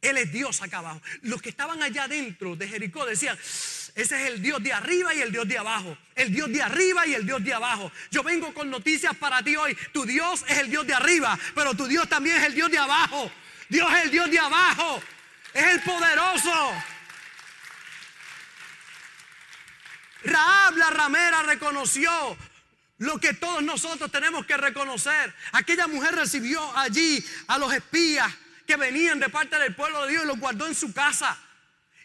Él 0.00 0.16
es 0.18 0.32
Dios 0.32 0.62
acá 0.62 0.78
abajo. 0.78 1.00
Los 1.22 1.40
que 1.40 1.48
estaban 1.48 1.82
allá 1.82 2.08
dentro 2.08 2.56
de 2.56 2.68
Jericó 2.68 3.06
decían, 3.06 3.36
ese 3.36 3.90
es 3.94 4.30
el 4.30 4.42
Dios 4.42 4.62
de 4.62 4.72
arriba 4.72 5.14
y 5.14 5.20
el 5.20 5.30
Dios 5.30 5.46
de 5.46 5.58
abajo. 5.58 5.96
El 6.14 6.32
Dios 6.32 6.52
de 6.52 6.62
arriba 6.62 7.06
y 7.06 7.14
el 7.14 7.26
Dios 7.26 7.42
de 7.44 7.54
abajo. 7.54 7.90
Yo 8.10 8.22
vengo 8.22 8.52
con 8.54 8.70
noticias 8.70 9.16
para 9.16 9.42
ti 9.42 9.54
hoy. 9.56 9.76
Tu 9.92 10.04
Dios 10.04 10.44
es 10.48 10.58
el 10.58 10.70
Dios 10.70 10.86
de 10.86 10.94
arriba, 10.94 11.38
pero 11.54 11.74
tu 11.74 11.86
Dios 11.86 12.08
también 12.08 12.36
es 12.36 12.46
el 12.46 12.54
Dios 12.54 12.70
de 12.70 12.78
abajo. 12.78 13.30
Dios 13.68 13.92
es 13.92 14.04
el 14.04 14.10
Dios 14.10 14.30
de 14.30 14.38
abajo. 14.38 15.02
Es 15.54 15.64
el 15.64 15.80
poderoso. 15.82 16.72
Raab 20.24 20.76
la 20.76 20.90
ramera 20.90 21.42
reconoció 21.42 22.36
lo 22.98 23.18
que 23.18 23.34
todos 23.34 23.62
nosotros 23.62 24.10
tenemos 24.12 24.46
que 24.46 24.56
reconocer. 24.56 25.34
Aquella 25.52 25.86
mujer 25.88 26.14
recibió 26.14 26.76
allí 26.76 27.24
a 27.48 27.58
los 27.58 27.72
espías 27.72 28.32
que 28.66 28.76
venían 28.76 29.18
de 29.18 29.28
parte 29.28 29.58
del 29.58 29.74
pueblo 29.74 30.04
de 30.04 30.12
Dios 30.12 30.24
y 30.24 30.26
los 30.26 30.38
guardó 30.38 30.66
en 30.66 30.74
su 30.74 30.92
casa. 30.92 31.36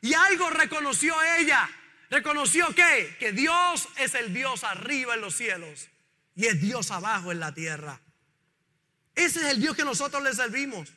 Y 0.02 0.14
algo 0.14 0.50
reconoció 0.50 1.16
ella. 1.38 1.70
Reconoció 2.10 2.74
que, 2.74 3.16
que 3.20 3.32
Dios 3.32 3.88
es 3.98 4.16
el 4.16 4.34
Dios 4.34 4.64
arriba 4.64 5.16
en 5.16 5.22
los 5.22 5.36
cielos 5.36 5.90
y 6.36 6.46
es 6.46 6.62
Dios 6.62 6.90
abajo 6.92 7.32
en 7.32 7.40
la 7.40 7.54
tierra. 7.54 8.00
Ese 9.14 9.40
es 9.40 9.46
el 9.54 9.60
Dios 9.60 9.76
que 9.76 9.84
nosotros 9.84 10.24
le 10.24 10.34
servimos. 10.34 10.90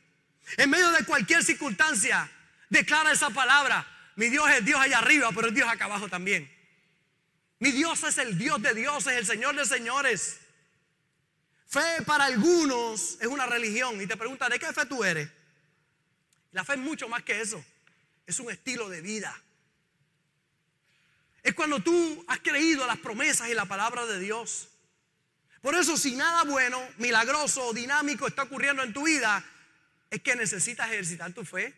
En 0.56 0.70
medio 0.70 0.90
de 0.90 1.04
cualquier 1.04 1.42
circunstancia, 1.42 2.30
declara 2.68 3.12
esa 3.12 3.30
palabra. 3.30 3.86
Mi 4.16 4.28
Dios 4.28 4.48
es 4.50 4.64
Dios 4.64 4.80
allá 4.80 4.98
arriba, 4.98 5.30
pero 5.34 5.48
es 5.48 5.54
Dios 5.54 5.68
acá 5.68 5.86
abajo 5.86 6.08
también. 6.08 6.50
Mi 7.60 7.72
Dios 7.72 8.02
es 8.04 8.16
el 8.18 8.38
Dios 8.38 8.60
de 8.62 8.74
dioses, 8.74 9.12
el 9.12 9.26
Señor 9.26 9.54
de 9.54 9.66
señores. 9.66 10.40
Fe 11.66 12.02
para 12.06 12.24
algunos 12.24 13.18
es 13.20 13.26
una 13.26 13.46
religión. 13.46 14.00
Y 14.00 14.06
te 14.06 14.16
preguntan, 14.16 14.50
¿de 14.50 14.58
qué 14.58 14.72
fe 14.72 14.86
tú 14.86 15.04
eres? 15.04 15.30
La 16.52 16.64
fe 16.64 16.72
es 16.72 16.78
mucho 16.78 17.08
más 17.08 17.22
que 17.22 17.40
eso. 17.40 17.62
Es 18.26 18.40
un 18.40 18.50
estilo 18.50 18.88
de 18.88 19.02
vida. 19.02 19.38
Es 21.42 21.54
cuando 21.54 21.80
tú 21.80 22.24
has 22.28 22.40
creído 22.40 22.86
las 22.86 22.98
promesas 22.98 23.48
y 23.48 23.54
la 23.54 23.66
palabra 23.66 24.06
de 24.06 24.18
Dios. 24.18 24.68
Por 25.60 25.74
eso 25.74 25.98
si 25.98 26.16
nada 26.16 26.44
bueno, 26.44 26.80
milagroso 26.96 27.66
o 27.66 27.74
dinámico 27.74 28.26
está 28.26 28.44
ocurriendo 28.44 28.82
en 28.82 28.94
tu 28.94 29.04
vida, 29.04 29.44
es 30.08 30.22
que 30.22 30.34
necesitas 30.34 30.90
ejercitar 30.90 31.32
tu 31.32 31.44
fe. 31.44 31.74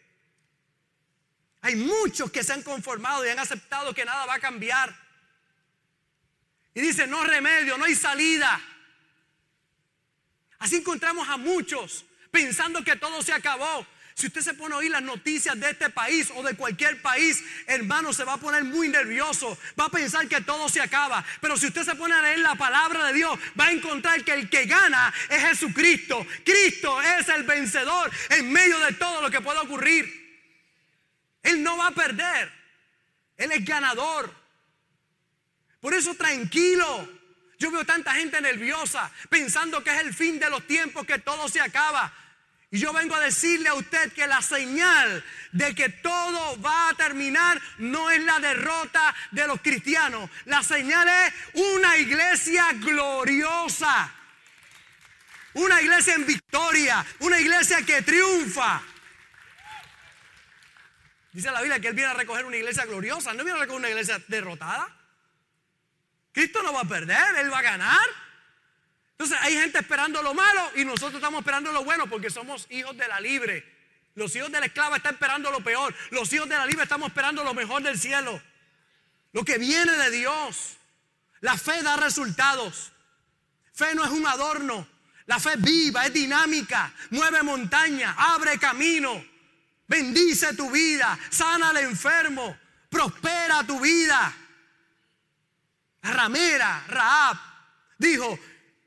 Hay 1.60 1.74
muchos 1.74 2.30
que 2.30 2.44
se 2.44 2.52
han 2.52 2.62
conformado 2.62 3.26
y 3.26 3.30
han 3.30 3.40
aceptado 3.40 3.92
que 3.92 4.04
nada 4.04 4.26
va 4.26 4.34
a 4.34 4.40
cambiar. 4.40 4.96
Y 6.74 6.80
dicen, 6.80 7.10
no 7.10 7.24
remedio, 7.24 7.76
no 7.76 7.84
hay 7.84 7.94
salida. 7.94 8.60
Así 10.58 10.76
encontramos 10.76 11.28
a 11.28 11.36
muchos 11.36 12.04
pensando 12.30 12.82
que 12.82 12.96
todo 12.96 13.22
se 13.22 13.32
acabó. 13.32 13.86
Si 14.14 14.26
usted 14.26 14.42
se 14.42 14.54
pone 14.54 14.74
a 14.74 14.78
oír 14.78 14.90
las 14.90 15.02
noticias 15.02 15.58
de 15.58 15.70
este 15.70 15.90
país 15.90 16.30
o 16.34 16.42
de 16.42 16.54
cualquier 16.54 17.00
país, 17.00 17.42
hermano, 17.66 18.12
se 18.12 18.24
va 18.24 18.34
a 18.34 18.38
poner 18.38 18.62
muy 18.64 18.88
nervioso. 18.88 19.56
Va 19.78 19.86
a 19.86 19.90
pensar 19.90 20.28
que 20.28 20.40
todo 20.42 20.68
se 20.68 20.80
acaba. 20.80 21.24
Pero 21.40 21.56
si 21.56 21.66
usted 21.66 21.82
se 21.82 21.94
pone 21.94 22.14
a 22.14 22.22
leer 22.22 22.40
la 22.40 22.54
palabra 22.54 23.06
de 23.06 23.14
Dios, 23.14 23.38
va 23.58 23.66
a 23.66 23.72
encontrar 23.72 24.22
que 24.22 24.34
el 24.34 24.50
que 24.50 24.66
gana 24.66 25.12
es 25.28 25.42
Jesucristo. 25.42 26.26
Cristo 26.44 27.00
es 27.00 27.28
el 27.28 27.44
vencedor 27.44 28.10
en 28.30 28.52
medio 28.52 28.78
de 28.80 28.92
todo 28.92 29.22
lo 29.22 29.30
que 29.30 29.40
pueda 29.40 29.62
ocurrir. 29.62 30.06
Él 31.42 31.62
no 31.62 31.76
va 31.76 31.88
a 31.88 31.92
perder. 31.92 32.52
Él 33.36 33.50
es 33.52 33.64
ganador. 33.64 34.41
Por 35.82 35.92
eso 35.94 36.14
tranquilo. 36.14 37.08
Yo 37.58 37.70
veo 37.70 37.84
tanta 37.84 38.14
gente 38.14 38.40
nerviosa 38.40 39.10
pensando 39.28 39.84
que 39.84 39.90
es 39.90 40.00
el 40.00 40.14
fin 40.14 40.38
de 40.38 40.48
los 40.48 40.66
tiempos, 40.66 41.04
que 41.04 41.18
todo 41.18 41.48
se 41.48 41.60
acaba. 41.60 42.12
Y 42.70 42.78
yo 42.78 42.92
vengo 42.92 43.16
a 43.16 43.20
decirle 43.20 43.68
a 43.68 43.74
usted 43.74 44.12
que 44.12 44.26
la 44.26 44.40
señal 44.40 45.22
de 45.50 45.74
que 45.74 45.88
todo 45.88 46.60
va 46.62 46.88
a 46.88 46.94
terminar 46.94 47.60
no 47.78 48.10
es 48.10 48.22
la 48.22 48.38
derrota 48.38 49.14
de 49.32 49.46
los 49.46 49.60
cristianos. 49.60 50.30
La 50.46 50.62
señal 50.62 51.06
es 51.08 51.34
una 51.54 51.98
iglesia 51.98 52.72
gloriosa. 52.74 54.10
Una 55.54 55.82
iglesia 55.82 56.14
en 56.14 56.26
victoria. 56.26 57.04
Una 57.18 57.40
iglesia 57.40 57.82
que 57.82 58.02
triunfa. 58.02 58.82
Dice 61.32 61.50
la 61.50 61.60
Biblia 61.60 61.80
que 61.80 61.88
Él 61.88 61.94
viene 61.94 62.12
a 62.12 62.14
recoger 62.14 62.44
una 62.44 62.56
iglesia 62.56 62.86
gloriosa. 62.86 63.34
No 63.34 63.42
viene 63.42 63.58
a 63.58 63.62
recoger 63.62 63.80
una 63.80 63.90
iglesia 63.90 64.22
derrotada. 64.28 65.01
Cristo 66.32 66.62
no 66.62 66.72
va 66.72 66.80
a 66.80 66.84
perder, 66.84 67.36
Él 67.38 67.52
va 67.52 67.58
a 67.58 67.62
ganar. 67.62 68.06
Entonces 69.12 69.38
hay 69.40 69.54
gente 69.54 69.78
esperando 69.78 70.22
lo 70.22 70.34
malo 70.34 70.70
y 70.76 70.84
nosotros 70.84 71.14
estamos 71.14 71.40
esperando 71.40 71.70
lo 71.70 71.84
bueno 71.84 72.08
porque 72.08 72.30
somos 72.30 72.66
hijos 72.70 72.96
de 72.96 73.06
la 73.06 73.20
libre. 73.20 73.64
Los 74.14 74.34
hijos 74.34 74.50
de 74.50 74.60
la 74.60 74.66
esclava 74.66 74.96
están 74.96 75.14
esperando 75.14 75.50
lo 75.50 75.62
peor. 75.62 75.94
Los 76.10 76.32
hijos 76.32 76.48
de 76.48 76.56
la 76.56 76.66
libre 76.66 76.82
estamos 76.82 77.08
esperando 77.08 77.44
lo 77.44 77.54
mejor 77.54 77.82
del 77.82 77.98
cielo. 77.98 78.42
Lo 79.32 79.44
que 79.44 79.58
viene 79.58 79.92
de 79.92 80.10
Dios. 80.10 80.76
La 81.40 81.56
fe 81.56 81.82
da 81.82 81.96
resultados. 81.96 82.92
Fe 83.72 83.94
no 83.94 84.04
es 84.04 84.10
un 84.10 84.26
adorno. 84.26 84.86
La 85.26 85.38
fe 85.38 85.56
viva, 85.56 86.06
es 86.06 86.12
dinámica, 86.12 86.92
mueve 87.10 87.42
montaña, 87.42 88.14
abre 88.18 88.58
camino, 88.58 89.24
bendice 89.86 90.54
tu 90.54 90.70
vida, 90.70 91.18
sana 91.30 91.70
al 91.70 91.78
enfermo, 91.78 92.56
prospera 92.90 93.64
tu 93.64 93.78
vida. 93.80 94.34
Ramera, 96.02 96.84
Raab, 96.88 97.36
dijo, 97.98 98.38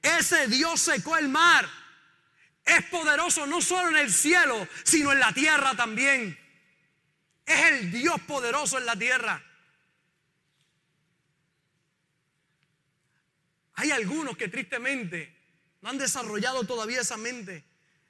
ese 0.02 0.48
Dios 0.48 0.82
secó 0.82 1.18
el 1.18 1.30
mar. 1.30 1.68
Es 2.64 2.84
poderoso 2.86 3.46
no 3.46 3.62
solo 3.62 3.90
en 3.90 3.98
el 3.98 4.12
cielo, 4.12 4.68
sino 4.84 5.12
en 5.12 5.20
la 5.20 5.32
tierra 5.32 5.76
también. 5.76 6.38
Es 7.46 7.66
el 7.72 7.92
Dios 7.92 8.20
poderoso 8.22 8.78
en 8.78 8.86
la 8.86 8.96
tierra. 8.96 9.44
Hay 13.76 13.92
algunos 13.92 14.38
que 14.38 14.48
tristemente 14.48 15.36
no 15.82 15.90
han 15.90 15.98
desarrollado 15.98 16.64
todavía 16.64 17.02
esa 17.02 17.18
mente. 17.18 17.64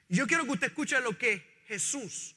Yo 0.08 0.26
quiero 0.26 0.44
que 0.44 0.52
usted 0.52 0.68
escuche 0.68 1.00
lo 1.00 1.18
que 1.18 1.64
Jesús, 1.66 2.36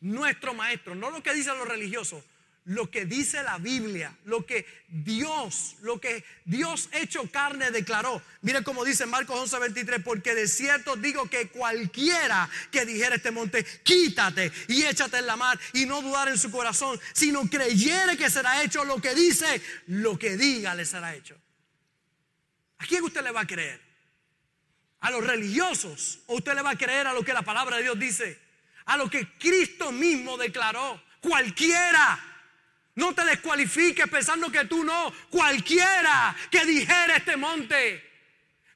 nuestro 0.00 0.54
maestro, 0.54 0.94
no 0.94 1.10
lo 1.10 1.22
que 1.22 1.34
dicen 1.34 1.58
los 1.58 1.68
religiosos, 1.68 2.24
lo 2.64 2.90
que 2.90 3.04
dice 3.04 3.42
la 3.42 3.58
Biblia, 3.58 4.14
lo 4.24 4.44
que 4.44 4.66
Dios, 4.88 5.76
lo 5.80 6.00
que 6.00 6.24
Dios 6.44 6.88
hecho 6.92 7.30
carne 7.30 7.70
declaró. 7.70 8.22
Mire 8.42 8.62
cómo 8.62 8.84
dice 8.84 9.06
Marcos 9.06 9.52
11:23, 9.52 10.02
porque 10.02 10.34
de 10.34 10.46
cierto 10.46 10.96
digo 10.96 11.28
que 11.28 11.48
cualquiera 11.48 12.48
que 12.70 12.84
dijera 12.84 13.16
este 13.16 13.30
monte, 13.30 13.64
quítate 13.82 14.52
y 14.68 14.82
échate 14.82 15.18
en 15.18 15.26
la 15.26 15.36
mar 15.36 15.58
y 15.72 15.86
no 15.86 16.02
dudar 16.02 16.28
en 16.28 16.38
su 16.38 16.50
corazón, 16.50 17.00
sino 17.12 17.48
creyere 17.48 18.16
que 18.16 18.30
será 18.30 18.62
hecho 18.62 18.84
lo 18.84 19.00
que 19.00 19.14
dice, 19.14 19.62
lo 19.86 20.18
que 20.18 20.36
diga 20.36 20.74
le 20.74 20.84
será 20.84 21.14
hecho. 21.14 21.36
¿A 22.78 22.86
quién 22.86 23.02
usted 23.02 23.22
le 23.22 23.30
va 23.30 23.42
a 23.42 23.46
creer? 23.46 23.80
¿A 25.00 25.10
los 25.10 25.26
religiosos? 25.26 26.20
¿O 26.26 26.36
usted 26.36 26.54
le 26.54 26.62
va 26.62 26.70
a 26.70 26.78
creer 26.78 27.06
a 27.06 27.14
lo 27.14 27.24
que 27.24 27.32
la 27.32 27.42
palabra 27.42 27.76
de 27.76 27.82
Dios 27.82 27.98
dice? 27.98 28.38
A 28.84 28.96
lo 28.96 29.08
que 29.08 29.26
Cristo 29.38 29.92
mismo 29.92 30.36
declaró. 30.36 31.02
Cualquiera. 31.20 32.29
No 32.94 33.14
te 33.14 33.24
descualifiques 33.24 34.08
pensando 34.08 34.50
que 34.50 34.64
tú 34.64 34.84
no. 34.84 35.12
Cualquiera 35.30 36.36
que 36.50 36.64
dijera 36.64 37.16
este 37.16 37.36
monte. 37.36 38.08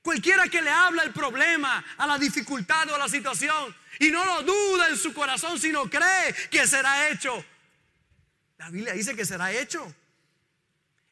Cualquiera 0.02 0.48
que 0.48 0.60
le 0.60 0.70
habla 0.70 1.02
el 1.02 1.12
problema, 1.12 1.82
a 1.96 2.06
la 2.06 2.18
dificultad 2.18 2.88
o 2.90 2.94
a 2.94 2.98
la 2.98 3.08
situación. 3.08 3.74
Y 3.98 4.10
no 4.10 4.24
lo 4.24 4.42
duda 4.42 4.88
en 4.88 4.96
su 4.96 5.14
corazón, 5.14 5.58
sino 5.58 5.88
cree 5.88 6.34
que 6.50 6.66
será 6.66 7.08
hecho. 7.08 7.44
La 8.58 8.68
Biblia 8.70 8.92
dice 8.92 9.16
que 9.16 9.24
será 9.24 9.50
hecho. 9.52 9.94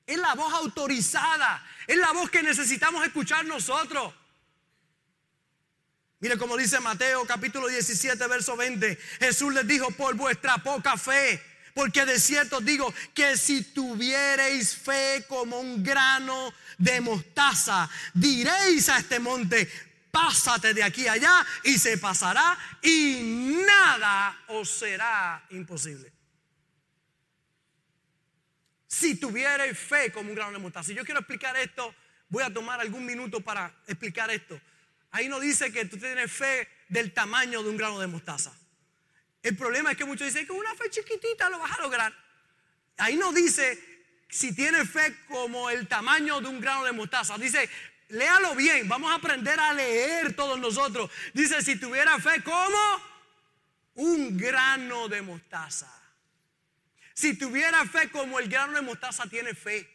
Es 0.06 0.18
la 0.18 0.34
voz 0.34 0.52
autorizada. 0.52 1.66
Es 1.86 1.96
la 1.96 2.12
voz 2.12 2.30
que 2.30 2.42
necesitamos 2.42 3.04
escuchar 3.04 3.44
nosotros. 3.46 4.12
Mire 6.20 6.38
como 6.38 6.56
dice 6.56 6.78
Mateo 6.78 7.26
capítulo 7.26 7.66
17, 7.66 8.26
verso 8.28 8.56
20. 8.56 8.96
Jesús 9.18 9.52
les 9.52 9.66
dijo, 9.66 9.90
por 9.90 10.14
vuestra 10.14 10.58
poca 10.58 10.96
fe 10.96 11.42
porque 11.74 12.04
de 12.04 12.18
cierto 12.18 12.61
digo 12.61 12.92
que 13.14 13.37
si 13.37 13.62
tuviereis 13.64 14.76
fe 14.76 15.24
como 15.28 15.58
un 15.61 15.82
grano 15.82 16.52
de 16.78 17.00
mostaza, 17.00 17.88
diréis 18.14 18.88
a 18.88 18.98
este 18.98 19.18
monte, 19.18 19.70
pásate 20.11 20.74
de 20.74 20.82
aquí 20.82 21.08
allá 21.08 21.44
y 21.64 21.78
se 21.78 21.98
pasará 21.98 22.58
y 22.82 23.62
nada 23.66 24.44
os 24.48 24.68
será 24.68 25.44
imposible. 25.50 26.12
Si 28.87 29.14
tuvierais 29.14 29.78
fe 29.78 30.12
como 30.12 30.28
un 30.28 30.37
grano 30.37 30.52
de 30.52 30.58
mostaza. 30.58 30.88
Si 30.88 30.94
yo 30.94 31.04
quiero 31.04 31.20
explicar 31.20 31.56
esto, 31.56 31.94
voy 32.28 32.42
a 32.42 32.52
tomar 32.52 32.78
algún 32.80 33.06
minuto 33.06 33.40
para 33.40 33.74
explicar 33.87 34.30
esto. 34.30 34.61
Ahí 35.12 35.28
no 35.28 35.40
dice 35.40 35.72
que 35.72 35.87
tú 35.87 35.96
tienes 35.96 36.30
fe 36.30 36.68
del 36.88 37.12
tamaño 37.12 37.62
de 37.62 37.70
un 37.70 37.76
grano 37.78 37.98
de 37.98 38.06
mostaza. 38.06 38.52
El 39.42 39.57
problema 39.57 39.90
es 39.90 39.96
que 39.96 40.05
muchos 40.05 40.26
dicen 40.26 40.46
que 40.46 40.52
una 40.52 40.74
fe 40.74 40.88
chiquitita 40.90 41.50
lo 41.50 41.59
vas 41.59 41.78
a 41.78 41.83
lograr. 41.83 42.14
Ahí 42.98 43.16
no 43.16 43.33
dice 43.33 43.92
si 44.28 44.55
tienes 44.55 44.88
fe 44.88 45.16
como 45.28 45.68
el 45.68 45.88
tamaño 45.88 46.40
de 46.40 46.48
un 46.48 46.61
grano 46.61 46.85
de 46.85 46.92
mostaza. 46.92 47.37
Dice, 47.37 47.68
léalo 48.09 48.55
bien, 48.55 48.88
vamos 48.88 49.11
a 49.11 49.16
aprender 49.16 49.59
a 49.59 49.74
leer 49.74 50.35
todos 50.35 50.59
nosotros. 50.59 51.11
Dice, 51.35 51.61
si 51.61 51.76
tuviera 51.76 52.18
fe 52.18 52.42
como 52.42 52.78
un 53.94 54.38
grano 54.38 55.09
de 55.09 55.22
mostaza. 55.22 55.92
Si 57.14 57.37
tuviera 57.37 57.85
fe 57.85 58.11
como 58.11 58.38
el 58.38 58.48
grano 58.48 58.74
de 58.74 58.83
mostaza 58.83 59.26
tiene 59.26 59.55
fe. 59.55 59.88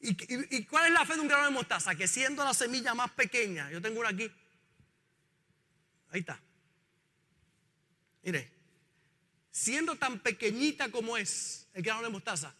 ¿Y, 0.00 0.64
cuál 0.66 0.86
es 0.86 0.92
la 0.92 1.04
fe 1.04 1.14
de 1.14 1.20
un 1.20 1.28
grano 1.28 1.46
de 1.46 1.50
mostaza? 1.50 1.94
Que 1.94 2.06
siendo 2.06 2.44
la 2.44 2.54
semilla 2.54 2.94
más 2.94 3.10
pequeña, 3.12 3.70
yo 3.70 3.80
tengo 3.80 4.00
una 4.00 4.10
aquí. 4.10 4.30
Ahí 6.10 6.20
está 6.20 6.40
Mire, 8.22 8.50
siendo 9.56 9.96
tan 9.96 10.18
pequeñita 10.18 10.90
como 10.90 11.16
es 11.16 11.66
el 11.72 11.82
grano 11.82 12.02
de 12.02 12.10
mostaza, 12.10 12.54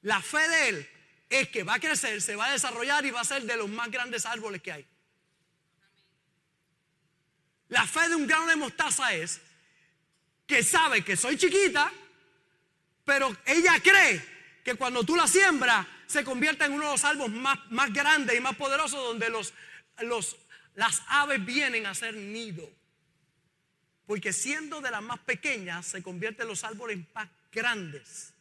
la 0.00 0.22
fe 0.22 0.48
de 0.48 0.68
él 0.70 0.90
es 1.28 1.48
que 1.50 1.62
va 1.62 1.74
a 1.74 1.78
crecer, 1.78 2.22
se 2.22 2.36
va 2.36 2.46
a 2.46 2.52
desarrollar 2.52 3.04
y 3.04 3.10
va 3.10 3.20
a 3.20 3.24
ser 3.24 3.42
de 3.42 3.54
los 3.54 3.68
más 3.68 3.90
grandes 3.90 4.24
árboles 4.24 4.62
que 4.62 4.72
hay. 4.72 4.86
La 7.68 7.86
fe 7.86 8.08
de 8.08 8.14
un 8.14 8.26
grano 8.26 8.46
de 8.46 8.56
mostaza 8.56 9.12
es 9.12 9.42
que 10.46 10.62
sabe 10.62 11.04
que 11.04 11.18
soy 11.18 11.36
chiquita, 11.36 11.92
pero 13.04 13.36
ella 13.44 13.78
cree 13.82 14.24
que 14.64 14.74
cuando 14.74 15.04
tú 15.04 15.16
la 15.16 15.26
siembras 15.26 15.86
se 16.06 16.24
convierte 16.24 16.64
en 16.64 16.72
uno 16.72 16.86
de 16.86 16.92
los 16.92 17.04
árboles 17.04 17.36
más, 17.36 17.92
grandes 17.92 18.34
y 18.34 18.40
más 18.40 18.56
poderosos 18.56 19.04
donde 19.04 19.28
los, 19.28 19.52
los, 19.98 20.38
las 20.76 21.02
aves 21.08 21.44
vienen 21.44 21.84
a 21.84 21.90
hacer 21.90 22.14
nido. 22.14 22.77
Porque 24.08 24.32
siendo 24.32 24.80
de 24.80 24.90
las 24.90 25.02
más 25.02 25.18
pequeñas 25.18 25.84
se 25.84 26.02
convierte 26.02 26.40
en 26.40 26.48
los 26.48 26.64
árboles 26.64 26.98
más 27.14 27.28
grandes. 27.52 28.32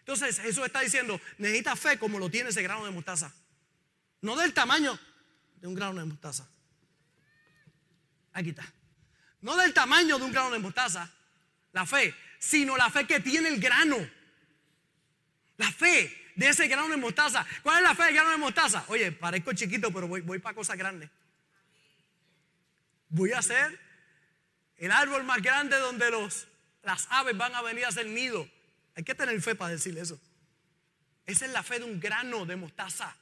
Entonces 0.00 0.40
Jesús 0.40 0.66
está 0.66 0.80
diciendo, 0.80 1.20
necesita 1.38 1.76
fe 1.76 2.00
como 2.00 2.18
lo 2.18 2.28
tiene 2.28 2.50
ese 2.50 2.62
grano 2.62 2.84
de 2.84 2.90
mostaza. 2.90 3.32
No 4.22 4.34
del 4.34 4.52
tamaño 4.52 4.98
de 5.60 5.68
un 5.68 5.74
grano 5.76 6.00
de 6.00 6.06
mostaza. 6.06 6.48
Aquí 8.32 8.50
está. 8.50 8.66
No 9.40 9.56
del 9.56 9.72
tamaño 9.72 10.18
de 10.18 10.24
un 10.24 10.32
grano 10.32 10.50
de 10.50 10.58
mostaza, 10.58 11.08
la 11.72 11.86
fe, 11.86 12.12
sino 12.40 12.76
la 12.76 12.90
fe 12.90 13.06
que 13.06 13.20
tiene 13.20 13.50
el 13.50 13.60
grano. 13.60 13.96
La 15.58 15.70
fe 15.70 16.32
de 16.34 16.48
ese 16.48 16.66
grano 16.66 16.88
de 16.88 16.96
mostaza. 16.96 17.46
¿Cuál 17.62 17.76
es 17.76 17.82
la 17.84 17.94
fe 17.94 18.06
del 18.06 18.14
grano 18.14 18.30
de 18.30 18.38
mostaza? 18.38 18.84
Oye, 18.88 19.12
parezco 19.12 19.52
chiquito, 19.52 19.92
pero 19.92 20.08
voy, 20.08 20.22
voy 20.22 20.40
para 20.40 20.56
cosas 20.56 20.76
grandes. 20.76 21.08
Voy 23.08 23.30
a 23.30 23.38
hacer 23.38 23.85
el 24.78 24.92
árbol 24.92 25.24
más 25.24 25.40
grande 25.42 25.78
donde 25.78 26.10
los, 26.10 26.46
las 26.82 27.06
aves 27.10 27.36
van 27.36 27.54
a 27.54 27.62
venir 27.62 27.84
a 27.84 27.88
hacer 27.88 28.06
nido. 28.06 28.48
Hay 28.94 29.04
que 29.04 29.14
tener 29.14 29.40
fe 29.40 29.54
para 29.54 29.72
decirle 29.72 30.00
eso. 30.00 30.18
Esa 31.26 31.46
es 31.46 31.52
la 31.52 31.62
fe 31.62 31.78
de 31.78 31.84
un 31.84 31.98
grano 32.00 32.46
de 32.46 32.56
mostaza. 32.56 33.14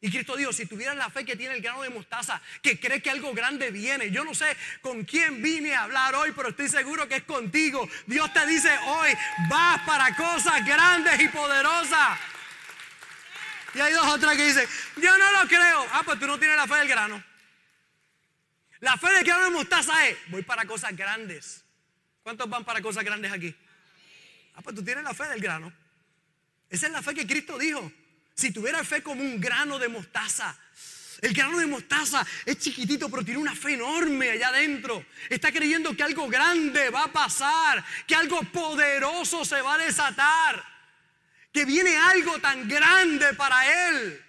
Y 0.00 0.10
Cristo 0.10 0.36
dijo, 0.36 0.52
si 0.52 0.66
tuvieras 0.66 0.96
la 0.96 1.10
fe 1.10 1.24
que 1.24 1.34
tiene 1.34 1.56
el 1.56 1.62
grano 1.62 1.82
de 1.82 1.90
mostaza, 1.90 2.40
que 2.62 2.78
cree 2.78 3.02
que 3.02 3.10
algo 3.10 3.32
grande 3.34 3.72
viene, 3.72 4.10
yo 4.12 4.24
no 4.24 4.32
sé 4.32 4.56
con 4.80 5.04
quién 5.04 5.42
vine 5.42 5.74
a 5.74 5.84
hablar 5.84 6.14
hoy, 6.14 6.32
pero 6.36 6.50
estoy 6.50 6.68
seguro 6.68 7.08
que 7.08 7.16
es 7.16 7.24
contigo. 7.24 7.88
Dios 8.06 8.32
te 8.32 8.46
dice 8.46 8.70
hoy, 8.86 9.10
vas 9.48 9.80
para 9.82 10.14
cosas 10.14 10.64
grandes 10.64 11.20
y 11.20 11.28
poderosas. 11.28 12.18
Y 13.74 13.80
hay 13.80 13.92
dos 13.92 14.06
otras 14.06 14.36
que 14.36 14.46
dicen, 14.46 14.68
yo 14.96 15.18
no 15.18 15.42
lo 15.42 15.48
creo. 15.48 15.86
Ah, 15.92 16.02
pues 16.04 16.18
tú 16.20 16.26
no 16.26 16.38
tienes 16.38 16.56
la 16.56 16.66
fe 16.66 16.76
del 16.76 16.88
grano. 16.88 17.22
La 18.80 18.96
fe 18.96 19.12
del 19.12 19.24
grano 19.24 19.44
de 19.44 19.50
mostaza 19.50 20.06
es, 20.08 20.16
voy 20.28 20.42
para 20.42 20.64
cosas 20.64 20.96
grandes. 20.96 21.64
¿Cuántos 22.22 22.48
van 22.48 22.64
para 22.64 22.80
cosas 22.80 23.04
grandes 23.04 23.32
aquí? 23.32 23.54
Ah, 24.54 24.60
pues 24.62 24.76
tú 24.76 24.84
tienes 24.84 25.02
la 25.02 25.14
fe 25.14 25.24
del 25.24 25.40
grano. 25.40 25.72
Esa 26.68 26.86
es 26.86 26.92
la 26.92 27.02
fe 27.02 27.14
que 27.14 27.26
Cristo 27.26 27.58
dijo. 27.58 27.90
Si 28.34 28.52
tuviera 28.52 28.84
fe 28.84 29.02
como 29.02 29.22
un 29.22 29.40
grano 29.40 29.78
de 29.78 29.88
mostaza, 29.88 30.56
el 31.20 31.32
grano 31.32 31.58
de 31.58 31.66
mostaza 31.66 32.24
es 32.44 32.58
chiquitito, 32.58 33.08
pero 33.08 33.24
tiene 33.24 33.40
una 33.40 33.54
fe 33.54 33.74
enorme 33.74 34.30
allá 34.30 34.48
adentro. 34.48 35.04
Está 35.28 35.50
creyendo 35.50 35.96
que 35.96 36.04
algo 36.04 36.28
grande 36.28 36.90
va 36.90 37.04
a 37.04 37.12
pasar, 37.12 37.84
que 38.06 38.14
algo 38.14 38.40
poderoso 38.44 39.44
se 39.44 39.60
va 39.60 39.74
a 39.74 39.78
desatar, 39.78 40.64
que 41.52 41.64
viene 41.64 41.96
algo 41.96 42.38
tan 42.38 42.68
grande 42.68 43.34
para 43.34 43.88
él. 43.88 44.24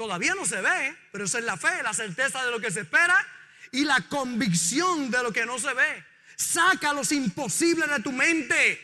Todavía 0.00 0.34
no 0.34 0.46
se 0.46 0.62
ve, 0.62 0.96
pero 1.12 1.26
esa 1.26 1.40
es 1.40 1.44
la 1.44 1.58
fe, 1.58 1.82
la 1.82 1.92
certeza 1.92 2.42
de 2.42 2.50
lo 2.50 2.58
que 2.58 2.70
se 2.70 2.80
espera 2.80 3.22
y 3.70 3.84
la 3.84 4.00
convicción 4.08 5.10
de 5.10 5.22
lo 5.22 5.30
que 5.30 5.44
no 5.44 5.58
se 5.58 5.74
ve. 5.74 6.04
Saca 6.36 6.94
los 6.94 7.12
imposibles 7.12 7.86
de 7.90 8.00
tu 8.00 8.10
mente. 8.10 8.80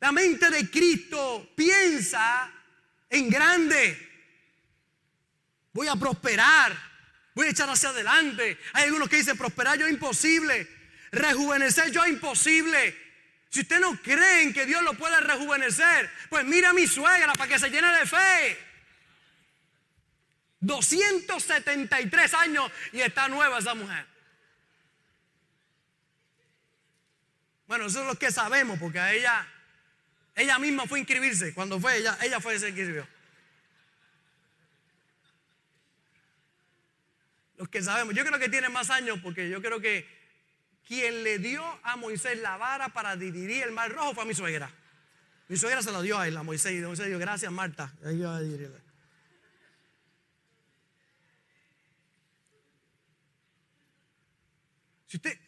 La 0.00 0.10
mente 0.10 0.48
de 0.48 0.70
Cristo 0.70 1.52
piensa 1.54 2.50
en 3.10 3.28
grande. 3.28 4.08
Voy 5.74 5.86
a 5.86 5.96
prosperar. 5.96 6.74
Voy 7.34 7.48
a 7.48 7.50
echar 7.50 7.68
hacia 7.68 7.90
adelante. 7.90 8.58
Hay 8.72 8.84
algunos 8.84 9.10
que 9.10 9.16
dicen 9.16 9.36
prosperar 9.36 9.78
yo 9.78 9.84
es 9.84 9.92
imposible. 9.92 10.66
Rejuvenecer 11.12 11.90
yo 11.90 12.02
es 12.04 12.08
imposible. 12.08 12.96
Si 13.50 13.60
usted 13.60 13.80
no 13.80 14.00
cree 14.00 14.50
que 14.54 14.64
Dios 14.64 14.82
lo 14.82 14.94
puede 14.94 15.20
rejuvenecer, 15.20 16.10
pues 16.30 16.46
mira 16.46 16.70
a 16.70 16.72
mi 16.72 16.86
suegra 16.86 17.34
para 17.34 17.52
que 17.52 17.58
se 17.58 17.68
llene 17.68 17.92
de 17.98 18.06
fe. 18.06 18.67
273 20.60 22.34
años 22.34 22.70
y 22.92 23.00
está 23.00 23.28
nueva 23.28 23.58
esa 23.58 23.74
mujer. 23.74 24.06
Bueno, 27.66 27.86
eso 27.86 28.00
es 28.00 28.06
lo 28.06 28.14
que 28.14 28.32
sabemos, 28.32 28.78
porque 28.78 28.98
a 28.98 29.12
ella 29.12 29.46
ella 30.38 30.58
misma 30.60 30.86
fue 30.86 30.98
a 30.98 31.00
inscribirse. 31.00 31.52
Cuando 31.52 31.80
fue 31.80 31.98
ella, 31.98 32.16
ella 32.22 32.40
fue 32.40 32.54
y 32.54 32.58
se 32.60 32.68
inscribió. 32.68 33.06
Los 37.56 37.68
que 37.68 37.82
sabemos, 37.82 38.14
yo 38.14 38.24
creo 38.24 38.38
que 38.38 38.48
tiene 38.48 38.68
más 38.68 38.88
años 38.88 39.18
porque 39.20 39.50
yo 39.50 39.60
creo 39.60 39.80
que 39.80 40.08
quien 40.86 41.24
le 41.24 41.38
dio 41.38 41.64
a 41.82 41.96
Moisés 41.96 42.38
la 42.38 42.56
vara 42.56 42.90
para 42.90 43.16
dividir 43.16 43.64
el 43.64 43.72
mar 43.72 43.90
rojo 43.90 44.14
fue 44.14 44.22
a 44.22 44.26
mi 44.26 44.34
suegra. 44.34 44.70
Mi 45.48 45.56
suegra 45.56 45.82
se 45.82 45.90
la 45.90 46.00
dio 46.02 46.16
a 46.16 46.28
él, 46.28 46.36
a 46.36 46.44
Moisés, 46.44 46.72
y 46.72 46.80
Moisés 46.82 47.06
dijo, 47.06 47.18
gracias 47.18 47.50
Marta. 47.50 47.92
Ahí 48.04 48.22
a 48.22 48.38
Si 55.08 55.16
usted, 55.16 55.38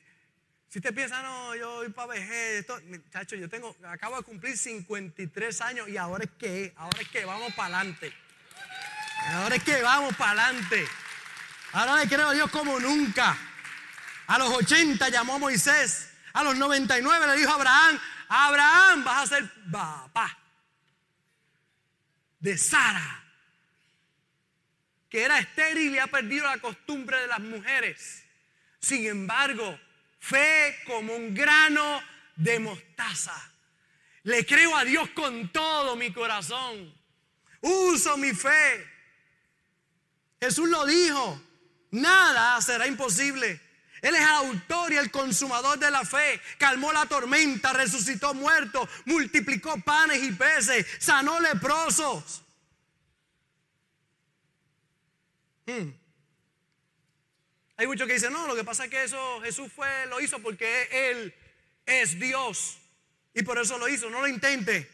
si 0.69 0.79
usted 0.79 0.95
piensa, 0.95 1.23
no, 1.23 1.55
yo 1.55 1.77
voy 1.77 1.91
para 1.91 2.15
vejez, 2.15 2.61
esto, 2.61 2.81
muchacho, 2.87 3.37
yo 3.37 3.49
tengo, 3.49 3.77
acabo 3.85 4.17
de 4.17 4.23
cumplir 4.23 4.57
53 4.57 5.61
años 5.61 5.89
y 5.89 5.99
ahora 5.99 6.25
es 6.25 6.31
que, 6.39 6.73
ahora 6.77 7.01
es 7.01 7.09
que 7.09 7.25
vamos 7.27 7.53
para 7.53 7.77
adelante. 7.77 8.13
Ahora 9.27 9.57
es 9.57 9.63
que 9.63 9.83
vamos 9.83 10.17
para 10.17 10.47
adelante. 10.47 10.89
Ahora 11.73 11.97
le 11.97 12.09
creo 12.09 12.29
a 12.29 12.33
Dios 12.33 12.51
como 12.51 12.81
nunca. 12.81 13.37
A 14.29 14.39
los 14.39 14.49
80 14.49 15.11
llamó 15.11 15.35
a 15.35 15.39
Moisés. 15.39 16.11
A 16.33 16.43
los 16.43 16.57
99 16.57 17.27
le 17.27 17.37
dijo 17.37 17.51
a 17.51 17.55
Abraham, 17.57 18.01
Abraham, 18.29 19.05
vas 19.05 19.25
a 19.25 19.37
ser 19.37 19.53
papá 19.71 20.39
de 22.39 22.57
Sara, 22.57 23.25
que 25.11 25.23
era 25.23 25.39
estéril 25.39 25.95
y 25.95 25.99
ha 25.99 26.07
perdido 26.07 26.47
la 26.47 26.59
costumbre 26.59 27.21
de 27.21 27.27
las 27.27 27.41
mujeres. 27.41 28.25
Sin 28.81 29.07
embargo, 29.07 29.79
fe 30.19 30.77
como 30.87 31.15
un 31.15 31.35
grano 31.35 32.03
de 32.37 32.59
mostaza. 32.59 33.35
Le 34.23 34.45
creo 34.45 34.77
a 34.77 34.85
Dios 34.85 35.09
con 35.11 35.51
todo 35.51 35.97
mi 35.97 36.13
corazón. 36.13 36.95
Uso 37.61 38.17
mi 38.17 38.33
fe. 38.33 38.87
Jesús 40.41 40.69
lo 40.69 40.87
dijo. 40.87 41.43
Nada 41.91 42.61
será 42.61 42.87
imposible. 42.87 43.61
Él 44.03 44.15
es 44.15 44.21
el 44.21 44.27
autor 44.27 44.93
y 44.93 44.97
el 44.97 45.11
consumador 45.11 45.79
de 45.79 45.91
la 45.91 46.05
fe. 46.05 46.41
Calmó 46.59 46.93
la 46.93 47.07
tormenta, 47.07 47.73
resucitó 47.73 48.33
muertos, 48.33 48.89
multiplicó 49.05 49.79
panes 49.81 50.23
y 50.23 50.33
peces, 50.33 50.87
sanó 50.99 51.39
leprosos. 51.41 52.43
Hmm. 55.67 56.00
Hay 57.81 57.87
muchos 57.87 58.07
que 58.07 58.13
dicen, 58.13 58.31
no, 58.35 58.47
lo 58.47 58.55
que 58.55 58.63
pasa 58.63 58.85
es 58.85 58.91
que 58.91 59.05
eso 59.05 59.41
Jesús 59.41 59.73
fue, 59.75 59.89
lo 60.09 60.21
hizo 60.21 60.39
porque 60.41 60.87
Él 60.93 61.35
es 61.87 62.21
Dios. 62.21 62.77
Y 63.33 63.43
por 63.43 63.59
eso 63.59 63.79
lo 63.79 63.89
hizo. 63.89 64.11
No 64.11 64.21
lo 64.21 64.29
intente. 64.29 64.87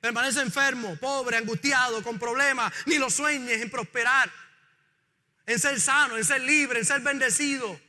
Permanece 0.00 0.40
enfermo, 0.40 0.96
pobre, 0.96 1.36
angustiado, 1.36 2.02
con 2.02 2.18
problemas. 2.18 2.72
Ni 2.86 2.98
lo 2.98 3.10
sueñes 3.10 3.62
en 3.62 3.70
prosperar. 3.70 4.28
En 5.46 5.56
ser 5.56 5.78
sano, 5.80 6.16
en 6.16 6.24
ser 6.24 6.40
libre, 6.40 6.80
en 6.80 6.84
ser 6.84 7.00
bendecido. 7.02 7.80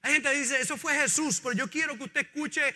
Hay 0.00 0.14
gente 0.14 0.30
que 0.30 0.38
dice, 0.38 0.58
eso 0.58 0.78
fue 0.78 0.94
Jesús, 0.94 1.38
pero 1.42 1.54
yo 1.54 1.68
quiero 1.68 1.98
que 1.98 2.04
usted 2.04 2.22
escuche 2.22 2.74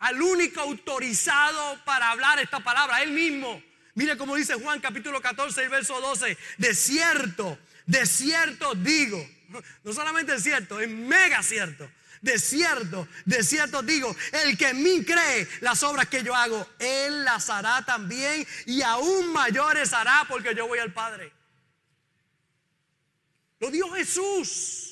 al 0.00 0.20
único 0.20 0.60
autorizado 0.60 1.84
para 1.84 2.10
hablar 2.10 2.40
esta 2.40 2.58
palabra, 2.58 3.00
Él 3.04 3.12
mismo. 3.12 3.62
Mire 3.94 4.16
cómo 4.16 4.34
dice 4.34 4.54
Juan 4.54 4.80
capítulo 4.80 5.22
14, 5.22 5.62
el 5.62 5.68
verso 5.68 6.00
12. 6.00 6.36
De 6.58 6.74
cierto, 6.74 7.56
de 7.86 8.04
cierto 8.06 8.74
digo 8.74 9.24
no 9.82 9.92
solamente 9.92 10.34
es 10.34 10.42
cierto, 10.42 10.80
es 10.80 10.88
mega 10.88 11.42
cierto. 11.42 11.90
De 12.20 12.38
cierto, 12.38 13.08
de 13.24 13.42
cierto 13.42 13.82
digo, 13.82 14.14
el 14.44 14.58
que 14.58 14.68
en 14.68 14.82
mí 14.82 15.02
cree 15.04 15.48
las 15.62 15.82
obras 15.82 16.06
que 16.06 16.22
yo 16.22 16.34
hago, 16.34 16.68
él 16.78 17.24
las 17.24 17.48
hará 17.48 17.82
también 17.86 18.46
y 18.66 18.82
aún 18.82 19.32
mayores 19.32 19.94
hará 19.94 20.26
porque 20.28 20.54
yo 20.54 20.66
voy 20.66 20.78
al 20.80 20.92
Padre. 20.92 21.32
Lo 23.58 23.70
dijo 23.70 23.90
Jesús. 23.92 24.86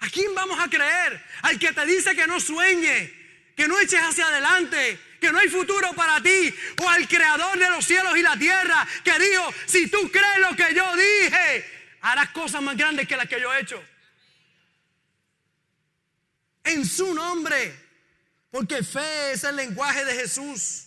¿A 0.00 0.10
quién 0.10 0.34
vamos 0.34 0.58
a 0.60 0.68
creer? 0.68 1.24
Al 1.42 1.58
que 1.58 1.72
te 1.72 1.86
dice 1.86 2.14
que 2.14 2.26
no 2.26 2.38
sueñe, 2.38 3.10
que 3.56 3.66
no 3.66 3.78
eches 3.78 4.00
hacia 4.02 4.26
adelante, 4.26 5.00
que 5.18 5.32
no 5.32 5.38
hay 5.38 5.48
futuro 5.48 5.94
para 5.94 6.22
ti, 6.22 6.54
o 6.82 6.88
al 6.88 7.08
creador 7.08 7.58
de 7.58 7.70
los 7.70 7.86
cielos 7.86 8.14
y 8.18 8.20
la 8.20 8.36
tierra, 8.36 8.86
que 9.02 9.18
dijo, 9.18 9.54
si 9.64 9.88
tú 9.88 10.10
crees 10.10 10.38
lo 10.40 10.54
que 10.54 10.74
yo 10.74 10.84
dije, 10.94 11.83
harás 12.04 12.30
cosas 12.30 12.62
más 12.62 12.76
grandes 12.76 13.08
que 13.08 13.16
las 13.16 13.28
que 13.28 13.40
yo 13.40 13.52
he 13.52 13.60
hecho. 13.60 13.82
en 16.64 16.84
su 16.84 17.14
nombre. 17.14 17.82
Porque 18.50 18.82
fe 18.82 19.32
es 19.32 19.44
el 19.44 19.56
lenguaje 19.56 20.04
de 20.04 20.14
Jesús. 20.14 20.86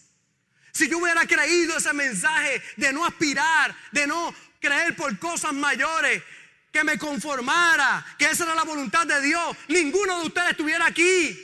Si 0.71 0.89
yo 0.89 0.99
hubiera 0.99 1.25
creído 1.25 1.77
ese 1.77 1.93
mensaje 1.93 2.61
de 2.77 2.93
no 2.93 3.05
aspirar, 3.05 3.75
de 3.91 4.07
no 4.07 4.33
creer 4.59 4.95
por 4.95 5.17
cosas 5.19 5.53
mayores, 5.53 6.23
que 6.71 6.83
me 6.83 6.97
conformara, 6.97 8.05
que 8.17 8.29
esa 8.29 8.45
era 8.45 8.55
la 8.55 8.63
voluntad 8.63 9.05
de 9.05 9.21
Dios, 9.21 9.57
ninguno 9.67 10.19
de 10.19 10.27
ustedes 10.27 10.51
estuviera 10.51 10.85
aquí. 10.85 11.37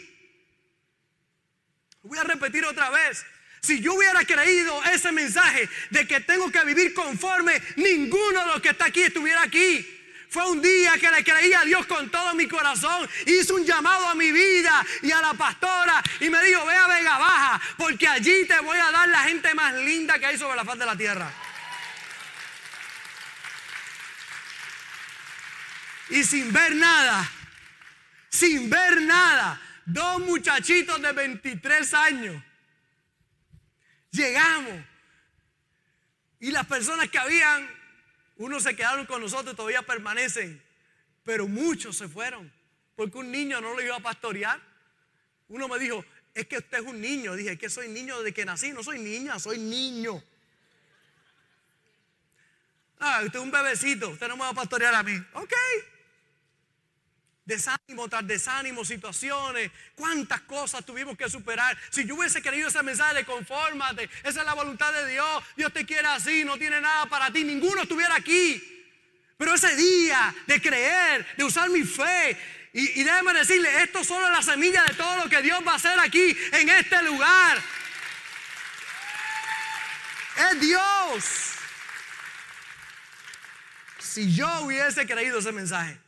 Voy 2.03 2.17
a 2.17 2.23
repetir 2.23 2.63
otra 2.65 2.89
vez. 2.89 3.25
Si 3.63 3.79
yo 3.79 3.93
hubiera 3.93 4.25
creído 4.25 4.83
ese 4.83 5.13
mensaje 5.13 5.69
de 5.89 6.05
que 6.05 6.19
tengo 6.19 6.51
que 6.51 6.65
vivir 6.65 6.93
conforme, 6.93 7.61
ninguno 7.77 8.41
de 8.41 8.47
los 8.47 8.61
que 8.61 8.69
está 8.69 8.85
aquí 8.87 9.03
estuviera 9.03 9.41
aquí. 9.41 10.01
Fue 10.27 10.49
un 10.51 10.61
día 10.61 10.97
que 10.99 11.09
le 11.09 11.23
creí 11.23 11.53
a 11.53 11.61
Dios 11.61 11.85
con 11.85 12.11
todo 12.11 12.35
mi 12.35 12.45
corazón. 12.45 13.09
Hice 13.25 13.53
un 13.53 13.63
llamado 13.63 14.07
a 14.09 14.15
mi 14.15 14.33
vida 14.33 14.85
y 15.01 15.11
a 15.11 15.21
la 15.21 15.33
pastora 15.35 16.03
y 16.19 16.29
me 16.29 16.43
dijo, 16.43 16.65
ve 16.65 16.75
a 16.75 16.87
Vega 16.87 17.17
Baja, 17.17 17.61
porque 17.77 18.05
allí 18.05 18.45
te 18.45 18.59
voy 18.59 18.77
a 18.77 18.91
dar 18.91 19.07
la 19.07 19.19
gente 19.19 19.53
más 19.53 19.73
linda 19.75 20.19
que 20.19 20.25
hay 20.25 20.37
sobre 20.37 20.57
la 20.57 20.65
faz 20.65 20.77
de 20.77 20.85
la 20.85 20.97
tierra. 20.97 21.31
Y 26.09 26.21
sin 26.25 26.51
ver 26.51 26.75
nada, 26.75 27.31
sin 28.27 28.69
ver 28.69 29.01
nada, 29.03 29.61
dos 29.85 30.19
muchachitos 30.19 31.01
de 31.01 31.13
23 31.13 31.93
años. 31.93 32.43
Llegamos. 34.13 34.85
Y 36.39 36.51
las 36.51 36.67
personas 36.67 37.09
que 37.09 37.17
habían, 37.17 37.67
unos 38.37 38.63
se 38.63 38.75
quedaron 38.75 39.05
con 39.07 39.21
nosotros, 39.21 39.55
todavía 39.55 39.81
permanecen. 39.81 40.61
Pero 41.23 41.47
muchos 41.47 41.97
se 41.97 42.07
fueron. 42.07 42.51
Porque 42.95 43.17
un 43.17 43.31
niño 43.31 43.59
no 43.59 43.73
lo 43.73 43.81
iba 43.81 43.95
a 43.95 43.99
pastorear. 43.99 44.61
Uno 45.47 45.67
me 45.67 45.79
dijo, 45.79 46.05
es 46.33 46.45
que 46.45 46.57
usted 46.57 46.79
es 46.79 46.85
un 46.85 47.01
niño. 47.01 47.35
Dije, 47.35 47.57
que 47.57 47.69
soy 47.69 47.87
niño 47.87 48.19
desde 48.19 48.33
que 48.33 48.45
nací. 48.45 48.71
No 48.71 48.83
soy 48.83 48.99
niña, 48.99 49.39
soy 49.39 49.57
niño. 49.57 50.23
Ah, 52.99 53.21
usted 53.25 53.39
es 53.39 53.43
un 53.43 53.51
bebecito. 53.51 54.09
Usted 54.09 54.27
no 54.27 54.37
me 54.37 54.43
va 54.43 54.49
a 54.49 54.53
pastorear 54.53 54.93
a 54.93 55.01
mí. 55.01 55.17
Ok. 55.33 55.53
Desánimo 57.45 58.07
tras 58.07 58.25
desánimo, 58.25 58.85
situaciones, 58.85 59.69
cuántas 59.95 60.41
cosas 60.41 60.85
tuvimos 60.85 61.17
que 61.17 61.29
superar. 61.29 61.77
Si 61.89 62.05
yo 62.05 62.15
hubiese 62.15 62.41
querido 62.41 62.69
ese 62.69 62.81
mensaje 62.83 63.15
de 63.15 63.25
confórmate, 63.25 64.09
esa 64.23 64.39
es 64.39 64.45
la 64.45 64.53
voluntad 64.53 64.93
de 64.93 65.11
Dios, 65.11 65.43
Dios 65.57 65.73
te 65.73 65.85
quiere 65.85 66.07
así, 66.07 66.45
no 66.45 66.57
tiene 66.57 66.79
nada 66.79 67.05
para 67.07 67.31
ti, 67.31 67.43
ninguno 67.43 67.81
estuviera 67.81 68.15
aquí. 68.15 68.63
Pero 69.37 69.55
ese 69.55 69.75
día 69.75 70.33
de 70.47 70.61
creer, 70.61 71.25
de 71.35 71.43
usar 71.43 71.69
mi 71.69 71.83
fe, 71.83 72.37
y, 72.71 73.01
y 73.01 73.03
déjeme 73.03 73.33
decirle, 73.33 73.83
esto 73.83 74.03
solo 74.03 74.25
es 74.27 74.31
la 74.31 74.41
semilla 74.41 74.83
de 74.83 74.93
todo 74.95 75.17
lo 75.17 75.29
que 75.29 75.41
Dios 75.41 75.59
va 75.67 75.73
a 75.73 75.75
hacer 75.75 75.99
aquí, 75.99 76.37
en 76.53 76.69
este 76.69 77.03
lugar. 77.03 77.61
Es 80.49 80.59
Dios. 80.61 81.25
Si 83.99 84.33
yo 84.33 84.61
hubiese 84.61 85.05
creído 85.05 85.39
ese 85.39 85.51
mensaje, 85.51 86.02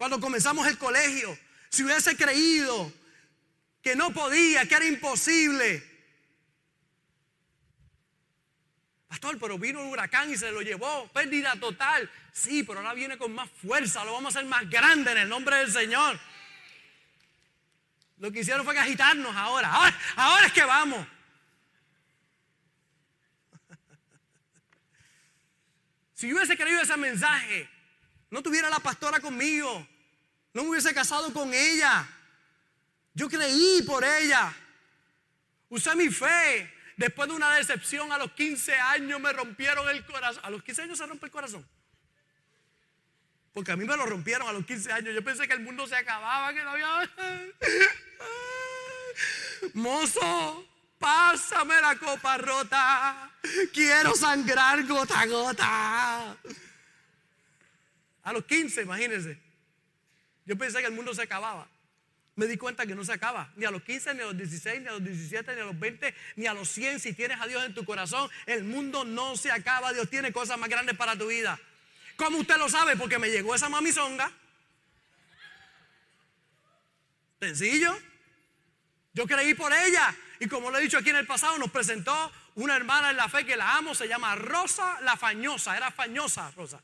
cuando 0.00 0.18
comenzamos 0.18 0.66
el 0.66 0.78
colegio, 0.78 1.38
si 1.68 1.84
hubiese 1.84 2.16
creído 2.16 2.90
que 3.82 3.94
no 3.94 4.14
podía, 4.14 4.64
que 4.64 4.74
era 4.74 4.86
imposible. 4.86 5.86
Pastor, 9.08 9.38
pero 9.38 9.58
vino 9.58 9.82
un 9.82 9.88
huracán 9.88 10.32
y 10.32 10.38
se 10.38 10.50
lo 10.52 10.62
llevó, 10.62 11.06
pérdida 11.08 11.54
total. 11.60 12.10
Sí, 12.32 12.62
pero 12.62 12.78
ahora 12.78 12.94
viene 12.94 13.18
con 13.18 13.34
más 13.34 13.50
fuerza, 13.50 14.02
lo 14.06 14.14
vamos 14.14 14.34
a 14.34 14.38
hacer 14.38 14.48
más 14.48 14.70
grande 14.70 15.12
en 15.12 15.18
el 15.18 15.28
nombre 15.28 15.56
del 15.56 15.70
Señor. 15.70 16.18
Lo 18.16 18.32
que 18.32 18.40
hicieron 18.40 18.64
fue 18.64 18.78
agitarnos 18.78 19.36
ahora. 19.36 19.70
Ahora, 19.70 19.98
ahora 20.16 20.46
es 20.46 20.52
que 20.54 20.64
vamos. 20.64 21.06
Si 26.14 26.32
hubiese 26.32 26.56
creído 26.56 26.80
ese 26.80 26.96
mensaje, 26.96 27.68
no 28.30 28.42
tuviera 28.42 28.70
la 28.70 28.78
pastora 28.78 29.20
conmigo, 29.20 29.86
no 30.52 30.62
me 30.62 30.70
hubiese 30.70 30.94
casado 30.94 31.32
con 31.32 31.52
ella. 31.52 32.08
Yo 33.14 33.28
creí 33.28 33.82
por 33.82 34.04
ella. 34.04 34.54
Usé 35.68 35.94
mi 35.94 36.08
fe. 36.08 36.72
Después 36.96 37.28
de 37.28 37.34
una 37.34 37.54
decepción 37.54 38.12
a 38.12 38.18
los 38.18 38.32
15 38.32 38.74
años 38.74 39.20
me 39.20 39.32
rompieron 39.32 39.88
el 39.88 40.04
corazón. 40.04 40.44
A 40.44 40.50
los 40.50 40.62
15 40.62 40.82
años 40.82 40.98
se 40.98 41.06
rompe 41.06 41.26
el 41.26 41.32
corazón. 41.32 41.66
Porque 43.52 43.72
a 43.72 43.76
mí 43.76 43.84
me 43.84 43.96
lo 43.96 44.06
rompieron 44.06 44.48
a 44.48 44.52
los 44.52 44.64
15 44.64 44.92
años. 44.92 45.14
Yo 45.14 45.24
pensé 45.24 45.48
que 45.48 45.54
el 45.54 45.60
mundo 45.60 45.86
se 45.86 45.96
acababa, 45.96 46.52
que 46.52 46.62
no 46.62 46.70
había... 46.70 47.10
Mozo, 49.74 50.66
pásame 50.98 51.80
la 51.80 51.96
copa 51.96 52.38
rota. 52.38 53.30
Quiero 53.72 54.14
sangrar 54.14 54.86
gota 54.86 55.20
a 55.20 55.26
gota. 55.26 56.36
A 58.30 58.32
los 58.32 58.44
15, 58.44 58.82
imagínense. 58.82 59.36
Yo 60.46 60.56
pensé 60.56 60.78
que 60.78 60.86
el 60.86 60.92
mundo 60.92 61.12
se 61.12 61.22
acababa. 61.22 61.66
Me 62.36 62.46
di 62.46 62.56
cuenta 62.56 62.86
que 62.86 62.94
no 62.94 63.04
se 63.04 63.12
acaba. 63.12 63.52
Ni 63.56 63.64
a 63.64 63.72
los 63.72 63.82
15, 63.82 64.14
ni 64.14 64.20
a 64.20 64.26
los 64.26 64.36
16, 64.36 64.82
ni 64.82 64.86
a 64.86 64.92
los 64.92 65.02
17, 65.02 65.52
ni 65.52 65.60
a 65.60 65.64
los 65.64 65.76
20, 65.76 66.14
ni 66.36 66.46
a 66.46 66.54
los 66.54 66.68
100. 66.68 67.00
Si 67.00 67.12
tienes 67.12 67.40
a 67.40 67.48
Dios 67.48 67.64
en 67.64 67.74
tu 67.74 67.84
corazón, 67.84 68.30
el 68.46 68.62
mundo 68.62 69.04
no 69.04 69.36
se 69.36 69.50
acaba. 69.50 69.92
Dios 69.92 70.08
tiene 70.08 70.32
cosas 70.32 70.56
más 70.60 70.68
grandes 70.68 70.96
para 70.96 71.18
tu 71.18 71.26
vida. 71.26 71.58
¿Cómo 72.14 72.38
usted 72.38 72.56
lo 72.56 72.68
sabe? 72.68 72.96
Porque 72.96 73.18
me 73.18 73.30
llegó 73.30 73.52
esa 73.52 73.68
mamizonga. 73.68 74.30
Sencillo. 77.40 77.98
Yo 79.12 79.26
creí 79.26 79.54
por 79.54 79.72
ella. 79.72 80.14
Y 80.38 80.46
como 80.46 80.70
lo 80.70 80.78
he 80.78 80.82
dicho 80.82 80.98
aquí 80.98 81.10
en 81.10 81.16
el 81.16 81.26
pasado, 81.26 81.58
nos 81.58 81.72
presentó 81.72 82.30
una 82.54 82.76
hermana 82.76 83.10
en 83.10 83.16
la 83.16 83.28
fe 83.28 83.44
que 83.44 83.56
la 83.56 83.76
amo. 83.76 83.92
Se 83.92 84.06
llama 84.06 84.36
Rosa 84.36 85.00
la 85.00 85.16
Fañosa. 85.16 85.76
Era 85.76 85.90
fañosa, 85.90 86.52
Rosa. 86.52 86.80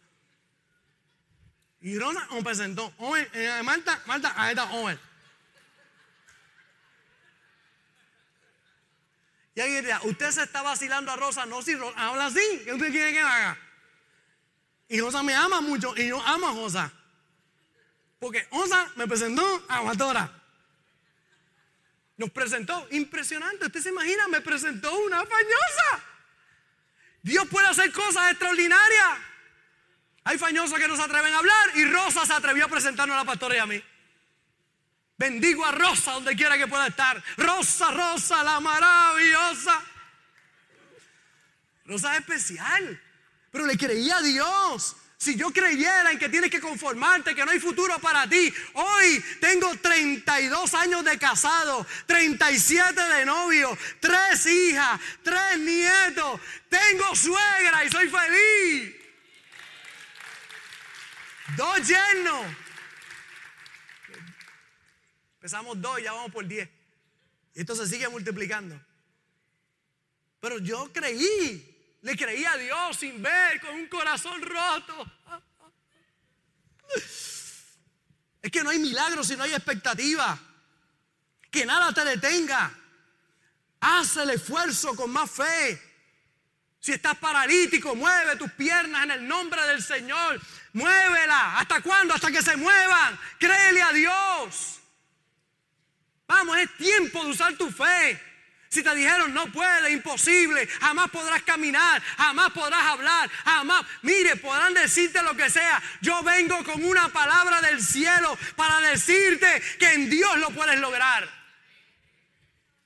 Y 1.87 2.01
Rona 2.01 2.27
me 2.33 2.43
presentó. 2.43 2.93
Owen, 2.99 3.29
eh, 3.33 3.63
Marta, 3.63 4.03
Marta, 4.07 4.35
ahí 4.37 4.51
está 4.51 4.65
Owen. 4.73 4.99
Y 9.55 9.61
alguien 9.61 9.83
diría, 9.83 10.01
usted 10.03 10.33
se 10.33 10.43
está 10.43 10.63
vacilando 10.63 11.13
a 11.13 11.17
Rosa, 11.17 11.47
no, 11.47 11.63
si 11.63 11.77
Rosa 11.77 11.97
habla 11.97 12.27
así, 12.27 12.41
¿qué 12.65 12.73
usted 12.73 12.91
quiere 12.91 13.13
que 13.13 13.21
haga? 13.21 13.57
Y 14.89 15.01
Rosa 15.01 15.23
me 15.23 15.33
ama 15.33 15.61
mucho 15.61 15.95
y 15.97 16.09
yo 16.09 16.21
amo 16.21 16.49
a 16.49 16.55
Rosa. 16.55 16.93
Porque 18.19 18.49
Rosa 18.51 18.91
me 18.97 19.07
presentó 19.07 19.65
a 19.69 19.83
Guatora. 19.83 20.43
Nos 22.17 22.31
presentó, 22.33 22.85
impresionante, 22.91 23.65
usted 23.65 23.81
se 23.81 23.91
imagina, 23.91 24.27
me 24.27 24.41
presentó 24.41 24.93
una 24.93 25.25
fañosa. 25.25 26.05
Dios 27.23 27.47
puede 27.47 27.69
hacer 27.69 27.93
cosas 27.93 28.33
extraordinarias. 28.33 29.36
Hay 30.27 30.39
fañosos 30.39 30.77
que 30.77 30.89
no 30.89 30.97
se 30.97 31.03
atreven 31.03 31.33
a 31.33 31.39
hablar 31.39 31.71
y 31.77 31.85
Rosa 31.85 32.27
se 32.27 32.33
atrevió 32.33 32.65
a 32.65 32.69
presentarnos 32.69 33.15
a 33.15 33.21
la 33.21 33.25
pastora 33.25 33.55
y 33.55 33.59
a 33.59 33.67
mí. 33.67 33.81
Bendigo 35.17 35.65
a 35.65 35.71
Rosa 35.71 36.15
donde 36.15 36.35
quiera 36.35 36.59
que 36.59 36.67
pueda 36.67 36.89
estar. 36.89 37.23
Rosa, 37.37 37.93
Rosa, 37.93 38.43
la 38.43 38.59
maravillosa. 38.59 39.85
Rosa 41.85 42.15
es 42.15 42.21
especial, 42.23 43.01
pero 43.53 43.67
le 43.67 43.79
creía 43.79 44.17
a 44.17 44.23
Dios. 44.23 44.97
Si 45.17 45.37
yo 45.37 45.53
creyera 45.53 46.11
en 46.11 46.19
que 46.19 46.29
tienes 46.29 46.51
que 46.51 46.61
conformarte, 46.61 47.33
que 47.33 47.45
no 47.45 47.53
hay 47.53 47.61
futuro 47.61 47.97
para 48.01 48.29
ti, 48.29 48.53
hoy 48.73 49.25
tengo 49.41 49.77
32 49.77 50.75
años 50.75 51.05
de 51.05 51.19
casado, 51.19 51.87
37 52.05 53.01
de 53.01 53.25
novio, 53.25 53.79
tres 54.01 54.45
hijas, 54.45 55.01
tres 55.23 55.61
nietos, 55.61 56.41
tengo 56.69 57.15
suegra 57.15 57.85
y 57.85 57.91
soy 57.91 58.09
feliz. 58.09 58.96
Dos 61.55 61.87
yernos. 61.87 62.47
Empezamos 65.37 65.81
dos, 65.81 66.03
ya 66.03 66.13
vamos 66.13 66.33
por 66.33 66.47
diez. 66.47 66.69
Y 67.55 67.61
esto 67.61 67.77
se 67.77 67.87
sigue 67.87 68.09
multiplicando. 68.09 68.81
Pero 70.41 70.59
yo 70.59 70.93
creí, 70.93 71.99
le 72.03 72.17
creí 72.17 72.45
a 72.45 72.57
Dios 72.57 72.97
sin 72.97 73.23
ver, 73.23 73.61
con 73.61 73.75
un 73.75 73.87
corazón 73.87 74.43
roto. 74.43 75.13
Es 78.43 78.51
que 78.51 78.63
no 78.63 78.71
hay 78.71 78.79
milagro 78.79 79.23
si 79.23 79.37
no 79.37 79.45
hay 79.45 79.55
expectativa. 79.55 80.39
Que 81.51 81.65
nada 81.65 81.93
te 81.93 82.05
detenga. 82.05 82.73
Haz 83.81 84.17
el 84.17 84.31
esfuerzo 84.31 84.97
con 84.97 85.11
más 85.11 85.31
fe. 85.31 85.86
Si 86.81 86.93
estás 86.93 87.17
paralítico, 87.17 87.95
mueve 87.97 88.37
tus 88.37 88.51
piernas 88.53 89.05
en 89.05 89.11
el 89.11 89.27
nombre 89.27 89.61
del 89.67 89.83
Señor. 89.83 90.41
Muévela. 90.73 91.59
¿Hasta 91.59 91.81
cuándo? 91.81 92.15
Hasta 92.15 92.31
que 92.31 92.43
se 92.43 92.57
muevan. 92.57 93.19
Créele 93.39 93.83
a 93.83 93.93
Dios. 93.93 94.81
Vamos, 96.29 96.57
es 96.59 96.77
tiempo 96.77 97.25
de 97.25 97.31
usar 97.31 97.55
tu 97.55 97.71
fe. 97.71 98.21
Si 98.69 98.83
te 98.83 98.95
dijeron 98.95 99.33
no 99.33 99.51
puede, 99.53 99.93
imposible, 99.93 100.67
jamás 100.67 101.09
podrás 101.11 101.43
caminar, 101.45 102.03
jamás 102.19 102.51
podrás 102.51 102.83
hablar, 102.83 103.31
jamás, 103.45 103.87
mire, 104.03 104.37
podrán 104.37 104.75
decirte 104.75 105.23
lo 105.23 105.37
que 105.37 105.49
sea. 105.49 105.83
Yo 106.01 106.23
vengo 106.23 106.63
con 106.65 106.85
una 106.85 107.09
palabra 107.09 107.63
del 107.63 107.81
cielo 107.81 108.37
para 108.57 108.81
decirte 108.81 109.63
que 109.79 109.95
en 109.95 110.11
Dios 110.11 110.37
lo 110.39 110.51
puedes 110.51 110.79
lograr. 110.81 111.27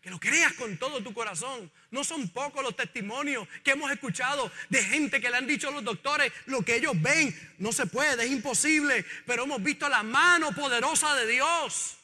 Que 0.00 0.10
lo 0.10 0.20
creas 0.20 0.52
con 0.52 0.76
todo 0.76 1.02
tu 1.02 1.12
corazón. 1.12 1.70
No 1.90 2.04
son 2.04 2.28
pocos 2.28 2.62
los 2.62 2.76
testimonios 2.76 3.48
que 3.64 3.72
hemos 3.72 3.90
escuchado 3.90 4.50
de 4.68 4.82
gente 4.82 5.20
que 5.20 5.28
le 5.28 5.36
han 5.36 5.46
dicho 5.46 5.68
a 5.68 5.72
los 5.72 5.82
doctores 5.82 6.32
lo 6.46 6.62
que 6.62 6.76
ellos 6.76 6.92
ven. 7.00 7.36
No 7.58 7.72
se 7.72 7.86
puede, 7.86 8.24
es 8.24 8.30
imposible. 8.30 9.04
Pero 9.26 9.42
hemos 9.42 9.62
visto 9.62 9.88
la 9.88 10.02
mano 10.02 10.52
poderosa 10.52 11.16
de 11.16 11.26
Dios. 11.26 11.96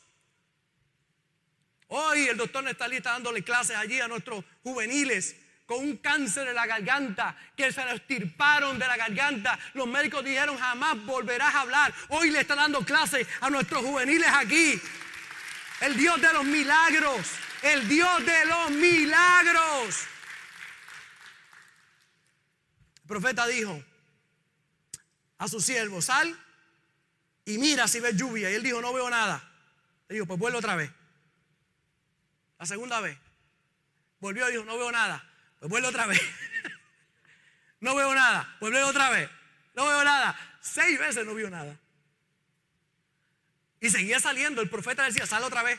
Hoy 1.88 2.26
el 2.26 2.36
doctor 2.36 2.64
Nestalí 2.64 2.96
está 2.96 3.12
dándole 3.12 3.44
clases 3.44 3.76
allí 3.76 4.00
a 4.00 4.08
nuestros 4.08 4.44
juveniles 4.64 5.36
con 5.66 5.78
un 5.78 5.96
cáncer 5.96 6.48
en 6.48 6.54
la 6.54 6.66
garganta, 6.66 7.36
que 7.56 7.72
se 7.72 7.84
lo 7.84 7.90
estirparon 7.92 8.78
de 8.78 8.86
la 8.86 8.96
garganta. 8.96 9.58
Los 9.74 9.86
médicos 9.86 10.24
dijeron 10.24 10.58
jamás 10.58 10.96
volverás 11.04 11.54
a 11.54 11.60
hablar. 11.60 11.94
Hoy 12.08 12.30
le 12.30 12.40
está 12.40 12.56
dando 12.56 12.84
clases 12.84 13.26
a 13.40 13.50
nuestros 13.50 13.84
juveniles 13.84 14.28
aquí. 14.32 14.80
El 15.80 15.96
Dios 15.96 16.20
de 16.20 16.32
los 16.32 16.44
milagros 16.44 17.20
el 17.72 17.88
Dios 17.88 18.24
de 18.24 18.44
los 18.46 18.70
milagros. 18.70 20.06
El 23.02 23.08
profeta 23.08 23.46
dijo 23.46 23.82
a 25.38 25.48
su 25.48 25.60
siervo, 25.60 26.00
sal 26.00 26.36
y 27.44 27.58
mira 27.58 27.86
si 27.88 28.00
ves 28.00 28.16
lluvia. 28.16 28.50
Y 28.50 28.54
él 28.54 28.62
dijo, 28.62 28.80
no 28.80 28.92
veo 28.92 29.08
nada. 29.08 29.42
Le 30.08 30.14
dijo, 30.14 30.26
pues 30.26 30.38
vuelve 30.38 30.58
otra 30.58 30.76
vez. 30.76 30.90
La 32.58 32.66
segunda 32.66 33.00
vez. 33.00 33.18
Volvió 34.18 34.48
y 34.48 34.52
dijo, 34.52 34.64
no 34.64 34.76
veo 34.78 34.90
nada. 34.90 35.24
Pues 35.58 35.70
vuelve 35.70 35.88
otra 35.88 36.06
vez. 36.06 36.20
no 37.80 37.94
veo 37.94 38.14
nada. 38.14 38.56
Vuelve 38.60 38.82
otra 38.82 39.10
vez. 39.10 39.30
No 39.74 39.86
veo 39.86 40.04
nada. 40.04 40.38
Seis 40.60 40.98
veces 40.98 41.24
no 41.26 41.34
vio 41.34 41.50
nada. 41.50 41.78
Y 43.80 43.90
seguía 43.90 44.18
saliendo. 44.18 44.62
El 44.62 44.70
profeta 44.70 45.04
decía, 45.04 45.26
sal 45.26 45.44
otra 45.44 45.62
vez. 45.62 45.78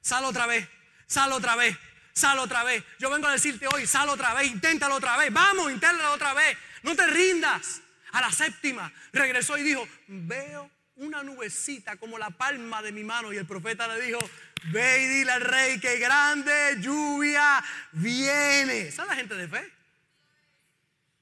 Sal 0.00 0.24
otra 0.24 0.46
vez. 0.46 0.68
Sal 1.06 1.32
otra 1.32 1.56
vez, 1.56 1.76
sal 2.12 2.38
otra 2.38 2.64
vez. 2.64 2.82
Yo 2.98 3.10
vengo 3.10 3.26
a 3.26 3.32
decirte 3.32 3.66
hoy, 3.66 3.86
sal 3.86 4.08
otra 4.08 4.34
vez, 4.34 4.50
inténtalo 4.50 4.94
otra 4.94 5.16
vez. 5.16 5.32
Vamos, 5.32 5.70
inténtalo 5.70 6.12
otra 6.12 6.34
vez. 6.34 6.56
No 6.82 6.94
te 6.94 7.06
rindas. 7.06 7.80
A 8.12 8.20
la 8.20 8.30
séptima 8.30 8.92
regresó 9.12 9.56
y 9.56 9.62
dijo, 9.62 9.88
veo 10.06 10.70
una 10.96 11.22
nubecita 11.22 11.96
como 11.96 12.18
la 12.18 12.30
palma 12.30 12.82
de 12.82 12.92
mi 12.92 13.04
mano. 13.04 13.32
Y 13.32 13.38
el 13.38 13.46
profeta 13.46 13.88
le 13.88 14.00
dijo, 14.02 14.18
ve 14.64 15.02
y 15.02 15.06
dile 15.06 15.32
al 15.32 15.40
rey 15.40 15.80
que 15.80 15.98
grande 15.98 16.76
lluvia 16.80 17.64
viene. 17.92 18.90
¿Sabe 18.92 19.08
la 19.08 19.16
gente 19.16 19.34
de 19.34 19.48
fe? 19.48 19.72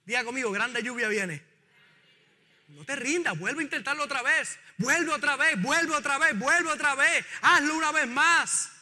Diga 0.04 0.24
conmigo, 0.24 0.50
grande 0.50 0.82
lluvia 0.82 1.06
viene. 1.08 1.42
No 2.68 2.84
te 2.84 2.96
rindas, 2.96 3.38
vuelve 3.38 3.60
a 3.60 3.64
intentarlo 3.64 4.04
otra 4.04 4.22
vez. 4.22 4.58
Vuelve 4.78 5.12
otra 5.12 5.36
vez, 5.36 5.60
vuelve 5.60 5.94
otra 5.94 6.18
vez, 6.18 6.36
vuelve 6.36 6.70
otra 6.70 6.94
vez. 6.94 7.24
Hazlo 7.42 7.76
una 7.76 7.92
vez 7.92 8.08
más. 8.08 8.72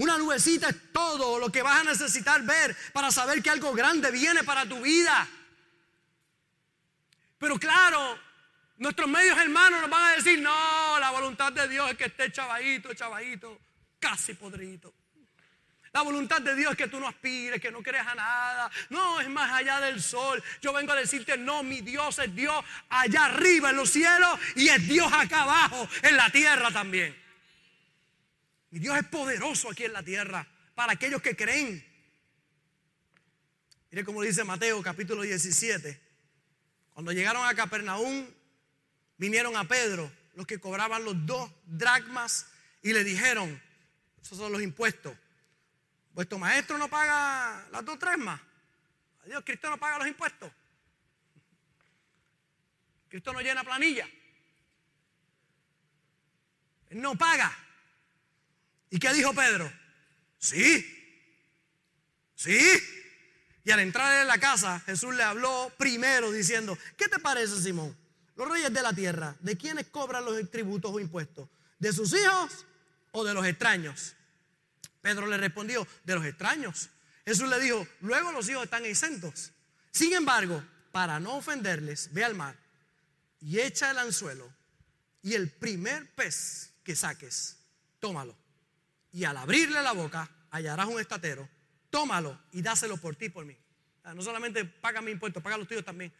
Una 0.00 0.16
nubecita 0.16 0.70
es 0.70 0.92
todo 0.94 1.38
lo 1.38 1.52
que 1.52 1.60
vas 1.60 1.82
a 1.82 1.84
necesitar 1.84 2.42
ver 2.42 2.74
para 2.94 3.10
saber 3.10 3.42
que 3.42 3.50
algo 3.50 3.74
grande 3.74 4.10
viene 4.10 4.42
para 4.42 4.64
tu 4.64 4.80
vida. 4.80 5.28
Pero 7.38 7.58
claro, 7.58 8.18
nuestros 8.78 9.10
medios 9.10 9.38
hermanos 9.38 9.82
nos 9.82 9.90
van 9.90 10.12
a 10.12 10.16
decir, 10.16 10.40
no, 10.40 10.98
la 10.98 11.10
voluntad 11.10 11.52
de 11.52 11.68
Dios 11.68 11.90
es 11.90 11.98
que 11.98 12.04
esté 12.04 12.32
chavadito, 12.32 12.94
chavadito, 12.94 13.60
casi 13.98 14.32
podrito. 14.32 14.94
La 15.92 16.00
voluntad 16.00 16.40
de 16.40 16.54
Dios 16.54 16.70
es 16.70 16.78
que 16.78 16.88
tú 16.88 16.98
no 16.98 17.06
aspires, 17.06 17.60
que 17.60 17.70
no 17.70 17.82
creas 17.82 18.06
a 18.06 18.14
nada. 18.14 18.70
No, 18.88 19.20
es 19.20 19.28
más 19.28 19.52
allá 19.52 19.80
del 19.80 20.00
sol. 20.00 20.42
Yo 20.62 20.72
vengo 20.72 20.92
a 20.92 20.96
decirte, 20.96 21.36
no, 21.36 21.62
mi 21.62 21.82
Dios 21.82 22.18
es 22.20 22.34
Dios 22.34 22.64
allá 22.88 23.26
arriba 23.26 23.68
en 23.68 23.76
los 23.76 23.90
cielos 23.90 24.40
y 24.56 24.68
es 24.68 24.88
Dios 24.88 25.12
acá 25.12 25.42
abajo 25.42 25.86
en 26.00 26.16
la 26.16 26.30
tierra 26.30 26.70
también. 26.70 27.14
Mi 28.70 28.78
Dios 28.78 28.96
es 28.96 29.06
poderoso 29.06 29.70
aquí 29.70 29.84
en 29.84 29.92
la 29.92 30.02
tierra 30.02 30.46
para 30.74 30.92
aquellos 30.92 31.20
que 31.20 31.36
creen. 31.36 31.84
Mire 33.90 34.04
cómo 34.04 34.22
dice 34.22 34.44
Mateo 34.44 34.80
capítulo 34.82 35.22
17. 35.22 36.00
Cuando 36.94 37.12
llegaron 37.12 37.44
a 37.44 37.54
Capernaum, 37.54 38.26
vinieron 39.16 39.56
a 39.56 39.66
Pedro, 39.66 40.10
los 40.34 40.46
que 40.46 40.60
cobraban 40.60 41.04
los 41.04 41.26
dos 41.26 41.50
dracmas, 41.66 42.46
y 42.82 42.92
le 42.92 43.02
dijeron, 43.04 43.60
esos 44.22 44.38
son 44.38 44.52
los 44.52 44.62
impuestos. 44.62 45.16
Vuestro 46.12 46.38
maestro 46.38 46.78
no 46.78 46.88
paga 46.88 47.68
las 47.70 47.84
dos 47.84 47.98
dracmas. 47.98 48.40
Dios, 49.26 49.42
Cristo 49.44 49.68
no 49.68 49.78
paga 49.78 49.98
los 49.98 50.06
impuestos. 50.06 50.50
Cristo 53.08 53.32
no 53.32 53.40
llena 53.40 53.64
planilla. 53.64 54.08
Él 56.88 57.00
no 57.00 57.16
paga. 57.16 57.56
¿Y 58.90 58.98
qué 58.98 59.12
dijo 59.14 59.32
Pedro? 59.32 59.72
Sí, 60.38 60.84
sí. 62.34 62.58
Y 63.62 63.70
al 63.70 63.80
entrar 63.80 64.20
en 64.20 64.26
la 64.26 64.38
casa, 64.38 64.80
Jesús 64.80 65.14
le 65.14 65.22
habló 65.22 65.72
primero 65.78 66.32
diciendo, 66.32 66.76
¿qué 66.96 67.08
te 67.08 67.20
parece, 67.20 67.60
Simón? 67.62 67.96
Los 68.34 68.48
reyes 68.48 68.72
de 68.72 68.82
la 68.82 68.92
tierra, 68.92 69.36
¿de 69.40 69.56
quiénes 69.56 69.86
cobran 69.86 70.24
los 70.24 70.50
tributos 70.50 70.90
o 70.92 70.98
impuestos? 70.98 71.48
¿De 71.78 71.92
sus 71.92 72.12
hijos 72.14 72.66
o 73.12 73.22
de 73.22 73.32
los 73.32 73.46
extraños? 73.46 74.16
Pedro 75.00 75.26
le 75.26 75.36
respondió, 75.36 75.86
de 76.04 76.14
los 76.14 76.24
extraños. 76.24 76.88
Jesús 77.24 77.48
le 77.48 77.60
dijo, 77.60 77.86
luego 78.00 78.32
los 78.32 78.48
hijos 78.48 78.64
están 78.64 78.84
exentos. 78.86 79.52
Sin 79.92 80.14
embargo, 80.14 80.64
para 80.90 81.20
no 81.20 81.36
ofenderles, 81.36 82.12
ve 82.12 82.24
al 82.24 82.34
mar 82.34 82.56
y 83.40 83.60
echa 83.60 83.90
el 83.90 83.98
anzuelo 83.98 84.50
y 85.22 85.34
el 85.34 85.50
primer 85.50 86.12
pez 86.14 86.72
que 86.82 86.96
saques, 86.96 87.58
tómalo 88.00 88.39
y 89.12 89.24
al 89.24 89.36
abrirle 89.36 89.82
la 89.82 89.92
boca 89.92 90.30
hallarás 90.50 90.86
un 90.86 91.00
estatero, 91.00 91.48
tómalo 91.90 92.38
y 92.52 92.62
dáselo 92.62 92.96
por 92.96 93.16
ti, 93.16 93.28
por 93.28 93.44
mí. 93.44 93.56
no 94.14 94.22
solamente 94.22 94.64
paga 94.64 95.00
mi 95.00 95.10
impuestos, 95.10 95.42
paga 95.42 95.56
los 95.58 95.68
tuyos 95.68 95.84
también. 95.84 96.12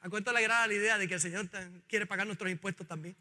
¿A 0.00 0.08
cuánto 0.08 0.32
le 0.32 0.38
agrada 0.38 0.66
la 0.66 0.74
idea 0.74 0.98
de 0.98 1.08
que 1.08 1.14
el 1.14 1.20
Señor 1.20 1.48
quiere 1.88 2.06
pagar 2.06 2.26
nuestros 2.26 2.50
impuestos 2.50 2.86
también? 2.86 3.16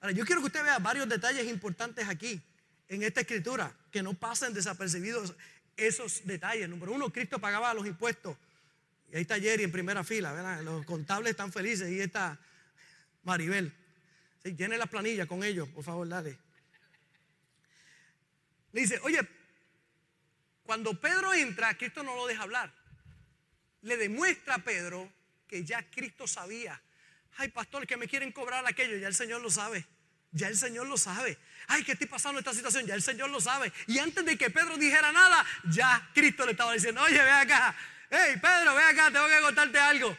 Ahora, 0.00 0.12
yo 0.12 0.24
quiero 0.24 0.40
que 0.40 0.46
usted 0.46 0.62
vea 0.62 0.78
varios 0.78 1.08
detalles 1.08 1.46
importantes 1.48 2.08
aquí, 2.08 2.40
en 2.88 3.02
esta 3.02 3.20
escritura, 3.20 3.74
que 3.90 4.02
no 4.02 4.14
pasen 4.14 4.54
desapercibidos 4.54 5.34
esos 5.76 6.24
detalles. 6.24 6.68
Número 6.68 6.92
uno, 6.92 7.10
Cristo 7.10 7.38
pagaba 7.38 7.74
los 7.74 7.86
impuestos. 7.86 8.36
Y 9.10 9.16
ahí 9.16 9.22
está 9.22 9.40
Jerry 9.40 9.64
en 9.64 9.72
primera 9.72 10.04
fila, 10.04 10.32
¿verdad? 10.32 10.62
Los 10.62 10.84
contables 10.84 11.30
están 11.30 11.52
felices 11.52 11.90
y 11.90 12.00
está 12.00 12.38
Maribel. 13.24 13.72
Sí, 14.42 14.54
llene 14.54 14.78
la 14.78 14.86
planilla 14.86 15.26
con 15.26 15.42
ellos, 15.42 15.68
por 15.68 15.84
favor, 15.84 16.08
dale. 16.08 16.38
Le 18.72 18.80
dice, 18.82 19.00
oye, 19.02 19.20
cuando 20.62 21.00
Pedro 21.00 21.32
entra, 21.32 21.76
Cristo 21.76 22.02
no 22.02 22.14
lo 22.14 22.26
deja 22.26 22.42
hablar. 22.42 22.72
Le 23.82 23.96
demuestra 23.96 24.56
a 24.56 24.58
Pedro 24.58 25.10
que 25.46 25.64
ya 25.64 25.88
Cristo 25.90 26.26
sabía. 26.26 26.80
Ay, 27.36 27.48
pastor, 27.48 27.86
que 27.86 27.96
me 27.96 28.06
quieren 28.06 28.32
cobrar 28.32 28.66
aquello, 28.66 28.96
ya 28.96 29.08
el 29.08 29.14
Señor 29.14 29.40
lo 29.40 29.50
sabe. 29.50 29.86
Ya 30.30 30.48
el 30.48 30.56
Señor 30.56 30.86
lo 30.86 30.98
sabe. 30.98 31.38
Ay, 31.68 31.84
¿qué 31.84 31.92
estoy 31.92 32.06
pasando 32.06 32.38
esta 32.38 32.52
situación? 32.52 32.86
Ya 32.86 32.94
el 32.94 33.02
Señor 33.02 33.30
lo 33.30 33.40
sabe. 33.40 33.72
Y 33.86 33.98
antes 33.98 34.24
de 34.24 34.36
que 34.36 34.50
Pedro 34.50 34.76
dijera 34.76 35.10
nada, 35.10 35.44
ya 35.70 36.10
Cristo 36.14 36.44
le 36.44 36.52
estaba 36.52 36.74
diciendo, 36.74 37.00
oye, 37.02 37.16
ve 37.16 37.30
acá. 37.30 37.74
Hey, 38.10 38.34
Pedro, 38.40 38.74
ve 38.74 38.82
acá, 38.82 39.10
tengo 39.10 39.26
que 39.26 39.40
contarte 39.40 39.78
algo. 39.78 40.16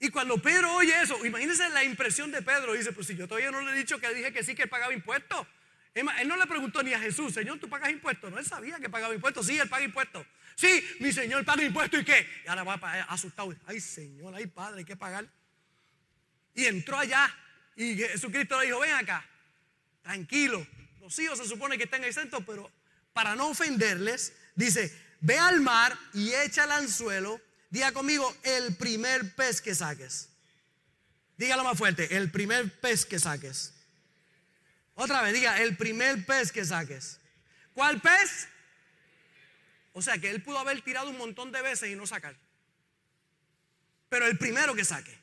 Y 0.00 0.10
cuando 0.10 0.40
Pedro 0.40 0.74
oye 0.74 0.94
eso, 1.02 1.24
imagínense 1.26 1.68
la 1.70 1.82
impresión 1.82 2.30
de 2.30 2.40
Pedro. 2.42 2.74
Dice, 2.74 2.92
pues 2.92 3.06
si 3.06 3.16
yo 3.16 3.26
todavía 3.26 3.50
no 3.50 3.60
le 3.60 3.72
he 3.72 3.76
dicho 3.76 3.98
que 3.98 4.12
dije 4.14 4.32
que 4.32 4.44
sí, 4.44 4.54
que 4.54 4.62
él 4.62 4.68
pagaba 4.68 4.92
impuestos. 4.92 5.46
Él 5.94 6.28
no 6.28 6.36
le 6.36 6.46
preguntó 6.46 6.82
ni 6.82 6.92
a 6.92 7.00
Jesús, 7.00 7.34
Señor, 7.34 7.58
¿tú 7.58 7.68
pagas 7.68 7.90
impuestos? 7.90 8.30
No, 8.30 8.38
él 8.38 8.46
sabía 8.46 8.78
que 8.78 8.88
pagaba 8.88 9.12
impuestos. 9.12 9.46
Sí, 9.46 9.58
él 9.58 9.68
paga 9.68 9.84
impuestos. 9.84 10.24
Sí, 10.54 10.84
mi 11.00 11.12
Señor 11.12 11.44
paga 11.44 11.64
impuestos 11.64 12.00
y 12.00 12.04
qué. 12.04 12.28
Y 12.44 12.48
ahora 12.48 12.62
va 12.62 12.74
asustado. 13.08 13.52
Ay, 13.66 13.80
Señor, 13.80 14.32
ay, 14.36 14.46
Padre, 14.46 14.80
hay 14.80 14.84
que 14.84 14.96
pagar. 14.96 15.26
Y 16.54 16.66
entró 16.66 16.98
allá 16.98 17.34
y 17.74 17.96
Jesucristo 17.96 18.58
le 18.60 18.66
dijo, 18.66 18.80
ven 18.80 18.92
acá, 18.92 19.24
tranquilo. 20.02 20.64
Los 21.00 21.18
hijos 21.18 21.38
se 21.38 21.46
supone 21.46 21.76
que 21.76 21.84
están 21.84 22.04
exentos, 22.04 22.42
pero 22.46 22.70
para 23.12 23.34
no 23.34 23.48
ofenderles, 23.48 24.34
dice, 24.54 24.96
ve 25.20 25.38
al 25.38 25.60
mar 25.60 25.96
y 26.12 26.32
echa 26.34 26.64
el 26.64 26.72
anzuelo 26.72 27.40
Diga 27.70 27.92
conmigo, 27.92 28.34
el 28.42 28.76
primer 28.76 29.34
pez 29.34 29.60
que 29.60 29.74
saques. 29.74 30.30
Dígalo 31.36 31.64
más 31.64 31.78
fuerte, 31.78 32.16
el 32.16 32.30
primer 32.30 32.80
pez 32.80 33.04
que 33.04 33.18
saques. 33.18 33.74
Otra 34.94 35.22
vez, 35.22 35.32
diga, 35.34 35.60
el 35.62 35.76
primer 35.76 36.26
pez 36.26 36.50
que 36.50 36.64
saques. 36.64 37.20
¿Cuál 37.74 38.00
pez? 38.00 38.48
O 39.92 40.02
sea 40.02 40.18
que 40.18 40.30
él 40.30 40.42
pudo 40.42 40.58
haber 40.58 40.80
tirado 40.82 41.10
un 41.10 41.18
montón 41.18 41.52
de 41.52 41.62
veces 41.62 41.90
y 41.90 41.94
no 41.94 42.06
sacar. 42.06 42.36
Pero 44.08 44.26
el 44.26 44.38
primero 44.38 44.74
que 44.74 44.84
saque. 44.84 45.16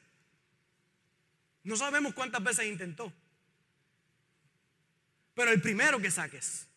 No 1.64 1.76
sabemos 1.76 2.14
cuántas 2.14 2.44
veces 2.44 2.66
intentó. 2.66 3.12
pero 5.34 5.52
el 5.52 5.62
primero 5.62 6.00
que 6.00 6.10
saques. 6.10 6.68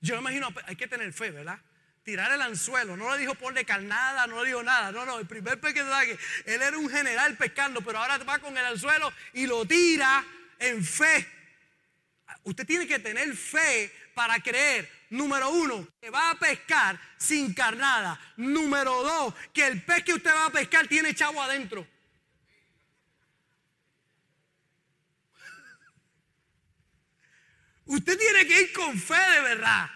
Yo 0.00 0.16
imagino, 0.16 0.52
hay 0.66 0.76
que 0.76 0.88
tener 0.88 1.12
fe, 1.12 1.30
¿verdad? 1.30 1.60
Tirar 2.04 2.30
el 2.32 2.42
anzuelo. 2.42 2.96
No 2.96 3.10
le 3.12 3.18
dijo 3.18 3.34
ponle 3.34 3.64
carnada, 3.64 4.26
no 4.26 4.42
le 4.42 4.48
dijo 4.48 4.62
nada. 4.62 4.92
No, 4.92 5.06
no, 5.06 5.18
el 5.18 5.26
primer 5.26 5.58
saque. 5.60 6.18
Él 6.44 6.60
era 6.60 6.76
un 6.76 6.90
general 6.90 7.36
pescando, 7.36 7.80
pero 7.80 7.98
ahora 7.98 8.18
va 8.18 8.38
con 8.38 8.56
el 8.56 8.64
anzuelo 8.64 9.10
y 9.32 9.46
lo 9.46 9.64
tira 9.64 10.24
en 10.58 10.84
fe. 10.84 11.26
Usted 12.42 12.66
tiene 12.66 12.86
que 12.86 12.98
tener 12.98 13.34
fe 13.34 13.90
para 14.14 14.38
creer. 14.40 15.04
Número 15.10 15.48
uno, 15.48 15.88
que 16.00 16.10
va 16.10 16.30
a 16.30 16.38
pescar 16.38 17.00
sin 17.16 17.54
carnada. 17.54 18.20
Número 18.36 19.02
dos, 19.02 19.34
que 19.54 19.66
el 19.66 19.82
pez 19.82 20.04
que 20.04 20.12
usted 20.12 20.30
va 20.30 20.46
a 20.46 20.50
pescar 20.50 20.86
tiene 20.86 21.14
chavo 21.14 21.42
adentro. 21.42 21.86
Usted 27.86 28.18
tiene 28.18 28.46
que 28.46 28.60
ir 28.62 28.72
con 28.72 28.98
fe 28.98 29.14
de 29.14 29.40
verdad. 29.40 29.88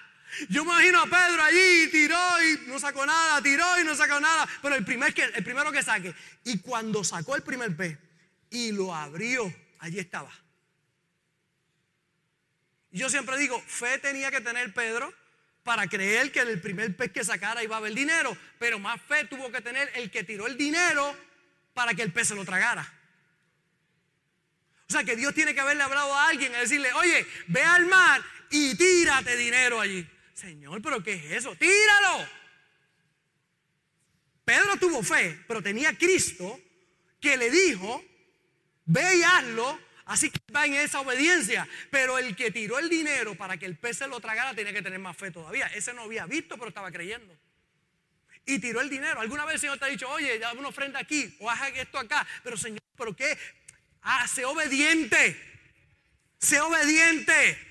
Yo 0.49 0.63
imagino 0.63 1.03
a 1.03 1.07
Pedro 1.07 1.43
allí, 1.43 1.89
tiró 1.91 2.43
y 2.43 2.69
no 2.69 2.79
sacó 2.79 3.05
nada, 3.05 3.43
tiró 3.43 3.81
y 3.81 3.85
no 3.85 3.95
sacó 3.95 4.21
nada. 4.21 4.49
Pero 4.63 4.75
el, 4.75 5.15
que, 5.15 5.25
el 5.25 5.45
primero 5.45 5.73
que 5.73 5.83
saque. 5.83 6.15
Y 6.45 6.59
cuando 6.59 7.03
sacó 7.05 7.37
el 7.37 7.43
primer 7.43 7.77
pez 7.77 7.99
y 8.51 8.73
lo 8.73 8.95
abrió, 8.95 9.53
allí 9.81 9.99
estaba. 9.99 10.31
Yo 12.91 13.11
siempre 13.11 13.37
digo, 13.39 13.61
fe 13.67 13.99
tenía 13.99 14.31
que 14.31 14.41
tener 14.41 14.73
Pedro 14.73 15.13
para 15.63 15.87
creer 15.87 16.33
que 16.33 16.41
el 16.41 16.61
primer 16.61 16.97
pez 16.97 17.13
que 17.13 17.25
sacara 17.25 17.63
iba 17.63 17.77
a 17.77 17.79
haber 17.79 17.95
dinero. 17.95 18.37
Pero 18.59 18.79
más 18.79 19.01
fe 19.03 19.25
tuvo 19.25 19.51
que 19.51 19.61
tener 19.61 19.91
el 19.95 20.11
que 20.11 20.25
tiró 20.25 20.47
el 20.47 20.57
dinero 20.57 21.15
para 21.75 21.95
que 21.95 22.03
el 22.03 22.13
pez 22.13 22.29
se 22.29 22.35
lo 22.35 22.45
tragara. 22.45 22.95
O 24.89 24.93
sea 24.93 25.05
que 25.05 25.17
Dios 25.17 25.35
tiene 25.35 25.55
que 25.55 25.61
haberle 25.61 25.83
hablado 25.83 26.15
a 26.15 26.29
alguien 26.29 26.51
y 26.53 26.57
decirle, 26.57 26.91
oye, 26.95 27.27
ve 27.49 27.63
al 27.63 27.87
mar 27.87 28.23
y 28.51 28.75
tírate 28.75 29.37
dinero 29.37 29.81
allí. 29.81 30.09
Señor, 30.39 30.81
pero 30.81 31.03
¿qué 31.03 31.15
es 31.15 31.25
eso? 31.33 31.57
Tíralo. 31.57 32.29
Pedro 34.45 34.77
tuvo 34.77 35.03
fe, 35.03 35.37
pero 35.49 35.61
tenía 35.61 35.99
Cristo 35.99 36.61
que 37.21 37.37
le 37.37 37.51
dijo, 37.51 38.05
ve 38.85 39.17
y 39.17 39.23
hazlo. 39.23 39.81
Así 40.05 40.31
que 40.31 40.39
va 40.55 40.65
en 40.65 40.75
esa 40.75 41.01
obediencia. 41.01 41.69
Pero 41.91 42.19
el 42.19 42.37
que 42.37 42.53
tiró 42.53 42.79
el 42.79 42.89
dinero 42.89 43.35
para 43.35 43.57
que 43.57 43.67
el 43.67 43.77
pez 43.77 43.99
se 43.99 44.07
lo 44.07 44.21
tragara 44.21 44.55
tenía 44.55 44.73
que 44.73 44.81
tener 44.81 45.01
más 45.01 45.17
fe 45.17 45.33
todavía. 45.33 45.67
Ese 45.67 45.93
no 45.93 46.03
había 46.03 46.25
visto, 46.25 46.57
pero 46.57 46.69
estaba 46.69 46.91
creyendo. 46.93 47.37
Y 48.47 48.61
tiró 48.61 48.81
el 48.81 48.89
dinero. 48.89 49.21
¿Alguna 49.21 49.45
vez 49.45 49.57
el 49.57 49.61
Señor 49.61 49.79
te 49.79 49.87
ha 49.87 49.89
dicho, 49.89 50.09
oye, 50.09 50.39
dame 50.39 50.61
una 50.61 50.69
ofrenda 50.69 51.01
aquí 51.01 51.37
o 51.41 51.51
haz 51.51 51.73
esto 51.75 51.99
acá? 51.99 52.27
Pero 52.45 52.57
Señor, 52.57 52.81
¿pero 52.97 53.15
qué? 53.15 53.37
Ah, 54.03 54.27
sé 54.29 54.45
obediente. 54.45 55.37
Sé 56.39 56.61
obediente. 56.61 57.68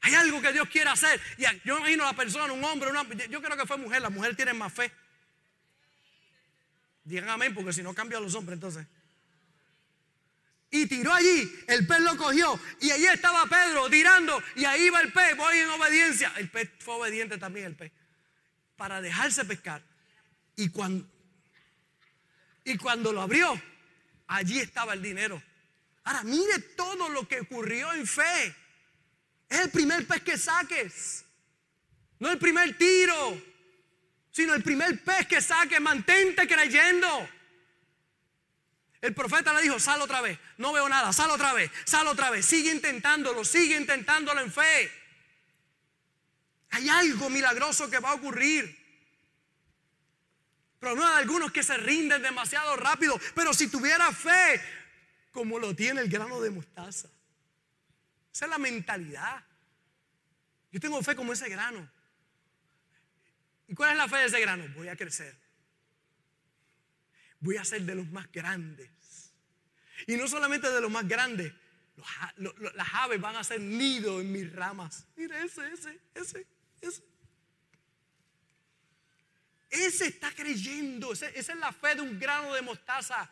Hay 0.00 0.14
algo 0.14 0.40
que 0.40 0.52
Dios 0.52 0.68
quiere 0.68 0.90
hacer. 0.90 1.20
Y 1.38 1.44
yo 1.64 1.78
imagino 1.78 2.04
a 2.04 2.12
la 2.12 2.16
persona, 2.16 2.52
un 2.52 2.62
hombre, 2.64 2.90
una, 2.90 3.02
yo 3.28 3.42
creo 3.42 3.56
que 3.56 3.66
fue 3.66 3.76
mujer. 3.76 4.02
Las 4.02 4.12
mujeres 4.12 4.36
tienen 4.36 4.56
más 4.56 4.72
fe. 4.72 4.92
Digan 7.04 7.28
amén, 7.28 7.54
porque 7.54 7.72
si 7.72 7.82
no 7.82 7.94
cambian 7.94 8.22
los 8.22 8.34
hombres 8.34 8.54
entonces. 8.54 8.86
Y 10.70 10.86
tiró 10.86 11.12
allí, 11.12 11.50
el 11.68 11.86
pez 11.86 12.00
lo 12.00 12.16
cogió. 12.16 12.58
Y 12.80 12.90
allí 12.90 13.06
estaba 13.06 13.46
Pedro 13.46 13.88
tirando. 13.88 14.42
Y 14.56 14.64
ahí 14.64 14.90
va 14.90 15.00
el 15.00 15.12
pez, 15.12 15.36
voy 15.36 15.56
en 15.58 15.70
obediencia. 15.70 16.32
El 16.36 16.50
pez 16.50 16.70
fue 16.80 16.94
obediente 16.94 17.38
también, 17.38 17.66
el 17.66 17.76
pez. 17.76 17.92
Para 18.76 19.00
dejarse 19.00 19.44
pescar. 19.44 19.82
Y 20.56 20.68
cuando, 20.70 21.06
y 22.64 22.76
cuando 22.76 23.12
lo 23.12 23.22
abrió, 23.22 23.60
allí 24.26 24.58
estaba 24.58 24.94
el 24.94 25.02
dinero. 25.02 25.40
Ahora, 26.04 26.24
mire 26.24 26.58
todo 26.76 27.08
lo 27.08 27.26
que 27.28 27.40
ocurrió 27.40 27.92
en 27.92 28.06
fe. 28.06 28.54
Es 29.48 29.60
el 29.60 29.70
primer 29.70 30.06
pez 30.06 30.22
que 30.22 30.36
saques. 30.36 31.24
No 32.18 32.30
el 32.30 32.38
primer 32.38 32.76
tiro, 32.78 33.40
sino 34.30 34.54
el 34.54 34.62
primer 34.62 35.02
pez 35.02 35.26
que 35.26 35.40
saques. 35.40 35.80
Mantente 35.80 36.46
creyendo. 36.46 37.28
El 39.00 39.14
profeta 39.14 39.52
le 39.52 39.62
dijo, 39.62 39.78
sal 39.78 40.00
otra 40.00 40.20
vez. 40.20 40.38
No 40.58 40.72
veo 40.72 40.88
nada, 40.88 41.12
sal 41.12 41.30
otra 41.30 41.52
vez, 41.52 41.70
sal 41.84 42.06
otra 42.08 42.30
vez. 42.30 42.44
Sigue 42.44 42.72
intentándolo, 42.72 43.44
sigue 43.44 43.76
intentándolo 43.76 44.40
en 44.40 44.50
fe. 44.50 44.90
Hay 46.70 46.88
algo 46.88 47.30
milagroso 47.30 47.88
que 47.88 48.00
va 48.00 48.10
a 48.10 48.14
ocurrir. 48.14 48.84
Pero 50.80 50.94
no 50.94 51.06
hay 51.06 51.22
algunos 51.22 51.52
que 51.52 51.62
se 51.62 51.76
rinden 51.76 52.22
demasiado 52.22 52.76
rápido. 52.76 53.18
Pero 53.34 53.54
si 53.54 53.68
tuviera 53.68 54.10
fe, 54.12 54.60
como 55.32 55.58
lo 55.58 55.74
tiene 55.74 56.00
el 56.00 56.08
grano 56.08 56.40
de 56.40 56.50
mostaza. 56.50 57.08
Esa 58.36 58.44
es 58.44 58.50
la 58.50 58.58
mentalidad. 58.58 59.42
Yo 60.70 60.78
tengo 60.78 61.02
fe 61.02 61.16
como 61.16 61.32
ese 61.32 61.48
grano. 61.48 61.90
¿Y 63.66 63.74
cuál 63.74 63.92
es 63.92 63.96
la 63.96 64.06
fe 64.08 64.16
de 64.18 64.26
ese 64.26 64.38
grano? 64.38 64.68
Voy 64.74 64.88
a 64.88 64.94
crecer. 64.94 65.34
Voy 67.40 67.56
a 67.56 67.64
ser 67.64 67.80
de 67.80 67.94
los 67.94 68.06
más 68.10 68.30
grandes. 68.30 69.32
Y 70.06 70.18
no 70.18 70.28
solamente 70.28 70.70
de 70.70 70.82
los 70.82 70.90
más 70.90 71.08
grandes. 71.08 71.50
las 72.74 72.88
aves 72.92 73.18
van 73.22 73.36
a 73.36 73.40
hacer 73.40 73.58
nido 73.58 74.20
en 74.20 74.30
mis 74.30 74.52
ramas. 74.52 75.06
Mira 75.16 75.42
ese, 75.42 75.72
ese, 75.72 75.98
ese, 76.14 76.46
ese. 76.82 77.04
Ese 79.70 80.08
está 80.08 80.30
creyendo. 80.32 81.14
esa 81.14 81.30
es 81.30 81.56
la 81.56 81.72
fe 81.72 81.94
de 81.94 82.02
un 82.02 82.18
grano 82.18 82.52
de 82.52 82.60
mostaza. 82.60 83.30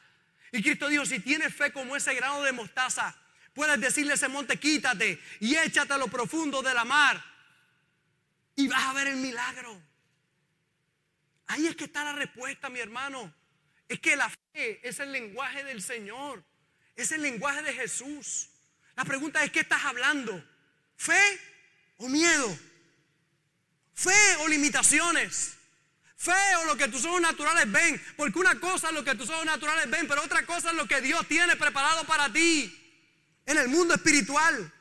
Y 0.50 0.62
Cristo 0.62 0.88
dijo, 0.88 1.04
si 1.04 1.20
tienes 1.20 1.54
fe 1.54 1.70
como 1.74 1.94
ese 1.94 2.14
grano 2.14 2.40
de 2.40 2.52
mostaza, 2.52 3.14
puedes 3.54 3.80
decirle 3.80 4.12
a 4.12 4.14
ese 4.16 4.28
monte, 4.28 4.58
quítate 4.58 5.20
y 5.40 5.56
échate 5.56 5.92
a 5.92 5.98
lo 5.98 6.08
profundo 6.08 6.62
de 6.62 6.74
la 6.74 6.84
mar. 6.84 7.24
Y 8.56 8.68
vas 8.68 8.84
a 8.84 8.92
ver 8.92 9.08
el 9.08 9.16
milagro. 9.16 9.80
Ahí 11.46 11.66
es 11.66 11.76
que 11.76 11.84
está 11.84 12.04
la 12.04 12.12
respuesta, 12.12 12.68
mi 12.68 12.80
hermano. 12.80 13.32
Es 13.88 14.00
que 14.00 14.16
la 14.16 14.28
fe 14.28 14.80
es 14.82 14.98
el 15.00 15.12
lenguaje 15.12 15.64
del 15.64 15.82
Señor. 15.82 16.44
Es 16.96 17.12
el 17.12 17.22
lenguaje 17.22 17.62
de 17.62 17.72
Jesús. 17.72 18.48
La 18.96 19.04
pregunta 19.04 19.42
es, 19.42 19.50
¿qué 19.50 19.60
estás 19.60 19.84
hablando? 19.84 20.42
¿Fe 20.96 21.40
o 21.98 22.08
miedo? 22.08 22.58
¿Fe 23.94 24.36
o 24.40 24.48
limitaciones? 24.48 25.56
Fe 26.16 26.56
o 26.60 26.64
lo 26.64 26.76
que 26.76 26.88
tus 26.88 27.04
ojos 27.04 27.20
naturales 27.20 27.70
ven. 27.70 28.00
Porque 28.16 28.38
una 28.38 28.58
cosa 28.58 28.88
es 28.88 28.94
lo 28.94 29.04
que 29.04 29.14
tus 29.14 29.28
ojos 29.30 29.44
naturales 29.44 29.90
ven, 29.90 30.06
pero 30.08 30.22
otra 30.22 30.46
cosa 30.46 30.70
es 30.70 30.76
lo 30.76 30.86
que 30.86 31.00
Dios 31.00 31.26
tiene 31.26 31.56
preparado 31.56 32.04
para 32.04 32.32
ti 32.32 32.83
en 33.46 33.58
el 33.58 33.68
mundo 33.68 33.94
espiritual. 33.94 34.72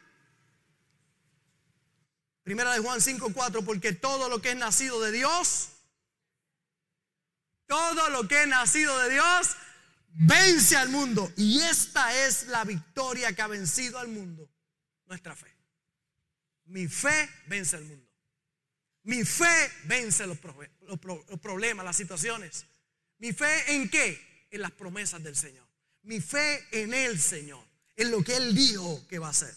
Primera 2.44 2.74
de 2.74 2.80
Juan 2.80 3.00
5:4, 3.00 3.64
porque 3.64 3.94
todo 3.94 4.30
lo 4.30 4.42
que 4.42 4.52
es 4.52 4.58
nacido 4.58 5.02
de 5.02 5.12
Dios, 5.12 5.70
todo 7.68 8.10
lo 8.10 8.28
que 8.28 8.44
es 8.44 8.48
nacido 8.48 8.98
de 9.00 9.12
Dios, 9.12 9.56
vence 10.10 10.76
al 10.76 10.90
mundo. 10.90 11.32
Y 11.38 11.62
esta 11.62 12.26
es 12.26 12.48
la 12.48 12.64
victoria 12.64 13.34
que 13.34 13.42
ha 13.42 13.48
vencido 13.48 13.98
al 13.98 14.10
mundo, 14.10 14.50
nuestra 15.06 15.36
fe. 15.36 15.54
Mi 16.66 16.88
fe 16.88 17.30
vence 17.48 17.78
al 17.78 17.84
mundo. 17.84 18.10
Mi 19.04 19.26
fe 19.26 19.72
vence 19.86 20.26
los, 20.26 20.38
problemas, 21.40 21.86
las 21.86 21.96
situaciones. 21.96 22.66
Mi 23.18 23.34
fe 23.34 23.76
en 23.76 23.90
qué? 23.90 24.48
En 24.50 24.62
las 24.62 24.72
promesas 24.72 25.22
del 25.22 25.36
Señor. 25.36 25.68
Mi 26.04 26.22
fe 26.22 26.68
en 26.72 26.94
el 26.94 27.20
Señor, 27.20 27.66
en 27.96 28.12
lo 28.12 28.24
que 28.24 28.36
Él 28.36 28.56
dijo 28.56 29.06
que 29.08 29.20
va 29.20 29.28
a 29.28 29.32
hacer. 29.32 29.54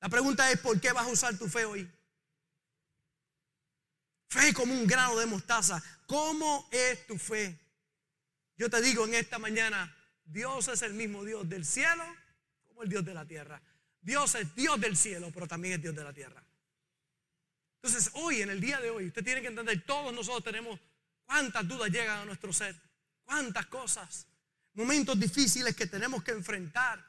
La 0.00 0.08
pregunta 0.08 0.50
es, 0.50 0.58
¿por 0.60 0.80
qué 0.80 0.92
vas 0.92 1.06
a 1.06 1.10
usar 1.10 1.36
tu 1.38 1.48
fe 1.48 1.64
hoy? 1.64 1.90
Fe 4.28 4.52
como 4.52 4.74
un 4.74 4.86
grano 4.86 5.16
de 5.16 5.26
mostaza. 5.26 5.82
¿Cómo 6.06 6.68
es 6.70 7.06
tu 7.06 7.18
fe? 7.18 7.58
Yo 8.56 8.70
te 8.70 8.80
digo 8.80 9.04
en 9.04 9.14
esta 9.14 9.38
mañana, 9.38 9.94
Dios 10.24 10.68
es 10.68 10.82
el 10.82 10.94
mismo 10.94 11.24
Dios 11.24 11.48
del 11.48 11.64
cielo 11.64 12.04
como 12.68 12.82
el 12.82 12.88
Dios 12.88 13.04
de 13.04 13.14
la 13.14 13.24
tierra. 13.24 13.60
Dios 14.00 14.34
es 14.34 14.54
Dios 14.54 14.80
del 14.80 14.96
cielo, 14.96 15.30
pero 15.32 15.48
también 15.48 15.74
es 15.74 15.82
Dios 15.82 15.94
de 15.94 16.04
la 16.04 16.12
tierra. 16.12 16.42
Entonces, 17.82 18.10
hoy, 18.14 18.42
en 18.42 18.50
el 18.50 18.60
día 18.60 18.80
de 18.80 18.90
hoy, 18.90 19.06
usted 19.06 19.24
tiene 19.24 19.40
que 19.40 19.48
entender, 19.48 19.84
todos 19.84 20.12
nosotros 20.12 20.44
tenemos 20.44 20.78
cuántas 21.24 21.66
dudas 21.66 21.90
llegan 21.90 22.20
a 22.20 22.24
nuestro 22.24 22.52
ser, 22.52 22.74
cuántas 23.24 23.66
cosas, 23.66 24.26
momentos 24.74 25.18
difíciles 25.18 25.74
que 25.74 25.86
tenemos 25.86 26.22
que 26.22 26.32
enfrentar. 26.32 27.04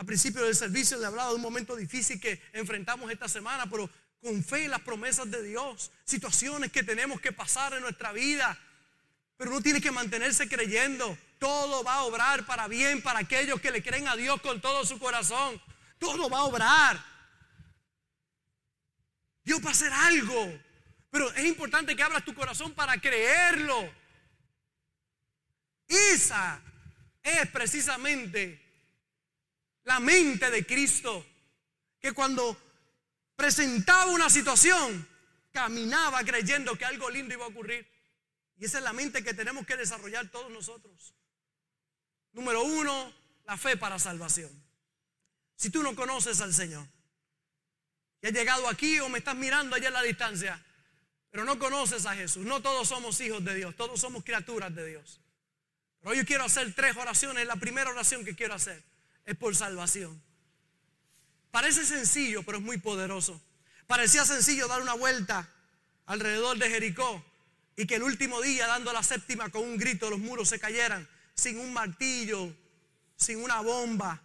Al 0.00 0.06
principio 0.06 0.42
del 0.42 0.56
servicio 0.56 0.98
le 0.98 1.04
hablaba 1.04 1.28
de 1.28 1.34
un 1.34 1.42
momento 1.42 1.76
difícil 1.76 2.18
que 2.18 2.42
enfrentamos 2.54 3.12
esta 3.12 3.28
semana, 3.28 3.68
pero 3.68 3.90
con 4.22 4.42
fe 4.42 4.64
en 4.64 4.70
las 4.70 4.80
promesas 4.80 5.30
de 5.30 5.42
Dios, 5.42 5.92
situaciones 6.06 6.72
que 6.72 6.82
tenemos 6.82 7.20
que 7.20 7.32
pasar 7.32 7.74
en 7.74 7.82
nuestra 7.82 8.10
vida. 8.10 8.58
Pero 9.36 9.50
uno 9.50 9.60
tiene 9.60 9.78
que 9.78 9.90
mantenerse 9.90 10.48
creyendo. 10.48 11.18
Todo 11.38 11.84
va 11.84 11.96
a 11.96 12.04
obrar 12.04 12.46
para 12.46 12.66
bien 12.66 13.02
para 13.02 13.18
aquellos 13.18 13.60
que 13.60 13.70
le 13.70 13.82
creen 13.82 14.08
a 14.08 14.16
Dios 14.16 14.40
con 14.40 14.62
todo 14.62 14.86
su 14.86 14.98
corazón. 14.98 15.60
Todo 15.98 16.30
va 16.30 16.38
a 16.38 16.44
obrar. 16.44 17.04
Dios 19.44 19.62
va 19.62 19.68
a 19.68 19.72
hacer 19.72 19.92
algo. 19.92 20.60
Pero 21.10 21.30
es 21.34 21.44
importante 21.44 21.94
que 21.94 22.02
abras 22.02 22.24
tu 22.24 22.32
corazón 22.32 22.72
para 22.72 22.98
creerlo. 22.98 23.92
Esa 25.86 26.58
es 27.22 27.46
precisamente 27.50 28.69
la 29.90 29.98
mente 29.98 30.48
de 30.52 30.64
Cristo. 30.64 31.26
Que 31.98 32.12
cuando 32.12 32.56
presentaba 33.34 34.12
una 34.12 34.30
situación, 34.30 35.06
caminaba 35.52 36.22
creyendo 36.22 36.78
que 36.78 36.84
algo 36.84 37.10
lindo 37.10 37.34
iba 37.34 37.44
a 37.44 37.48
ocurrir. 37.48 37.84
Y 38.56 38.66
esa 38.66 38.78
es 38.78 38.84
la 38.84 38.92
mente 38.92 39.24
que 39.24 39.34
tenemos 39.34 39.66
que 39.66 39.76
desarrollar 39.76 40.30
todos 40.30 40.48
nosotros. 40.52 41.12
Número 42.32 42.62
uno, 42.62 43.12
la 43.46 43.56
fe 43.56 43.76
para 43.76 43.98
salvación. 43.98 44.50
Si 45.56 45.70
tú 45.70 45.82
no 45.82 45.96
conoces 45.96 46.40
al 46.40 46.54
Señor 46.54 46.86
y 48.22 48.28
has 48.28 48.32
llegado 48.32 48.68
aquí 48.68 49.00
o 49.00 49.08
me 49.08 49.18
estás 49.18 49.34
mirando 49.34 49.74
allá 49.74 49.88
en 49.88 49.94
la 49.94 50.02
distancia, 50.02 50.64
pero 51.30 51.44
no 51.44 51.58
conoces 51.58 52.06
a 52.06 52.14
Jesús, 52.14 52.46
no 52.46 52.62
todos 52.62 52.86
somos 52.86 53.20
hijos 53.20 53.44
de 53.44 53.56
Dios, 53.56 53.74
todos 53.74 54.00
somos 54.00 54.22
criaturas 54.22 54.72
de 54.72 54.86
Dios. 54.86 55.20
Pero 55.98 56.12
hoy 56.12 56.24
quiero 56.24 56.44
hacer 56.44 56.72
tres 56.74 56.96
oraciones. 56.96 57.44
La 57.46 57.56
primera 57.56 57.90
oración 57.90 58.24
que 58.24 58.36
quiero 58.36 58.54
hacer 58.54 58.89
es 59.32 59.36
por 59.36 59.54
salvación. 59.54 60.20
Parece 61.50 61.84
sencillo, 61.84 62.42
pero 62.42 62.58
es 62.58 62.64
muy 62.64 62.78
poderoso. 62.78 63.40
Parecía 63.86 64.24
sencillo 64.24 64.68
dar 64.68 64.80
una 64.80 64.94
vuelta 64.94 65.48
alrededor 66.06 66.58
de 66.58 66.70
Jericó 66.70 67.24
y 67.76 67.86
que 67.86 67.96
el 67.96 68.02
último 68.02 68.40
día, 68.40 68.66
dando 68.66 68.92
la 68.92 69.02
séptima 69.02 69.50
con 69.50 69.62
un 69.62 69.76
grito, 69.76 70.10
los 70.10 70.18
muros 70.18 70.48
se 70.48 70.60
cayeran 70.60 71.08
sin 71.34 71.58
un 71.58 71.72
martillo, 71.72 72.54
sin 73.16 73.42
una 73.42 73.60
bomba, 73.60 74.20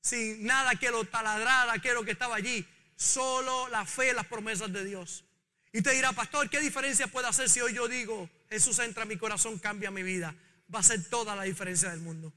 sin 0.00 0.44
nada 0.44 0.74
que 0.76 0.90
lo 0.90 1.04
taladrara, 1.04 1.78
que 1.78 1.92
lo 1.92 2.04
que 2.04 2.12
estaba 2.12 2.36
allí. 2.36 2.66
Solo 2.96 3.68
la 3.68 3.84
fe, 3.84 4.12
las 4.12 4.26
promesas 4.26 4.72
de 4.72 4.84
Dios. 4.84 5.24
Y 5.72 5.82
te 5.82 5.92
dirá, 5.92 6.12
pastor, 6.12 6.48
¿qué 6.50 6.60
diferencia 6.60 7.06
puede 7.06 7.28
hacer 7.28 7.48
si 7.48 7.60
hoy 7.60 7.74
yo 7.74 7.88
digo, 7.88 8.28
Jesús 8.50 8.78
entra 8.78 9.02
en 9.02 9.08
mi 9.08 9.16
corazón, 9.16 9.58
cambia 9.58 9.90
mi 9.90 10.02
vida? 10.02 10.34
Va 10.72 10.80
a 10.80 10.82
ser 10.82 11.08
toda 11.08 11.34
la 11.34 11.42
diferencia 11.44 11.90
del 11.90 12.00
mundo. 12.00 12.32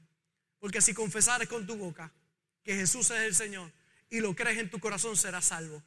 Porque 0.58 0.80
si 0.80 0.94
confesares 0.94 1.48
con 1.48 1.66
tu 1.66 1.76
boca 1.76 2.12
que 2.62 2.74
Jesús 2.74 3.10
es 3.10 3.20
el 3.20 3.34
Señor 3.34 3.72
y 4.10 4.20
lo 4.20 4.34
crees 4.34 4.58
en 4.58 4.70
tu 4.70 4.80
corazón, 4.80 5.16
serás 5.16 5.46
salvo. 5.46 5.82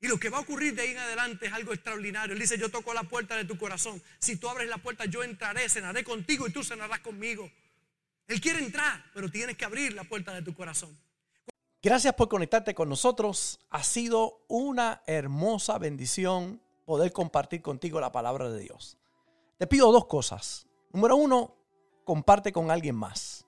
Y 0.00 0.06
lo 0.06 0.18
que 0.18 0.30
va 0.30 0.38
a 0.38 0.40
ocurrir 0.42 0.74
de 0.74 0.82
ahí 0.82 0.90
en 0.92 0.98
adelante 0.98 1.46
es 1.46 1.52
algo 1.52 1.72
extraordinario. 1.72 2.32
Él 2.32 2.40
dice, 2.40 2.56
yo 2.56 2.70
toco 2.70 2.94
la 2.94 3.02
puerta 3.02 3.36
de 3.36 3.44
tu 3.44 3.58
corazón. 3.58 4.00
Si 4.18 4.36
tú 4.36 4.48
abres 4.48 4.68
la 4.68 4.78
puerta, 4.78 5.06
yo 5.06 5.24
entraré, 5.24 5.68
cenaré 5.68 6.04
contigo 6.04 6.46
y 6.46 6.52
tú 6.52 6.62
cenarás 6.62 7.00
conmigo. 7.00 7.50
Él 8.28 8.40
quiere 8.40 8.60
entrar, 8.60 9.04
pero 9.12 9.30
tienes 9.30 9.56
que 9.56 9.64
abrir 9.64 9.94
la 9.94 10.04
puerta 10.04 10.32
de 10.34 10.42
tu 10.42 10.54
corazón. 10.54 10.96
Gracias 11.82 12.14
por 12.14 12.28
conectarte 12.28 12.74
con 12.74 12.88
nosotros. 12.88 13.60
Ha 13.70 13.82
sido 13.82 14.44
una 14.48 15.02
hermosa 15.06 15.78
bendición 15.78 16.62
poder 16.84 17.12
compartir 17.12 17.62
contigo 17.62 18.00
la 18.00 18.12
palabra 18.12 18.50
de 18.50 18.60
Dios. 18.60 18.98
Te 19.58 19.66
pido 19.66 19.90
dos 19.90 20.06
cosas. 20.06 20.66
Número 20.92 21.16
uno, 21.16 21.56
comparte 22.04 22.52
con 22.52 22.70
alguien 22.70 22.94
más 22.94 23.47